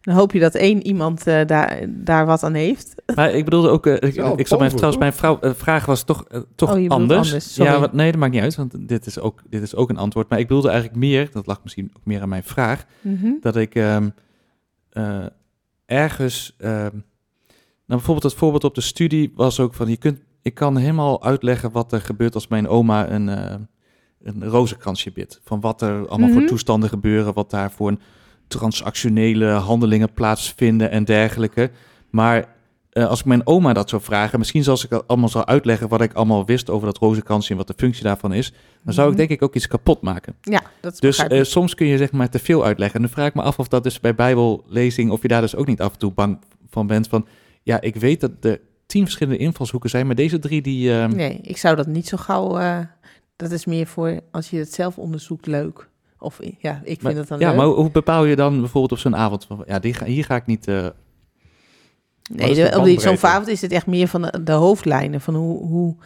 Dan 0.00 0.14
hoop 0.14 0.32
je 0.32 0.40
dat 0.40 0.54
één 0.54 0.86
iemand 0.86 1.26
eh, 1.26 1.46
daar, 1.46 1.80
daar 1.88 2.26
wat 2.26 2.42
aan 2.42 2.54
heeft. 2.54 2.94
Maar 3.14 3.30
ik 3.32 3.44
bedoelde 3.44 3.68
ook, 3.68 3.86
ik, 3.86 4.14
Ja, 4.14 4.32
ik 4.36 4.46
zal 4.46 4.58
mijn, 4.58 4.70
trouwens, 4.70 4.98
mijn 5.00 5.12
vrouw, 5.12 5.38
vraag 5.42 5.86
was 5.86 6.02
toch, 6.02 6.24
toch 6.54 6.70
Oh, 6.76 6.88
anders. 6.88 7.26
anders, 7.26 7.54
sorry. 7.54 7.72
ja, 7.72 7.80
wat, 7.80 7.92
nee, 7.92 8.10
dat 8.10 8.20
maakt 8.20 8.32
niet 8.32 8.42
uit, 8.42 8.54
want 8.54 8.88
dit 8.88 9.06
is, 9.06 9.18
ook, 9.18 9.40
dit 9.48 9.62
is 9.62 9.74
ook 9.74 9.90
een 9.90 9.96
antwoord. 9.96 10.28
Maar 10.28 10.38
ik 10.38 10.46
bedoelde 10.48 10.68
eigenlijk 10.68 10.98
meer, 10.98 11.28
dat 11.32 11.46
lag 11.46 11.60
misschien 11.62 11.90
ook 11.96 12.04
meer 12.04 12.22
aan 12.22 12.28
mijn 12.28 12.42
vraag, 12.42 12.84
Mhm. 13.00 13.28
dat 13.40 13.56
ik 13.56 13.74
ehm, 13.74 14.08
eh, 14.90 15.24
ergens, 15.86 16.54
ehm, 16.58 16.90
nou 17.86 17.98
bijvoorbeeld 18.00 18.22
het 18.32 18.34
voorbeeld 18.34 18.64
op 18.64 18.74
de 18.74 18.80
studie 18.80 19.32
was 19.34 19.60
ook 19.60 19.74
van, 19.74 19.88
je 19.88 19.96
kunt, 19.96 20.20
ik 20.42 20.54
kan 20.54 20.76
helemaal 20.76 21.22
uitleggen 21.24 21.70
wat 21.72 21.92
er 21.92 22.00
gebeurt 22.00 22.34
als 22.34 22.48
mijn 22.48 22.68
oma 22.68 23.10
een, 23.10 23.28
eh, 23.28 23.54
een 24.22 24.44
rozenkransje 24.44 25.12
bidt. 25.12 25.40
Van 25.44 25.60
wat 25.60 25.82
er 25.82 26.08
allemaal 26.08 26.28
voor 26.28 26.38
Mhm. 26.40 26.46
toestanden 26.48 26.88
gebeuren, 26.88 27.34
wat 27.34 27.50
daar 27.50 27.70
voor 27.72 27.88
een 27.88 28.00
transactionele 28.48 29.46
handelingen 29.50 30.12
plaatsvinden 30.12 30.90
en 30.90 31.04
dergelijke. 31.04 31.70
Maar 32.10 32.52
eh, 32.90 33.06
als 33.06 33.20
ik 33.20 33.24
mijn 33.26 33.46
oma 33.46 33.72
dat 33.72 33.88
zou 33.88 34.02
vragen, 34.02 34.38
misschien 34.38 34.66
als 34.68 34.84
ik 34.84 34.90
dat 34.90 35.04
allemaal 35.06 35.28
zou 35.28 35.44
uitleggen 35.44 35.88
wat 35.88 36.00
ik 36.00 36.12
allemaal 36.12 36.44
wist 36.44 36.70
over 36.70 36.86
dat 36.86 36.98
rozenkransje 36.98 37.50
en 37.50 37.56
wat 37.56 37.66
de 37.66 37.74
functie 37.76 38.02
daarvan 38.02 38.32
is, 38.32 38.52
dan 38.84 38.94
zou 38.94 39.06
ik 39.06 39.12
Mhm. 39.16 39.26
denk 39.26 39.30
ik 39.30 39.42
ook 39.42 39.54
iets 39.54 39.66
kapot 39.66 40.00
maken. 40.02 40.34
Ja, 40.40 40.62
dat 40.80 40.96
Dus 41.00 41.18
ik. 41.18 41.44
soms 41.44 41.74
kun 41.74 41.86
je 41.86 41.96
zeg 41.96 42.12
maar 42.12 42.28
te 42.30 42.38
veel 42.38 42.64
uitleggen. 42.64 42.96
En 42.96 43.02
dan 43.02 43.10
vraag 43.14 43.26
ik 43.28 43.34
me 43.34 43.42
af 43.42 43.58
of 43.58 43.68
dat 43.68 43.82
dus 43.82 44.00
bij 44.00 44.14
bijbellezing, 44.14 45.10
of 45.10 45.22
je 45.22 45.28
daar 45.28 45.40
dus 45.40 45.56
ook 45.56 45.66
niet 45.66 45.80
af 45.80 45.92
en 45.92 45.98
toe 45.98 46.12
bang 46.12 46.38
van 46.70 46.86
bent 46.86 47.08
van, 47.08 47.26
ja, 47.64 47.80
ik 47.80 47.96
weet 47.96 48.20
dat 48.20 48.30
er 48.40 48.60
tien 48.86 49.02
verschillende 49.04 49.38
invalshoeken 49.38 49.90
zijn, 49.90 50.06
maar 50.06 50.14
deze 50.14 50.38
drie 50.38 50.62
die... 50.62 50.92
eh, 50.98 51.06
Nee, 51.08 51.38
ik 51.42 51.56
zou 51.56 51.76
dat 51.76 51.86
niet 51.86 52.08
zo 52.08 52.16
gauw... 52.16 52.58
eh, 52.58 52.78
dat 53.36 53.50
is 53.50 53.64
meer 53.64 53.86
voor 53.86 54.20
als 54.30 54.50
je 54.50 54.56
het 54.58 54.74
zelf 54.74 54.98
onderzoekt 54.98 55.46
leuk. 55.46 55.88
Of 56.18 56.38
ja, 56.58 56.72
ik 56.82 56.86
vind 56.86 57.02
maar- 57.02 57.14
het 57.14 57.28
dan 57.28 57.38
ja, 57.38 57.48
leuk. 57.48 57.56
maar 57.56 57.66
hoe- 57.66 57.90
bepaal 57.90 58.24
je 58.24 58.36
dan 58.36 58.58
bijvoorbeeld 58.60 58.92
op 58.92 58.98
zo'n 58.98 59.16
avond 59.16 59.46
ja, 59.66 59.78
die 59.78 59.94
ga, 59.94 60.04
hier 60.04 60.24
ga 60.24 60.36
ik 60.36 60.46
niet... 60.46 60.68
eh, 60.68 60.86
Nee, 62.32 62.54
de 62.54 62.78
op 62.92 63.00
zo'n 63.00 63.18
avond 63.30 63.48
is 63.48 63.60
het 63.60 63.72
echt 63.72 63.86
meer 63.86 64.08
van 64.08 64.22
de, 64.22 64.42
de 64.42 64.52
hoofdlijnen. 64.52 65.20
Van 65.20 65.34
hoe, 65.34 65.66
hoe, 65.66 65.96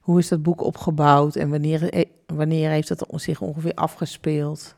hoe 0.00 0.18
is 0.18 0.28
dat 0.28 0.42
boek 0.42 0.62
opgebouwd 0.62 1.36
en 1.36 1.48
wanneer, 1.50 1.92
eh, 1.92 2.04
wanneer 2.26 2.70
heeft 2.70 2.88
dat 2.88 3.06
zich 3.14 3.40
ongeveer 3.40 3.74
afgespeeld? 3.74 4.76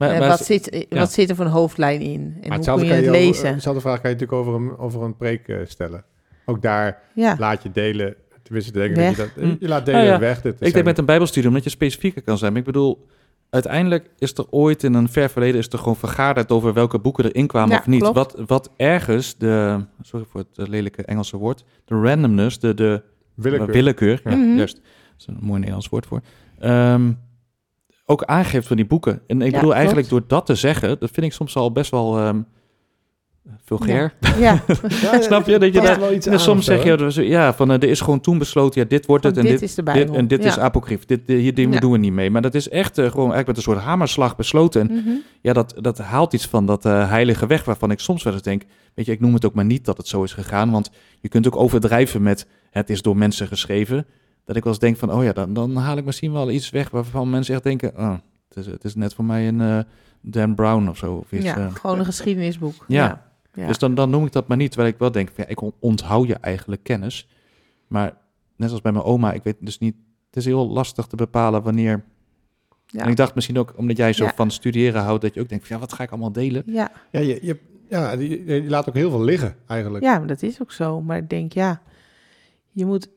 Maar, 0.00 0.10
Eh, 0.10 0.18
maar- 0.18 0.28
wat, 0.28 0.44
zit, 0.44 0.86
ja. 0.90 0.98
wat 0.98 1.12
zit 1.12 1.30
er 1.30 1.36
voor 1.36 1.44
een 1.44 1.50
hoofdlijn 1.50 2.00
in? 2.00 2.10
En 2.10 2.30
Maar 2.34 2.42
hoe 2.42 2.52
hetzelfde 2.52 2.84
kun 2.86 2.94
je 2.94 3.00
het 3.02 3.04
je 3.04 3.10
over- 3.10 3.26
lezen? 3.26 3.54
Dezelfde 3.54 3.80
vraag 3.80 4.00
kan 4.00 4.10
je 4.10 4.16
natuurlijk 4.16 4.48
over 4.48 4.60
een, 4.60 4.78
over 4.78 5.02
een 5.02 5.16
preek 5.16 5.48
eh, 5.48 5.56
stellen. 5.64 6.04
Ook 6.44 6.62
daar 6.62 7.02
ja. 7.14 7.36
laat 7.38 7.62
je 7.62 7.70
delen, 7.70 8.14
tenminste 8.42 8.72
denk 8.72 8.90
ik 8.90 8.96
Weg. 8.96 9.16
dat 9.16 9.30
je 9.34 9.40
dat, 9.40 9.44
Hm. 9.50 9.56
je 9.60 9.68
laat 9.68 9.84
delen 9.86 10.00
Nou 10.00 10.12
ja, 10.12 10.18
weg. 10.18 10.40
Dit 10.42 10.60
Ik 10.60 10.72
denk 10.72 10.84
met 10.84 10.98
een 10.98 11.04
bijbelstudie, 11.04 11.48
omdat 11.48 11.64
je 11.64 11.70
specifieker 11.70 12.22
kan 12.22 12.38
zijn. 12.38 12.50
Maar 12.52 12.60
ik 12.60 12.66
bedoel, 12.66 13.06
uiteindelijk 13.50 14.10
is 14.18 14.32
er 14.34 14.44
ooit 14.50 14.82
in 14.84 14.94
een 14.94 15.08
ver 15.08 15.30
verleden... 15.30 15.58
is 15.60 15.68
er 15.68 15.78
gewoon 15.78 15.96
vergaderd 15.96 16.52
over 16.52 16.72
welke 16.72 16.98
boeken 16.98 17.24
erin 17.24 17.46
kwamen 17.46 17.70
Ja, 17.70 17.78
of 17.78 17.86
niet. 17.86 18.00
klopt. 18.00 18.14
Wat, 18.16 18.42
wat 18.46 18.70
ergens, 18.76 19.36
de, 19.38 19.84
sorry 20.02 20.26
voor 20.30 20.40
het 20.40 20.58
eh, 20.58 20.66
lelijke 20.66 21.02
Engelse 21.04 21.36
woord... 21.36 21.64
de 21.84 21.94
randomness, 21.94 22.58
de, 22.58 22.74
de 22.74 23.02
willekeur. 23.34 23.72
willekeur, 23.72 24.20
ja, 24.24 24.36
Mhm. 24.36 24.56
juist. 24.56 24.74
Dat 24.76 24.82
is 25.18 25.26
een 25.26 25.36
mooi 25.40 25.56
Nederlands 25.58 25.88
woord 25.88 26.06
voor. 26.06 26.20
Ehm, 26.58 27.12
ook 28.10 28.24
aangeeft 28.24 28.66
van 28.66 28.76
die 28.76 28.86
boeken. 28.86 29.12
En 29.26 29.36
ik 29.36 29.38
Ja, 29.38 29.44
bedoel 29.44 29.60
klopt. 29.60 29.74
eigenlijk 29.76 30.08
door 30.08 30.22
dat 30.26 30.46
te 30.46 30.54
zeggen... 30.54 30.88
dat 30.98 31.10
vind 31.12 31.26
ik 31.26 31.32
soms 31.32 31.56
al 31.56 31.72
best 31.72 31.90
wel 31.90 32.18
ehm 32.18 32.40
vulgair. 33.64 34.12
Ja, 34.38 34.62
Ja, 35.02 35.20
Snap 35.20 35.46
je? 35.46 35.58
Dat 35.58 35.74
je 35.74 35.80
daar- 35.80 36.00
wel 36.00 36.12
iets 36.12 36.26
En 36.26 36.32
aan 36.32 36.38
soms 36.40 36.64
zeg 36.64 36.84
je, 36.84 36.96
dus, 36.96 37.14
ja, 37.14 37.54
van, 37.54 37.68
eh, 37.70 37.76
er 37.82 37.88
is 37.88 38.00
gewoon 38.00 38.20
toen 38.20 38.38
besloten... 38.38 38.80
ja, 38.80 38.86
dit 38.88 39.06
wordt 39.06 39.24
het 39.24 39.36
en 39.36 39.42
dit 39.42 39.52
dit, 39.52 39.62
is 39.62 39.74
de 39.74 39.82
dit, 39.82 40.10
en 40.10 40.28
dit 40.28 40.44
is 40.44 40.54
Ja. 40.54 40.60
apocryf. 40.60 41.04
Dit, 41.04 41.26
dit- 41.26 41.38
hier 41.40 41.54
dingen 41.54 41.80
doen 41.80 41.92
we 41.92 41.98
niet 41.98 42.12
mee. 42.12 42.30
Maar 42.30 42.42
dat 42.42 42.54
is 42.54 42.68
echt 42.68 42.98
eh, 42.98 43.04
gewoon 43.04 43.32
eigenlijk 43.32 43.46
met 43.46 43.56
een 43.56 43.62
soort 43.62 43.78
hamerslag 43.78 44.36
besloten. 44.36 44.80
En 44.90 44.94
Mhm. 44.96 45.08
ja, 45.40 45.52
dat, 45.52 45.74
dat 45.80 45.98
haalt 45.98 46.32
iets 46.32 46.46
van 46.46 46.66
dat 46.66 46.84
eh, 46.84 47.08
heilige 47.08 47.46
weg... 47.46 47.64
waarvan 47.64 47.90
ik 47.90 47.98
soms 48.00 48.22
wel 48.22 48.32
eens 48.32 48.42
denk... 48.42 48.62
weet 48.94 49.06
je, 49.06 49.12
ik 49.12 49.20
noem 49.20 49.34
het 49.34 49.44
ook 49.44 49.54
maar 49.54 49.64
niet 49.64 49.84
dat 49.84 49.96
het 49.96 50.08
zo 50.08 50.22
is 50.22 50.32
gegaan... 50.32 50.70
want 50.70 50.90
je 51.20 51.28
kunt 51.28 51.46
ook 51.46 51.56
overdrijven 51.56 52.22
met... 52.22 52.46
het 52.70 52.90
is 52.90 53.02
door 53.02 53.16
mensen 53.16 53.46
geschreven... 53.46 54.06
dat 54.44 54.56
ik 54.56 54.62
wel 54.64 54.72
eens 54.72 54.82
denk 54.82 54.96
van... 54.96 55.12
oh 55.12 55.24
ja, 55.24 55.32
dan, 55.32 55.52
dan 55.52 55.76
haal 55.76 55.96
ik 55.96 56.04
misschien 56.04 56.32
wel 56.32 56.50
iets 56.50 56.70
weg... 56.70 56.90
waarvan 56.90 57.30
mensen 57.30 57.54
echt 57.54 57.62
denken... 57.62 57.92
oh, 57.98 58.14
het, 58.48 58.56
is, 58.56 58.66
het 58.66 58.84
is 58.84 58.94
net 58.94 59.14
voor 59.14 59.24
mij 59.24 59.48
een 59.48 59.60
eh, 59.60 59.78
Dan 60.20 60.54
Brown 60.54 60.88
of 60.88 60.96
zo. 60.96 61.14
Of 61.14 61.32
iets, 61.32 61.44
ja, 61.44 61.56
eh. 61.56 61.74
gewoon 61.74 61.98
een 61.98 62.04
geschiedenisboek. 62.04 62.84
Ja. 62.88 63.04
Ja. 63.04 63.28
Ja. 63.54 63.66
Dus 63.66 63.78
dan, 63.78 63.94
dan 63.94 64.10
noem 64.10 64.24
ik 64.26 64.32
dat 64.32 64.48
maar 64.48 64.56
niet, 64.56 64.70
terwijl 64.70 64.92
ik 64.92 64.98
wel 64.98 65.12
denk, 65.12 65.28
van, 65.28 65.44
ja, 65.44 65.50
ik 65.50 65.60
on- 65.60 65.74
onthoud 65.78 66.26
je 66.26 66.34
eigenlijk 66.34 66.82
kennis. 66.82 67.28
Maar 67.86 68.16
net 68.56 68.70
als 68.70 68.80
bij 68.80 68.92
mijn 68.92 69.04
oma, 69.04 69.32
ik 69.32 69.42
weet 69.42 69.56
dus 69.60 69.78
niet, 69.78 69.94
het 70.26 70.36
is 70.36 70.44
heel 70.44 70.68
lastig 70.68 71.06
te 71.06 71.16
bepalen 71.16 71.62
wanneer. 71.62 72.04
Ja. 72.86 73.02
En 73.02 73.08
ik 73.10 73.16
dacht 73.16 73.34
misschien 73.34 73.58
ook, 73.58 73.74
omdat 73.76 73.96
jij 73.96 74.12
zo 74.12 74.24
Ja. 74.24 74.32
van 74.34 74.50
studeren 74.50 75.02
houdt, 75.02 75.22
dat 75.22 75.34
je 75.34 75.40
ook 75.40 75.48
denkt, 75.48 75.66
van, 75.66 75.76
ja, 75.76 75.82
wat 75.82 75.92
ga 75.92 76.02
ik 76.02 76.10
allemaal 76.10 76.32
delen? 76.32 76.62
Ja. 76.66 76.92
Ja, 77.10 77.20
je, 77.20 77.38
je, 77.42 77.58
ja 77.88 78.12
je, 78.12 78.44
je 78.44 78.68
laat 78.68 78.88
ook 78.88 78.94
heel 78.94 79.10
veel 79.10 79.22
liggen 79.22 79.56
eigenlijk. 79.66 80.04
ja, 80.04 80.18
maar 80.18 80.26
dat 80.28 80.42
is 80.42 80.60
ook 80.62 80.72
zo. 80.72 81.00
Maar 81.00 81.16
ik 81.16 81.28
denk, 81.28 81.52
ja, 81.52 81.82
je 82.70 82.86
moet, 82.86 83.08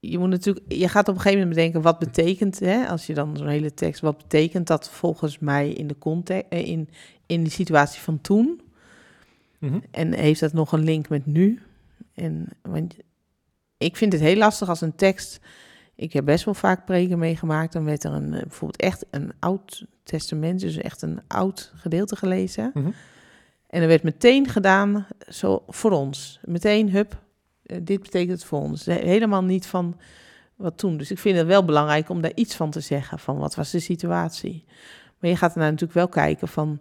je 0.00 0.18
moet 0.18 0.28
natuurlijk, 0.28 0.72
je 0.72 0.88
gaat 0.88 1.08
op 1.08 1.14
een 1.14 1.20
gegeven 1.20 1.38
moment 1.38 1.56
bedenken, 1.56 1.82
wat 1.82 1.98
betekent, 1.98 2.58
hè, 2.58 2.86
als 2.86 3.06
je 3.06 3.14
dan 3.14 3.36
zo'n 3.36 3.48
hele 3.48 3.74
tekst, 3.74 4.00
wat 4.00 4.16
betekent 4.16 4.66
dat 4.66 4.90
volgens 4.90 5.38
mij 5.38 5.70
in 5.70 5.86
de 5.86 5.98
context, 5.98 6.46
eh, 6.48 6.66
in, 6.66 6.88
in 7.26 7.44
de 7.44 7.50
situatie 7.50 8.00
van 8.00 8.20
toen? 8.20 8.60
Mhm. 9.58 9.78
En 9.90 10.12
heeft 10.12 10.40
dat 10.40 10.52
nog 10.52 10.72
een 10.72 10.84
link 10.84 11.08
met 11.08 11.26
nu? 11.26 11.62
En, 12.14 12.48
want 12.62 12.96
ik 13.76 13.96
vind 13.96 14.12
het 14.12 14.22
heel 14.22 14.36
lastig 14.36 14.68
als 14.68 14.80
een 14.80 14.94
tekst. 14.94 15.40
Ik 15.94 16.12
heb 16.12 16.24
best 16.24 16.44
wel 16.44 16.54
vaak 16.54 16.84
preken 16.84 17.18
meegemaakt. 17.18 17.72
Dan 17.72 17.84
werd 17.84 18.04
er 18.04 18.12
een, 18.12 18.34
eh, 18.34 18.42
bijvoorbeeld 18.42 18.82
echt 18.82 19.06
een 19.10 19.32
oud 19.38 19.86
testament, 20.02 20.60
dus 20.60 20.76
echt 20.76 21.02
een 21.02 21.20
oud 21.26 21.72
gedeelte 21.74 22.16
gelezen. 22.16 22.70
Mhm. 22.74 22.90
En 23.66 23.82
er 23.82 23.88
werd 23.88 24.02
meteen 24.02 24.48
gedaan, 24.48 25.06
zo 25.28 25.62
voor 25.68 25.90
ons. 25.90 26.40
Meteen, 26.44 26.90
hup, 26.90 27.22
dit 27.82 28.00
betekent 28.02 28.30
het 28.30 28.44
voor 28.44 28.60
ons. 28.60 28.84
He- 28.86 28.92
Helemaal 28.94 29.42
niet 29.44 29.66
van 29.66 29.96
wat 30.56 30.78
toen. 30.78 30.96
Dus 30.96 31.10
ik 31.10 31.18
vind 31.18 31.36
het 31.38 31.46
wel 31.46 31.64
belangrijk 31.64 32.08
om 32.08 32.20
daar 32.20 32.32
iets 32.34 32.54
van 32.56 32.70
te 32.70 32.80
zeggen. 32.80 33.18
Van 33.18 33.38
wat 33.38 33.54
was 33.54 33.70
de 33.70 33.80
situatie? 33.80 34.64
Maar 35.18 35.30
je 35.30 35.36
gaat 35.36 35.52
er 35.54 35.58
natuurlijk 35.60 35.92
wel 35.92 36.08
kijken 36.08 36.48
van... 36.48 36.80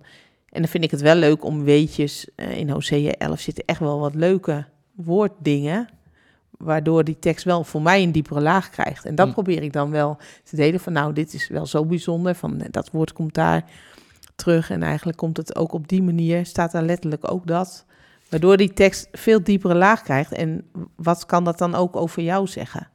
En 0.49 0.61
dan 0.61 0.71
vind 0.71 0.83
ik 0.83 0.91
het 0.91 1.01
wel 1.01 1.15
leuk 1.15 1.43
om 1.45 1.63
weetjes... 1.63 2.27
eh, 2.35 2.57
in 2.57 2.69
Hosea 2.69 3.11
11 3.11 3.39
zitten 3.39 3.63
echt 3.65 3.79
wel 3.79 3.99
wat 3.99 4.15
leuke 4.15 4.65
woorddingen... 4.95 5.89
waardoor 6.57 7.03
die 7.03 7.19
tekst 7.19 7.45
wel 7.45 7.63
voor 7.63 7.81
mij 7.81 8.03
een 8.03 8.11
diepere 8.11 8.41
laag 8.41 8.69
krijgt. 8.69 9.05
En 9.05 9.15
dat 9.15 9.27
Mm. 9.27 9.33
probeer 9.33 9.63
ik 9.63 9.73
dan 9.73 9.91
wel 9.91 10.17
te 10.43 10.55
delen 10.55 10.79
van... 10.79 10.93
nou, 10.93 11.13
dit 11.13 11.33
is 11.33 11.47
wel 11.47 11.65
zo 11.65 11.85
bijzonder, 11.85 12.35
van 12.35 12.61
eh, 12.61 12.67
dat 12.71 12.91
woord 12.91 13.13
komt 13.13 13.33
daar 13.33 13.63
terug... 14.35 14.69
en 14.69 14.83
eigenlijk 14.83 15.17
komt 15.17 15.37
het 15.37 15.55
ook 15.55 15.73
op 15.73 15.87
die 15.87 16.03
manier, 16.03 16.45
staat 16.45 16.71
daar 16.71 16.83
letterlijk 16.83 17.31
ook 17.31 17.47
dat... 17.47 17.85
waardoor 18.29 18.57
die 18.57 18.73
tekst 18.73 19.07
veel 19.11 19.43
diepere 19.43 19.75
laag 19.75 20.01
krijgt. 20.01 20.31
En 20.31 20.65
wat 20.95 21.25
kan 21.25 21.43
dat 21.43 21.57
dan 21.57 21.75
ook 21.75 21.95
over 21.95 22.23
jou 22.23 22.47
zeggen? 22.47 22.87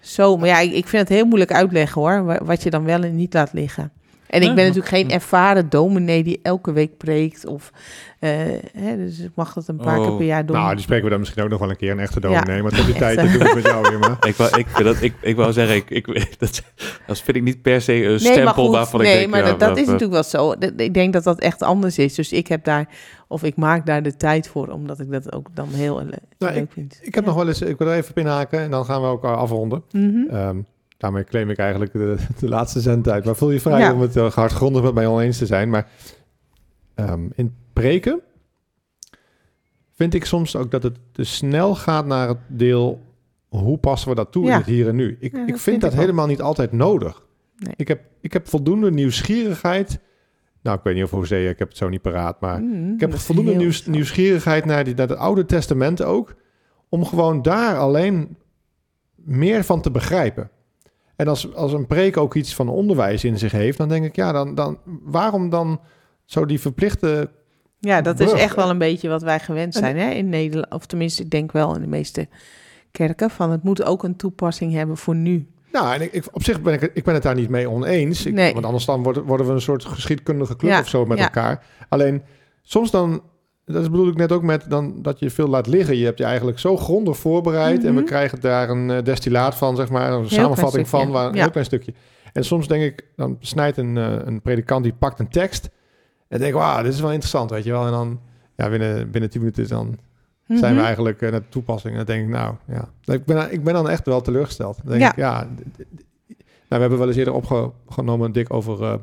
Zo, 0.00 0.36
maar 0.36 0.48
ja, 0.48 0.58
ik, 0.58 0.86
vind 0.88 1.08
het 1.08 1.16
heel 1.18 1.24
moeilijk 1.26 1.52
uitleggen 1.52 2.00
hoor, 2.02 2.24
wa- 2.24 2.44
wat 2.44 2.62
je 2.62 2.70
dan 2.70 2.84
wel 2.84 3.02
en 3.02 3.16
niet 3.16 3.34
laat 3.34 3.52
liggen. 3.52 3.92
En 4.34 4.40
ik 4.40 4.46
Ja, 4.48 4.54
ben 4.54 4.64
maar- 4.64 4.74
natuurlijk 4.74 4.94
geen 5.02 5.10
ervaren 5.10 5.68
dominee 5.68 6.22
die 6.22 6.40
elke 6.42 6.72
week 6.72 6.96
preekt. 6.96 7.46
Of, 7.46 7.70
eh, 8.18 8.30
hè, 8.76 8.96
dus 8.96 9.18
ik 9.18 9.30
mag 9.34 9.52
dat 9.52 9.68
een 9.68 9.76
paar 9.76 9.98
keer 9.98 10.10
Oh, 10.10 10.16
per 10.16 10.26
jaar 10.26 10.46
doen. 10.46 10.56
Nou, 10.56 10.74
die 10.74 10.82
spreken 10.82 11.04
we 11.04 11.10
dan 11.10 11.18
misschien 11.20 11.42
ook 11.42 11.48
nog 11.48 11.58
wel 11.60 11.70
een 11.70 11.76
keer, 11.76 11.90
een 11.90 11.98
echte 11.98 12.20
Ja. 12.20 12.28
dominee. 12.40 12.62
Maar 12.62 12.70
tot 12.72 12.86
die 12.86 12.94
tijd 13.04 13.16
dat 13.16 13.32
doe 13.32 13.48
ik 13.48 13.54
met 13.54 13.64
jou 13.64 13.88
weer 13.88 13.98
maar. 13.98 14.16
Ik 14.26 14.34
wou, 14.34 14.58
ik, 14.58 14.66
dat, 14.84 15.02
ik, 15.02 15.14
ik 15.20 15.36
wou 15.36 15.52
zeggen, 15.52 15.76
ik, 15.76 15.90
ik, 15.90 16.06
dat, 16.38 16.62
dat 17.06 17.20
vind 17.20 17.36
ik 17.36 17.42
niet 17.42 17.62
per 17.62 17.80
se 17.80 17.92
een 17.94 18.08
nee, 18.08 18.18
stempel 18.18 18.44
maar 18.44 18.54
goed, 18.54 18.70
waarvan 18.70 19.00
ik 19.00 19.06
nee, 19.06 19.18
denk... 19.18 19.30
maar 19.30 19.40
ja, 19.40 19.46
dat, 19.46 19.60
dat 19.60 19.76
is 19.76 19.84
natuurlijk 19.86 20.12
wel 20.12 20.22
zo. 20.22 20.54
Dat- 20.58 20.72
Ik 20.76 20.94
denk 20.94 21.12
dat 21.12 21.24
dat 21.24 21.40
echt 21.40 21.62
anders 21.62 21.98
is. 21.98 22.14
Dus 22.14 22.32
ik 22.32 22.46
heb 22.46 22.64
daar, 22.64 22.88
of 23.28 23.42
ik 23.42 23.56
maak 23.56 23.86
daar 23.86 24.02
de 24.02 24.16
tijd 24.16 24.48
voor, 24.48 24.68
omdat 24.68 25.00
ik 25.00 25.10
dat 25.12 25.32
ook 25.32 25.46
dan 25.54 25.68
heel 25.68 25.96
le- 26.04 26.16
Nou, 26.38 26.54
leuk 26.54 26.72
vind. 26.72 26.98
Ik 27.02 27.14
heb 27.14 27.24
Ja. 27.24 27.30
nog 27.30 27.38
wel 27.38 27.48
eens, 27.48 27.60
ik 27.62 27.78
wil 27.78 27.86
er 27.88 27.96
even 27.96 28.10
op 28.10 28.18
inhaken 28.18 28.60
en 28.60 28.70
dan 28.70 28.84
gaan 28.84 29.00
we 29.00 29.06
ook 29.06 29.24
eh, 29.24 29.36
afronden. 29.36 29.82
Mhm. 29.90 30.28
Ehm, 30.30 30.56
daarmee 30.96 31.24
claim 31.24 31.50
ik 31.50 31.58
eigenlijk 31.58 31.92
de, 31.92 32.16
de 32.38 32.48
laatste 32.48 32.80
zendtijd. 32.80 33.24
Maar 33.24 33.36
voel 33.36 33.50
je 33.50 33.60
vrij 33.60 33.80
Ja. 33.80 33.92
om 33.92 34.00
het 34.00 34.16
uh, 34.16 34.32
hardgrondig 34.32 34.82
met 34.82 34.94
mij 34.94 35.06
oneens 35.06 35.38
te 35.38 35.46
zijn. 35.46 35.70
Maar 35.70 35.88
ehm, 36.94 37.28
in 37.34 37.54
preken 37.72 38.20
vind 39.94 40.14
ik 40.14 40.24
soms 40.24 40.56
ook 40.56 40.70
dat 40.70 40.82
het 40.82 40.98
te 41.12 41.24
snel 41.24 41.74
gaat 41.74 42.06
naar 42.06 42.28
het 42.28 42.38
deel... 42.46 43.02
hoe 43.48 43.78
passen 43.78 44.08
we 44.08 44.14
dat 44.14 44.32
toe 44.32 44.46
in 44.46 44.52
het 44.52 44.66
hier 44.66 44.88
en 44.88 44.96
nu? 44.96 45.16
Ik, 45.20 45.32
Ja, 45.32 45.38
ik 45.40 45.46
vind 45.46 45.60
vind 45.60 45.80
dat 45.80 45.92
ik 45.92 45.98
helemaal 45.98 46.26
niet 46.26 46.40
altijd 46.40 46.72
nodig. 46.72 47.22
Nee. 47.56 47.74
Ik, 47.76 47.88
heb, 47.88 48.00
ik 48.20 48.32
heb 48.32 48.48
voldoende 48.48 48.90
nieuwsgierigheid... 48.90 49.98
Nou, 50.62 50.76
ik 50.78 50.84
weet 50.84 50.94
niet 50.94 51.04
of 51.04 51.10
Hosea, 51.10 51.50
ik 51.50 51.58
heb 51.58 51.68
het 51.68 51.76
zo 51.76 51.88
niet 51.88 52.02
paraat, 52.02 52.40
maar... 52.40 52.60
Mhm, 52.62 52.92
Ik 52.92 53.00
heb 53.00 53.14
voldoende 53.14 53.54
nieuws, 53.54 53.86
nieuwsgierigheid 53.86 54.64
naar, 54.64 54.84
die, 54.84 54.94
naar 54.94 55.08
het 55.08 55.18
Oude 55.18 55.44
Testament 55.46 56.02
ook, 56.02 56.34
om 56.88 57.04
gewoon 57.04 57.42
daar 57.42 57.78
alleen 57.78 58.36
meer 59.14 59.64
van 59.64 59.80
te 59.80 59.90
begrijpen. 59.90 60.50
En 61.16 61.28
als, 61.28 61.54
als 61.54 61.72
een 61.72 61.86
preek 61.86 62.16
ook 62.16 62.34
iets 62.34 62.54
van 62.54 62.68
onderwijs 62.68 63.24
in 63.24 63.38
zich 63.38 63.52
heeft, 63.52 63.78
dan 63.78 63.88
denk 63.88 64.04
ik, 64.04 64.16
ja, 64.16 64.32
dan, 64.32 64.54
dan 64.54 64.78
waarom 65.02 65.50
dan 65.50 65.80
zo 66.24 66.46
die 66.46 66.60
verplichte... 66.60 67.30
Ja, 67.78 68.00
dat 68.00 68.20
is 68.20 68.32
echt 68.32 68.56
wel 68.56 68.70
een 68.70 68.78
beetje 68.78 69.08
wat 69.08 69.22
wij 69.22 69.40
gewend 69.40 69.74
En- 69.74 69.80
zijn 69.80 69.96
hè, 69.96 70.10
in 70.10 70.28
Nederland. 70.28 70.72
Of 70.72 70.86
tenminste, 70.86 71.22
ik 71.22 71.30
denk 71.30 71.52
wel 71.52 71.74
in 71.74 71.80
de 71.80 71.86
meeste 71.86 72.28
kerken. 72.90 73.30
Van 73.30 73.50
het 73.50 73.62
moet 73.62 73.84
ook 73.84 74.02
een 74.02 74.16
toepassing 74.16 74.72
hebben 74.72 74.96
voor 74.96 75.14
nu. 75.14 75.48
Nou, 75.72 75.94
en 75.94 76.00
ik, 76.00 76.12
ik- 76.12 76.24
op 76.32 76.42
zich 76.44 76.60
ben 76.62 76.74
ik, 76.74 76.90
ik 76.94 77.04
ben 77.04 77.14
het 77.14 77.22
daar 77.22 77.34
niet 77.34 77.48
mee 77.48 77.70
oneens. 77.70 78.26
Ik, 78.26 78.34
Nee. 78.34 78.52
Want 78.52 78.64
anders 78.64 78.84
dan 78.84 79.02
worden, 79.02 79.22
worden 79.24 79.46
we 79.46 79.52
een 79.52 79.60
soort 79.60 79.84
geschiedkundige 79.84 80.56
club 80.56 80.70
Ja, 80.70 80.80
of 80.80 80.88
zo 80.88 81.04
met 81.06 81.18
ja. 81.18 81.24
elkaar. 81.24 81.64
Alleen, 81.88 82.22
soms 82.62 82.90
dan... 82.90 83.22
Dat 83.64 83.82
is 83.82 83.90
bedoel 83.90 84.08
ik 84.08 84.16
net 84.16 84.32
ook 84.32 84.42
met 84.42 84.64
dan, 84.68 85.02
dat 85.02 85.18
je 85.18 85.30
veel 85.30 85.48
laat 85.48 85.66
liggen. 85.66 85.96
Je 85.96 86.04
hebt 86.04 86.18
je 86.18 86.24
eigenlijk 86.24 86.58
zo 86.58 86.76
grondig 86.76 87.16
voorbereid... 87.16 87.84
en 87.84 87.94
we 87.94 88.00
Mhm. 88.00 88.04
krijgen 88.04 88.40
daar 88.40 88.70
een 88.70 88.90
eh, 88.90 89.02
destillaat 89.02 89.54
van, 89.54 89.76
zeg 89.76 89.88
maar. 89.90 90.12
Een 90.12 90.28
samenvatting 90.28 90.88
van, 90.88 91.10
waar, 91.10 91.26
een 91.28 91.34
ja. 91.34 91.40
heel 91.42 91.50
klein 91.50 91.66
stukje. 91.66 91.94
En 92.32 92.44
soms 92.44 92.68
denk 92.68 92.82
ik, 92.82 93.06
dan 93.16 93.36
snijdt 93.40 93.76
een, 93.76 93.96
eh, 93.98 94.12
een 94.24 94.42
predikant... 94.42 94.82
die 94.84 94.92
pakt 94.92 95.20
een 95.20 95.28
tekst... 95.28 95.70
en 96.28 96.38
denk 96.38 96.52
ik, 96.54 96.58
wauw, 96.58 96.82
dit 96.82 96.92
is 96.92 97.00
wel 97.00 97.10
interessant, 97.10 97.50
weet 97.50 97.64
je 97.64 97.70
wel. 97.70 97.84
En 97.86 97.90
dan, 97.92 98.20
ja, 98.56 98.68
binnen, 98.70 99.10
binnen 99.10 99.30
tien 99.30 99.40
minuten 99.40 99.68
dan 99.68 99.98
zijn 100.46 100.60
we 100.60 100.68
Mhm. 100.76 100.84
eigenlijk 100.84 101.20
uh, 101.20 101.30
naar 101.30 101.40
de 101.40 101.48
toepassing. 101.48 101.92
En 101.92 102.04
dan 102.04 102.14
denk 102.16 102.26
ik, 102.28 102.34
nou 102.34 102.54
ja, 102.66 102.88
ik 103.14 103.24
ben, 103.24 103.52
ik 103.52 103.64
ben 103.64 103.74
dan 103.74 103.88
echt 103.88 104.06
wel 104.06 104.20
teleurgesteld. 104.20 104.76
Dan 104.84 104.98
denk 104.98 105.00
Ja. 105.00 105.10
ik, 105.10 105.16
ja, 105.16 105.48
nou, 105.48 106.36
we 106.68 106.76
hebben 106.76 106.98
wel 106.98 107.06
eens 107.08 107.16
eerder 107.16 107.34
opgenomen, 107.34 108.32
Dick, 108.32 108.52
over, 108.52 108.82
eh, 108.82 108.94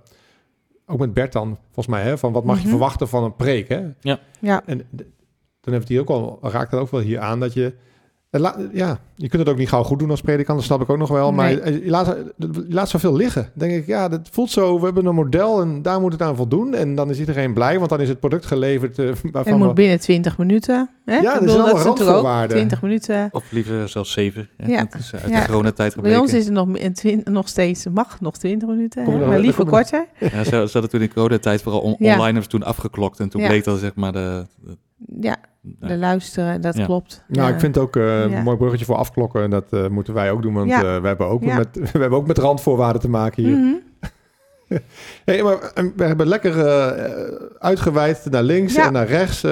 ook 0.91 0.99
met 0.99 1.13
Bert 1.13 1.33
dan, 1.33 1.57
volgens 1.65 1.87
mij, 1.87 2.03
hè, 2.03 2.17
van 2.17 2.31
wat 2.33 2.43
mag 2.43 2.55
je 2.55 2.61
Mhm. 2.61 2.69
verwachten 2.69 3.07
van 3.07 3.23
een 3.23 3.35
preek, 3.35 3.67
hè? 3.69 3.81
Ja, 4.39 4.61
En 4.65 4.79
d- 4.95 5.03
toen 5.61 5.73
heeft 5.73 5.87
hij 5.89 5.99
ook 5.99 6.09
al, 6.09 6.39
raakt 6.41 6.71
het 6.71 6.79
ook 6.79 6.91
wel 6.91 7.01
hier 7.01 7.19
aan 7.19 7.39
dat 7.39 7.53
je, 7.53 7.73
ja, 8.73 8.99
je 9.15 9.29
kunt 9.29 9.41
het 9.41 9.49
ook 9.51 9.57
niet 9.57 9.69
gauw 9.69 9.84
goed 9.84 9.99
doen 9.99 10.09
als 10.09 10.21
predikant, 10.21 10.57
dat 10.57 10.67
snap 10.67 10.82
ik 10.82 10.89
ook 10.89 10.97
nog 10.97 11.09
wel, 11.09 11.32
maar 11.32 11.53
Nee. 11.53 11.73
je, 11.73 11.84
je 11.84 11.89
laat, 11.89 12.15
je 12.38 12.65
laat 12.69 12.89
zoveel 12.89 13.15
liggen. 13.15 13.49
Dan 13.55 13.67
denk 13.67 13.82
ik, 13.82 13.88
ja, 13.88 14.07
dat 14.07 14.29
voelt 14.32 14.49
zo, 14.49 14.79
we 14.79 14.86
hebben 14.86 15.05
een 15.05 15.15
model 15.15 15.61
en 15.61 15.82
daar 15.82 16.01
moet 16.01 16.11
het 16.11 16.21
aan 16.21 16.36
voldoen 16.36 16.73
en 16.73 16.95
dan 16.95 17.09
is 17.09 17.19
iedereen 17.19 17.53
blij, 17.53 17.77
want 17.77 17.89
dan 17.89 17.99
is 18.01 18.09
het 18.09 18.19
product 18.19 18.45
geleverd 18.45 18.99
eh, 18.99 19.05
het 19.07 19.21
waarvan 19.32 19.57
moet 19.57 19.67
we... 19.67 19.73
binnen 19.73 19.99
20 19.99 20.38
minuten. 20.38 20.89
Hè? 21.05 21.13
Ja, 21.17 21.19
Ik 21.19 21.23
dat 21.23 21.34
allemaal 21.49 21.65
is 21.67 21.73
natuurlijk 21.73 21.88
ook 21.89 21.97
randvoorwaarden. 21.97 22.55
20 22.57 22.82
minuten. 22.82 23.29
Of 23.32 23.51
liever 23.51 23.89
zelfs 23.89 24.11
zeven. 24.11 24.49
hè. 24.57 24.67
Ja. 24.71 24.84
Dat 24.91 24.99
is 24.99 25.13
uit 25.15 25.29
Ja. 25.29 25.39
de 25.41 25.45
coronatijd 25.47 26.01
Bij 26.01 26.17
ons 26.17 26.34
is 26.34 26.45
het 26.45 26.53
nog, 26.53 26.67
nog 27.23 27.47
steeds, 27.47 27.86
mag 27.93 28.21
nog 28.21 28.38
20 28.38 28.67
minuten, 28.69 29.03
hè, 29.05 29.25
maar 29.27 29.39
liever 29.39 29.65
korter. 29.65 30.05
Ja, 30.19 30.43
ze, 30.43 30.49
ze 30.49 30.69
hadden 30.71 30.89
toen 30.89 31.01
in 31.01 31.13
coronatijd 31.13 31.61
vooral 31.61 31.82
on- 31.82 31.95
Ja. 31.99 32.09
online 32.11 32.23
hebben 32.23 32.43
ze 32.43 32.49
toen 32.49 32.63
afgeklokt. 32.63 33.19
En 33.19 33.29
toen 33.29 33.41
Ja. 33.41 33.47
bleek 33.47 33.63
dat 33.63 33.79
zeg 33.79 33.95
maar 33.95 34.11
de... 34.11 34.45
de- 34.55 34.77
Ja, 35.19 35.35
de 35.61 35.97
luisteren, 35.97 36.61
dat 36.61 36.75
Ja. 36.77 36.85
klopt. 36.85 37.23
Nou, 37.27 37.47
Ja. 37.47 37.53
ik 37.53 37.59
vind 37.59 37.75
het 37.75 37.83
ook 37.83 37.95
eh, 37.95 38.03
Ja. 38.29 38.37
een 38.37 38.43
mooi 38.43 38.57
bruggetje 38.57 38.85
voor 38.85 38.95
afklokken. 38.95 39.43
En 39.43 39.49
dat 39.49 39.65
eh, 39.69 39.87
moeten 39.87 40.13
wij 40.13 40.31
ook 40.31 40.41
doen, 40.41 40.53
want 40.53 40.69
Ja. 40.69 40.77
eh, 40.95 41.01
we, 41.01 41.07
hebben 41.07 41.27
ook 41.27 41.43
Ja. 41.43 41.57
met, 41.57 41.67
we 41.93 41.99
hebben 41.99 42.17
ook 42.19 42.27
met 42.27 42.37
randvoorwaarden 42.37 43.01
te 43.01 43.09
maken 43.09 43.43
hier. 43.43 43.57
Mhm. 43.57 43.73
Hey, 45.25 45.43
maar 45.43 45.71
we 45.95 46.03
hebben 46.03 46.27
lekker 46.27 46.65
eh, 46.65 47.37
uitgeweid 47.59 48.27
naar 48.29 48.43
links 48.43 48.73
Ja. 48.75 48.85
en 48.85 48.93
naar 48.93 49.07
rechts. 49.07 49.45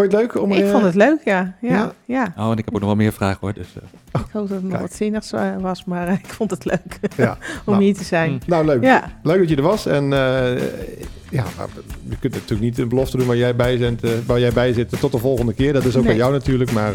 Vond 0.00 0.12
je 0.12 0.18
het 0.18 0.26
leuk 0.34 0.42
om 0.42 0.52
Ik 0.52 0.64
eh, 0.64 0.70
vond 0.70 0.84
het 0.84 0.94
leuk, 0.94 1.18
ja. 1.24 1.54
Ja, 1.60 1.68
Ja. 1.68 1.92
ja. 2.04 2.32
Oh, 2.44 2.50
en 2.50 2.58
ik 2.58 2.64
heb 2.64 2.74
ook 2.74 2.80
nog 2.80 2.88
wel 2.88 2.98
meer 2.98 3.12
vragen 3.12 3.38
hoor. 3.40 3.52
Dus, 3.52 3.66
eh, 3.76 4.20
Ik 4.20 4.26
hoop 4.32 4.48
dat 4.48 4.60
het 4.60 4.68
nog 4.70 4.80
wat 4.80 4.92
zinnigs 4.92 5.32
eh, 5.32 5.56
was, 5.60 5.84
maar 5.84 6.12
ik 6.24 6.26
vond 6.26 6.50
het 6.50 6.64
leuk 6.64 6.98
Ja. 7.16 7.30
om 7.64 7.72
Nou. 7.72 7.84
hier 7.84 7.94
te 7.94 8.04
zijn. 8.04 8.30
Mm. 8.30 8.38
Nou, 8.46 8.64
leuk. 8.64 8.82
Ja, 8.82 9.10
Leuk 9.22 9.38
dat 9.38 9.48
je 9.48 9.56
er 9.56 9.62
was. 9.62 9.86
En 9.86 10.02
eh, 10.12 10.62
ja, 11.30 11.44
maar 11.56 11.68
je 12.08 12.16
kunt 12.20 12.32
natuurlijk 12.32 12.60
niet 12.60 12.78
een 12.78 12.88
belofte 12.88 13.16
doen 13.16 13.26
waar 13.26 13.36
jij 13.36 13.56
bij, 13.56 13.78
bent, 13.78 14.02
eh, 14.04 14.10
waar 14.26 14.40
jij 14.40 14.52
bij 14.52 14.72
zit 14.72 15.00
tot 15.00 15.12
de 15.12 15.18
volgende 15.18 15.52
keer. 15.54 15.72
Dat 15.72 15.84
is 15.84 15.96
ook 15.96 16.02
Nee. 16.02 16.12
aan 16.12 16.18
jou 16.18 16.32
natuurlijk. 16.32 16.72
Maar 16.72 16.92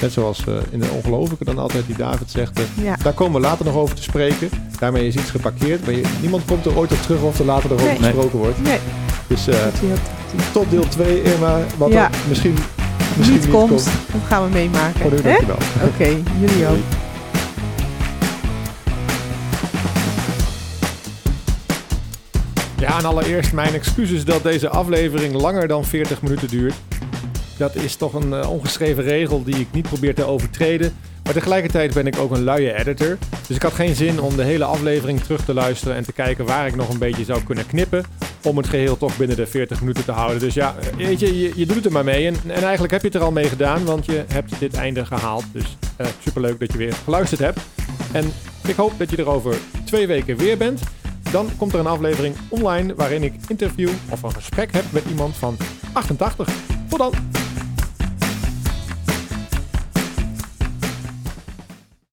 net 0.00 0.12
zoals 0.12 0.44
eh, 0.46 0.54
in 0.70 0.78
de 0.80 0.88
ongelofelijke 0.90 1.44
dan 1.44 1.58
altijd 1.58 1.86
die 1.86 1.96
David 1.96 2.30
zegt... 2.30 2.58
eh, 2.58 2.84
ja. 2.84 2.96
Daar 3.02 3.12
komen 3.12 3.40
we 3.40 3.46
later 3.46 3.64
nog 3.64 3.74
over 3.74 3.94
te 3.96 4.02
spreken. 4.02 4.48
Daarmee 4.78 5.06
is 5.06 5.14
iets 5.14 5.30
geparkeerd. 5.30 5.84
Maar 5.84 5.94
je- 5.94 6.02
niemand 6.20 6.44
komt 6.44 6.66
er 6.66 6.76
ooit 6.76 6.92
op 6.92 7.02
terug 7.02 7.20
of 7.22 7.38
er 7.38 7.44
later 7.44 7.70
nog 7.70 7.80
over 7.82 7.96
gesproken 7.96 8.38
wordt. 8.38 8.62
Nee, 8.62 8.78
Dus 9.26 9.46
eh, 9.48 9.56
tot 10.52 10.70
deel 10.70 10.88
2, 10.88 11.22
Irma. 11.22 11.58
Wat 11.76 11.92
Ja. 11.92 12.04
er 12.04 12.10
misschien, 12.28 12.54
misschien 13.16 13.38
niet 13.40 13.50
komt, 13.50 13.84
dat 13.84 14.20
gaan 14.28 14.44
we 14.44 14.50
meemaken. 14.50 15.00
Voor 15.00 15.10
hè? 15.10 15.22
dankjewel. 15.22 15.56
Oké, 15.84 16.04
jullie 16.40 16.66
ook. 16.66 16.76
Ja, 22.78 22.98
en 22.98 23.04
allereerst 23.04 23.52
mijn 23.52 23.74
excuses 23.74 24.24
dat 24.24 24.42
deze 24.42 24.68
aflevering 24.68 25.34
langer 25.34 25.68
dan 25.68 25.84
40 25.84 26.22
minuten 26.22 26.48
duurt. 26.48 26.74
Dat 27.56 27.74
is 27.74 27.96
toch 27.96 28.14
een 28.14 28.32
eh, 28.32 28.50
ongeschreven 28.50 29.04
regel 29.04 29.44
die 29.44 29.56
ik 29.56 29.68
niet 29.72 29.88
probeer 29.88 30.14
te 30.14 30.24
overtreden. 30.24 30.92
Maar 31.24 31.32
tegelijkertijd 31.32 31.94
ben 31.94 32.06
ik 32.06 32.18
ook 32.18 32.30
een 32.30 32.44
luie 32.44 32.74
editor. 32.74 33.18
Dus 33.46 33.56
ik 33.56 33.62
had 33.62 33.72
geen 33.72 33.94
zin 33.94 34.20
om 34.20 34.36
de 34.36 34.42
hele 34.42 34.64
aflevering 34.64 35.20
terug 35.20 35.44
te 35.44 35.54
luisteren 35.54 35.96
en 35.96 36.04
te 36.04 36.12
kijken 36.12 36.44
waar 36.44 36.66
ik 36.66 36.76
nog 36.76 36.88
een 36.88 36.98
beetje 36.98 37.24
zou 37.24 37.42
kunnen 37.42 37.66
knippen. 37.66 38.04
Om 38.42 38.56
het 38.56 38.68
geheel 38.68 38.96
toch 38.96 39.16
binnen 39.16 39.36
de 39.36 39.46
40 39.46 39.80
minuten 39.80 40.04
te 40.04 40.12
houden. 40.12 40.38
Dus 40.38 40.54
ja, 40.54 40.74
eh, 40.80 41.06
weet 41.06 41.20
je, 41.20 41.58
je, 41.58 41.66
doet 41.66 41.76
het 41.76 41.84
er 41.84 41.92
maar 41.92 42.04
mee. 42.04 42.26
En, 42.26 42.36
en 42.46 42.62
eigenlijk 42.62 42.92
heb 42.92 43.00
je 43.00 43.06
het 43.06 43.16
er 43.16 43.22
al 43.22 43.32
mee 43.32 43.48
gedaan, 43.48 43.84
want 43.84 44.04
je 44.04 44.24
hebt 44.28 44.58
dit 44.58 44.74
einde 44.74 45.06
gehaald. 45.06 45.44
Dus 45.52 45.76
eh, 45.96 46.06
superleuk 46.22 46.60
dat 46.60 46.72
je 46.72 46.78
weer 46.78 46.94
geluisterd 47.04 47.40
hebt. 47.40 47.60
En 48.12 48.32
ik 48.66 48.76
hoop 48.76 48.92
dat 48.98 49.10
je 49.10 49.16
er 49.16 49.28
over 49.28 49.56
twee 49.84 50.06
weken 50.06 50.36
weer 50.36 50.56
bent. 50.56 50.80
Dan 51.30 51.50
komt 51.56 51.72
er 51.72 51.78
een 51.78 51.86
aflevering 51.86 52.34
online 52.48 52.94
waarin 52.94 53.22
ik 53.22 53.34
interview 53.48 53.90
of 54.08 54.22
een 54.22 54.34
gesprek 54.34 54.72
heb 54.72 54.84
met 54.90 55.02
iemand 55.08 55.36
van 55.36 55.56
88. 55.92 56.48
Tot 56.88 56.98
dan! 56.98 57.43